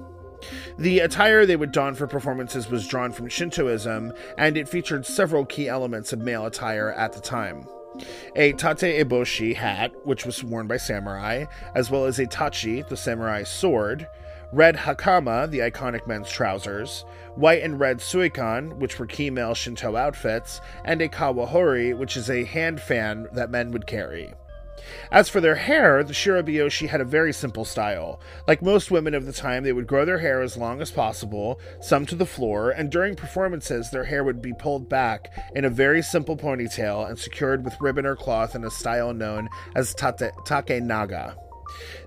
The 0.78 1.00
attire 1.00 1.44
they 1.44 1.56
would 1.56 1.72
don 1.72 1.94
for 1.94 2.06
performances 2.06 2.70
was 2.70 2.88
drawn 2.88 3.12
from 3.12 3.28
Shintoism, 3.28 4.12
and 4.38 4.56
it 4.56 4.68
featured 4.68 5.04
several 5.04 5.44
key 5.44 5.68
elements 5.68 6.12
of 6.12 6.20
male 6.20 6.46
attire 6.46 6.90
at 6.92 7.12
the 7.12 7.20
time 7.20 7.66
a 8.36 8.52
tate 8.52 9.04
eboshi 9.04 9.54
hat, 9.54 9.92
which 10.04 10.26
was 10.26 10.42
worn 10.42 10.66
by 10.66 10.76
samurai, 10.76 11.44
as 11.74 11.90
well 11.90 12.04
as 12.04 12.18
a 12.18 12.26
tachi, 12.26 12.86
the 12.88 12.96
samurai 12.96 13.42
sword, 13.42 14.08
red 14.52 14.76
hakama, 14.76 15.50
the 15.50 15.58
iconic 15.58 16.06
men's 16.06 16.30
trousers, 16.30 17.04
white 17.34 17.62
and 17.62 17.80
red 17.80 17.98
suikan, 17.98 18.76
which 18.76 18.98
were 18.98 19.06
key 19.06 19.30
male 19.30 19.54
Shinto 19.54 19.96
outfits, 19.96 20.60
and 20.84 21.02
a 21.02 21.08
kawahori, 21.08 21.96
which 21.96 22.16
is 22.16 22.30
a 22.30 22.44
hand 22.44 22.80
fan 22.80 23.26
that 23.32 23.50
men 23.50 23.70
would 23.72 23.86
carry. 23.86 24.32
As 25.10 25.28
for 25.28 25.40
their 25.40 25.54
hair, 25.54 26.02
the 26.02 26.12
Shirobyoshi 26.12 26.88
had 26.88 27.00
a 27.00 27.04
very 27.04 27.32
simple 27.32 27.64
style. 27.64 28.20
Like 28.46 28.62
most 28.62 28.90
women 28.90 29.14
of 29.14 29.26
the 29.26 29.32
time, 29.32 29.62
they 29.62 29.72
would 29.72 29.86
grow 29.86 30.04
their 30.04 30.18
hair 30.18 30.42
as 30.42 30.56
long 30.56 30.80
as 30.80 30.90
possible, 30.90 31.60
some 31.80 32.06
to 32.06 32.14
the 32.14 32.26
floor, 32.26 32.70
and 32.70 32.90
during 32.90 33.14
performances, 33.14 33.90
their 33.90 34.04
hair 34.04 34.24
would 34.24 34.42
be 34.42 34.52
pulled 34.52 34.88
back 34.88 35.32
in 35.54 35.64
a 35.64 35.70
very 35.70 36.02
simple 36.02 36.36
ponytail 36.36 37.08
and 37.08 37.18
secured 37.18 37.64
with 37.64 37.80
ribbon 37.80 38.06
or 38.06 38.16
cloth 38.16 38.54
in 38.54 38.64
a 38.64 38.70
style 38.70 39.12
known 39.12 39.48
as 39.74 39.94
tate, 39.94 40.32
take 40.44 40.82
naga. 40.82 41.36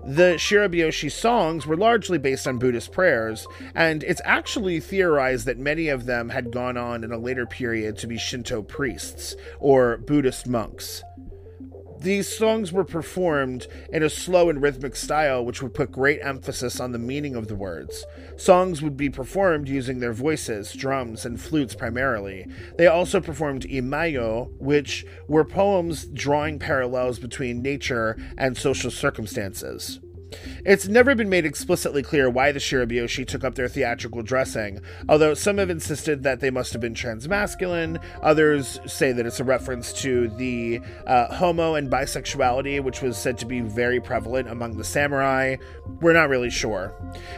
The 0.04 0.34
Shirobyoshi 0.36 1.10
songs 1.10 1.66
were 1.66 1.76
largely 1.76 2.18
based 2.18 2.46
on 2.46 2.58
Buddhist 2.58 2.92
prayers, 2.92 3.46
and 3.74 4.02
it's 4.04 4.22
actually 4.24 4.80
theorized 4.80 5.46
that 5.46 5.58
many 5.58 5.88
of 5.88 6.06
them 6.06 6.28
had 6.28 6.52
gone 6.52 6.76
on 6.76 7.04
in 7.04 7.12
a 7.12 7.18
later 7.18 7.46
period 7.46 7.98
to 7.98 8.06
be 8.06 8.16
Shinto 8.16 8.62
priests 8.62 9.36
or 9.60 9.98
Buddhist 9.98 10.46
monks. 10.46 11.02
These 12.00 12.28
songs 12.28 12.72
were 12.72 12.84
performed 12.84 13.66
in 13.92 14.04
a 14.04 14.10
slow 14.10 14.48
and 14.48 14.62
rhythmic 14.62 14.94
style, 14.94 15.44
which 15.44 15.60
would 15.62 15.74
put 15.74 15.90
great 15.90 16.20
emphasis 16.22 16.78
on 16.78 16.92
the 16.92 16.98
meaning 16.98 17.34
of 17.34 17.48
the 17.48 17.56
words. 17.56 18.04
Songs 18.36 18.80
would 18.82 18.96
be 18.96 19.10
performed 19.10 19.68
using 19.68 19.98
their 19.98 20.12
voices, 20.12 20.72
drums, 20.72 21.24
and 21.24 21.40
flutes 21.40 21.74
primarily. 21.74 22.46
They 22.76 22.86
also 22.86 23.20
performed 23.20 23.66
imayo, 23.68 24.50
which 24.58 25.04
were 25.26 25.44
poems 25.44 26.06
drawing 26.06 26.60
parallels 26.60 27.18
between 27.18 27.62
nature 27.62 28.16
and 28.36 28.56
social 28.56 28.92
circumstances. 28.92 29.98
It's 30.64 30.86
never 30.86 31.14
been 31.14 31.28
made 31.28 31.46
explicitly 31.46 32.02
clear 32.02 32.28
why 32.28 32.52
the 32.52 32.58
Shirobyoshi 32.58 33.26
took 33.26 33.44
up 33.44 33.54
their 33.54 33.68
theatrical 33.68 34.22
dressing, 34.22 34.80
although 35.08 35.34
some 35.34 35.58
have 35.58 35.70
insisted 35.70 36.22
that 36.22 36.40
they 36.40 36.50
must 36.50 36.72
have 36.72 36.82
been 36.82 36.94
transmasculine, 36.94 38.02
others 38.22 38.80
say 38.86 39.12
that 39.12 39.24
it's 39.24 39.40
a 39.40 39.44
reference 39.44 39.92
to 39.94 40.28
the 40.28 40.80
uh, 41.06 41.34
homo 41.34 41.74
and 41.74 41.90
bisexuality, 41.90 42.82
which 42.82 43.00
was 43.00 43.16
said 43.16 43.38
to 43.38 43.46
be 43.46 43.60
very 43.60 44.00
prevalent 44.00 44.48
among 44.48 44.76
the 44.76 44.84
samurai. 44.84 45.56
We're 46.00 46.12
not 46.12 46.28
really 46.28 46.50
sure. 46.50 46.94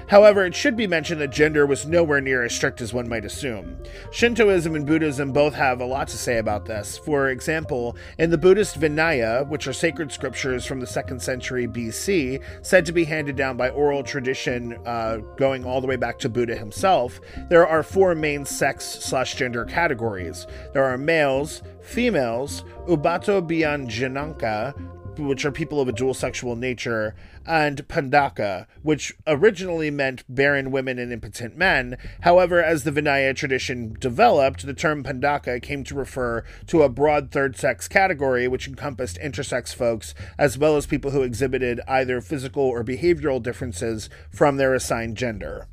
However, 0.08 0.44
it 0.44 0.54
should 0.54 0.76
be 0.76 0.86
mentioned 0.86 1.20
that 1.20 1.30
gender 1.30 1.66
was 1.66 1.86
nowhere 1.86 2.20
near 2.20 2.42
as 2.42 2.54
strict 2.54 2.80
as 2.80 2.92
one 2.92 3.08
might 3.08 3.24
assume. 3.24 3.76
Shintoism 4.10 4.74
and 4.74 4.86
Buddhism 4.86 5.32
both 5.32 5.54
have 5.54 5.80
a 5.80 5.86
lot 5.86 6.08
to 6.08 6.16
say 6.16 6.38
about 6.38 6.64
this. 6.64 6.98
For 6.98 7.28
example, 7.28 7.96
in 8.18 8.30
the 8.30 8.38
Buddhist 8.38 8.80
Vinaya, 8.80 9.46
which 9.48 9.66
are 9.66 9.72
sacred 9.72 10.10
scriptures 10.10 10.66
from 10.66 10.80
the 10.80 10.86
2nd 10.86 11.20
century 11.20 11.66
BC, 11.66 12.42
said 12.62 12.79
said 12.80 12.86
to 12.86 12.92
be 12.92 13.04
handed 13.04 13.36
down 13.36 13.58
by 13.58 13.68
oral 13.68 14.02
tradition 14.02 14.72
uh, 14.86 15.18
going 15.36 15.66
all 15.66 15.82
the 15.82 15.86
way 15.86 15.96
back 15.96 16.18
to 16.18 16.30
Buddha 16.30 16.56
himself, 16.56 17.20
there 17.50 17.66
are 17.66 17.82
four 17.82 18.14
main 18.14 18.46
sex 18.46 18.86
slash 18.86 19.34
gender 19.34 19.66
categories. 19.66 20.46
There 20.72 20.82
are 20.84 20.96
males, 20.96 21.60
females, 21.82 22.64
ubhatobyanjanaka, 22.88 24.74
which 25.18 25.44
are 25.44 25.52
people 25.52 25.80
of 25.80 25.88
a 25.88 25.92
dual 25.92 26.14
sexual 26.14 26.56
nature, 26.56 27.14
and 27.46 27.86
pandaka, 27.88 28.66
which 28.82 29.14
originally 29.26 29.90
meant 29.90 30.24
barren 30.28 30.70
women 30.70 30.98
and 30.98 31.12
impotent 31.12 31.56
men. 31.56 31.96
However, 32.20 32.62
as 32.62 32.84
the 32.84 32.92
Vinaya 32.92 33.34
tradition 33.34 33.96
developed, 33.98 34.66
the 34.66 34.74
term 34.74 35.02
pandaka 35.02 35.62
came 35.62 35.84
to 35.84 35.94
refer 35.94 36.44
to 36.66 36.82
a 36.82 36.88
broad 36.88 37.30
third 37.30 37.56
sex 37.56 37.88
category 37.88 38.46
which 38.48 38.68
encompassed 38.68 39.18
intersex 39.22 39.74
folks, 39.74 40.14
as 40.38 40.58
well 40.58 40.76
as 40.76 40.86
people 40.86 41.10
who 41.10 41.22
exhibited 41.22 41.80
either 41.88 42.20
physical 42.20 42.62
or 42.62 42.84
behavioral 42.84 43.42
differences 43.42 44.08
from 44.30 44.56
their 44.56 44.74
assigned 44.74 45.16
gender. 45.16 45.66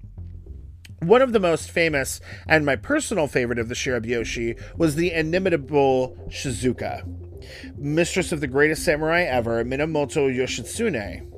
One 1.00 1.22
of 1.22 1.32
the 1.32 1.40
most 1.40 1.70
famous 1.70 2.20
and 2.48 2.66
my 2.66 2.76
personal 2.76 3.28
favorite 3.28 3.60
of 3.60 3.70
the 3.70 3.76
Shirobyoshi 3.76 4.60
was 4.78 4.96
the 4.96 5.12
inimitable 5.12 6.18
Shizuka 6.30 7.27
mistress 7.78 8.32
of 8.32 8.42
the 8.42 8.48
greatest 8.48 8.84
samurai 8.84 9.24
ever, 9.24 9.64
Minamoto 9.64 10.34
Yoshitsune. 10.34 11.32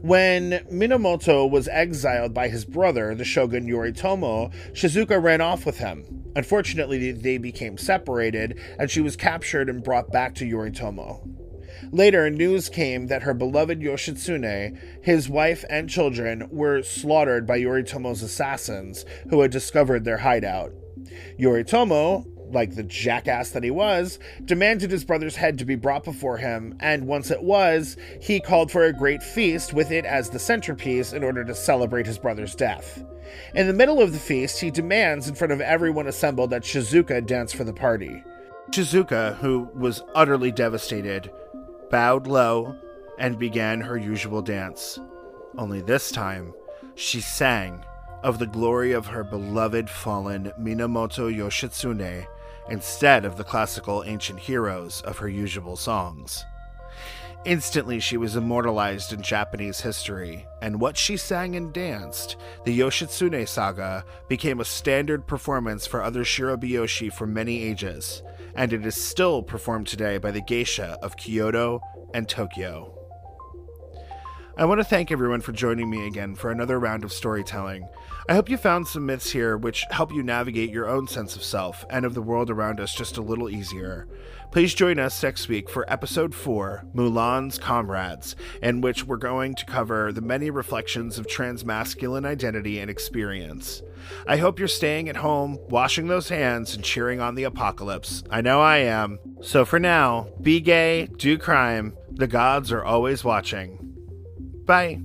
When 0.00 0.52
Minamoto 0.72 1.50
was 1.50 1.68
exiled 1.68 2.32
by 2.32 2.48
his 2.48 2.64
brother, 2.64 3.14
the 3.14 3.24
shogun 3.24 3.66
Yoritomo, 3.66 4.52
Shizuka 4.72 5.22
ran 5.22 5.40
off 5.40 5.66
with 5.66 5.78
him. 5.78 6.24
Unfortunately, 6.34 7.12
they 7.12 7.38
became 7.38 7.76
separated, 7.76 8.58
and 8.78 8.90
she 8.90 9.00
was 9.00 9.16
captured 9.16 9.68
and 9.68 9.82
brought 9.82 10.10
back 10.10 10.34
to 10.36 10.44
Yoritomo. 10.44 11.28
Later, 11.92 12.30
news 12.30 12.68
came 12.68 13.06
that 13.08 13.22
her 13.22 13.34
beloved 13.34 13.80
Yoshitsune, 13.80 14.78
his 15.02 15.28
wife, 15.28 15.64
and 15.68 15.90
children 15.90 16.48
were 16.50 16.82
slaughtered 16.82 17.46
by 17.46 17.58
Yoritomo's 17.58 18.22
assassins, 18.22 19.04
who 19.30 19.40
had 19.40 19.50
discovered 19.50 20.04
their 20.04 20.18
hideout. 20.18 20.72
Yoritomo, 21.38 22.24
like 22.50 22.74
the 22.74 22.82
jackass 22.82 23.50
that 23.50 23.62
he 23.62 23.70
was, 23.70 24.18
demanded 24.44 24.90
his 24.90 25.04
brother's 25.04 25.36
head 25.36 25.58
to 25.58 25.64
be 25.64 25.74
brought 25.74 26.04
before 26.04 26.36
him, 26.36 26.76
and 26.80 27.06
once 27.06 27.30
it 27.30 27.42
was, 27.42 27.96
he 28.20 28.40
called 28.40 28.70
for 28.70 28.84
a 28.84 28.92
great 28.92 29.22
feast 29.22 29.72
with 29.72 29.90
it 29.90 30.04
as 30.04 30.30
the 30.30 30.38
centerpiece 30.38 31.12
in 31.12 31.22
order 31.24 31.44
to 31.44 31.54
celebrate 31.54 32.06
his 32.06 32.18
brother's 32.18 32.54
death. 32.54 33.04
In 33.54 33.66
the 33.66 33.72
middle 33.72 34.00
of 34.00 34.12
the 34.12 34.18
feast, 34.18 34.60
he 34.60 34.70
demands 34.70 35.28
in 35.28 35.34
front 35.34 35.52
of 35.52 35.60
everyone 35.60 36.06
assembled 36.06 36.50
that 36.50 36.62
Shizuka 36.62 37.26
dance 37.26 37.52
for 37.52 37.64
the 37.64 37.72
party. 37.72 38.22
Shizuka, 38.70 39.36
who 39.36 39.68
was 39.74 40.02
utterly 40.14 40.52
devastated, 40.52 41.30
bowed 41.90 42.26
low, 42.26 42.76
and 43.18 43.38
began 43.38 43.80
her 43.80 43.96
usual 43.96 44.42
dance. 44.42 44.98
Only 45.56 45.80
this 45.80 46.10
time, 46.10 46.52
she 46.94 47.20
sang 47.20 47.84
of 48.22 48.38
the 48.38 48.46
glory 48.46 48.92
of 48.92 49.06
her 49.06 49.22
beloved 49.22 49.88
fallen 49.88 50.52
Minamoto 50.60 51.34
Yoshitsune 51.34 52.26
instead 52.70 53.24
of 53.24 53.36
the 53.36 53.44
classical 53.44 54.02
ancient 54.04 54.38
heroes 54.38 55.02
of 55.02 55.18
her 55.18 55.28
usual 55.28 55.76
songs. 55.76 56.44
Instantly, 57.44 58.00
she 58.00 58.16
was 58.16 58.34
immortalized 58.34 59.12
in 59.12 59.22
Japanese 59.22 59.80
history, 59.80 60.44
and 60.62 60.80
what 60.80 60.96
she 60.96 61.16
sang 61.16 61.54
and 61.54 61.72
danced, 61.72 62.36
the 62.64 62.76
Yoshitsune 62.76 63.46
saga, 63.46 64.04
became 64.28 64.58
a 64.58 64.64
standard 64.64 65.28
performance 65.28 65.86
for 65.86 66.02
other 66.02 66.24
shirabiyoshi 66.24 67.12
for 67.12 67.24
many 67.24 67.62
ages, 67.62 68.22
and 68.56 68.72
it 68.72 68.84
is 68.84 69.00
still 69.00 69.44
performed 69.44 69.86
today 69.86 70.18
by 70.18 70.32
the 70.32 70.40
geisha 70.40 70.98
of 71.02 71.16
Kyoto 71.16 71.80
and 72.14 72.28
Tokyo. 72.28 72.92
I 74.58 74.64
want 74.64 74.80
to 74.80 74.84
thank 74.84 75.12
everyone 75.12 75.42
for 75.42 75.52
joining 75.52 75.88
me 75.88 76.06
again 76.08 76.34
for 76.34 76.50
another 76.50 76.80
round 76.80 77.04
of 77.04 77.12
storytelling. 77.12 77.86
I 78.28 78.34
hope 78.34 78.48
you 78.48 78.56
found 78.56 78.88
some 78.88 79.06
myths 79.06 79.30
here 79.30 79.56
which 79.56 79.84
help 79.92 80.12
you 80.12 80.20
navigate 80.20 80.70
your 80.70 80.88
own 80.88 81.06
sense 81.06 81.36
of 81.36 81.44
self 81.44 81.84
and 81.90 82.04
of 82.04 82.14
the 82.14 82.22
world 82.22 82.50
around 82.50 82.80
us 82.80 82.92
just 82.92 83.18
a 83.18 83.22
little 83.22 83.48
easier. 83.48 84.08
Please 84.50 84.74
join 84.74 84.98
us 84.98 85.22
next 85.22 85.46
week 85.46 85.70
for 85.70 85.88
episode 85.88 86.34
4, 86.34 86.86
Mulan's 86.92 87.56
Comrades, 87.56 88.34
in 88.62 88.80
which 88.80 89.04
we're 89.04 89.16
going 89.16 89.54
to 89.54 89.64
cover 89.64 90.12
the 90.12 90.20
many 90.20 90.50
reflections 90.50 91.18
of 91.18 91.28
transmasculine 91.28 92.26
identity 92.26 92.80
and 92.80 92.90
experience. 92.90 93.82
I 94.26 94.38
hope 94.38 94.58
you're 94.58 94.66
staying 94.66 95.08
at 95.08 95.16
home, 95.16 95.60
washing 95.68 96.08
those 96.08 96.28
hands, 96.28 96.74
and 96.74 96.82
cheering 96.82 97.20
on 97.20 97.36
the 97.36 97.44
apocalypse. 97.44 98.24
I 98.28 98.40
know 98.40 98.60
I 98.60 98.78
am. 98.78 99.20
So 99.40 99.64
for 99.64 99.78
now, 99.78 100.30
be 100.40 100.60
gay, 100.60 101.06
do 101.06 101.38
crime. 101.38 101.96
The 102.10 102.26
gods 102.26 102.72
are 102.72 102.84
always 102.84 103.22
watching. 103.22 103.78
Bye. 104.64 105.02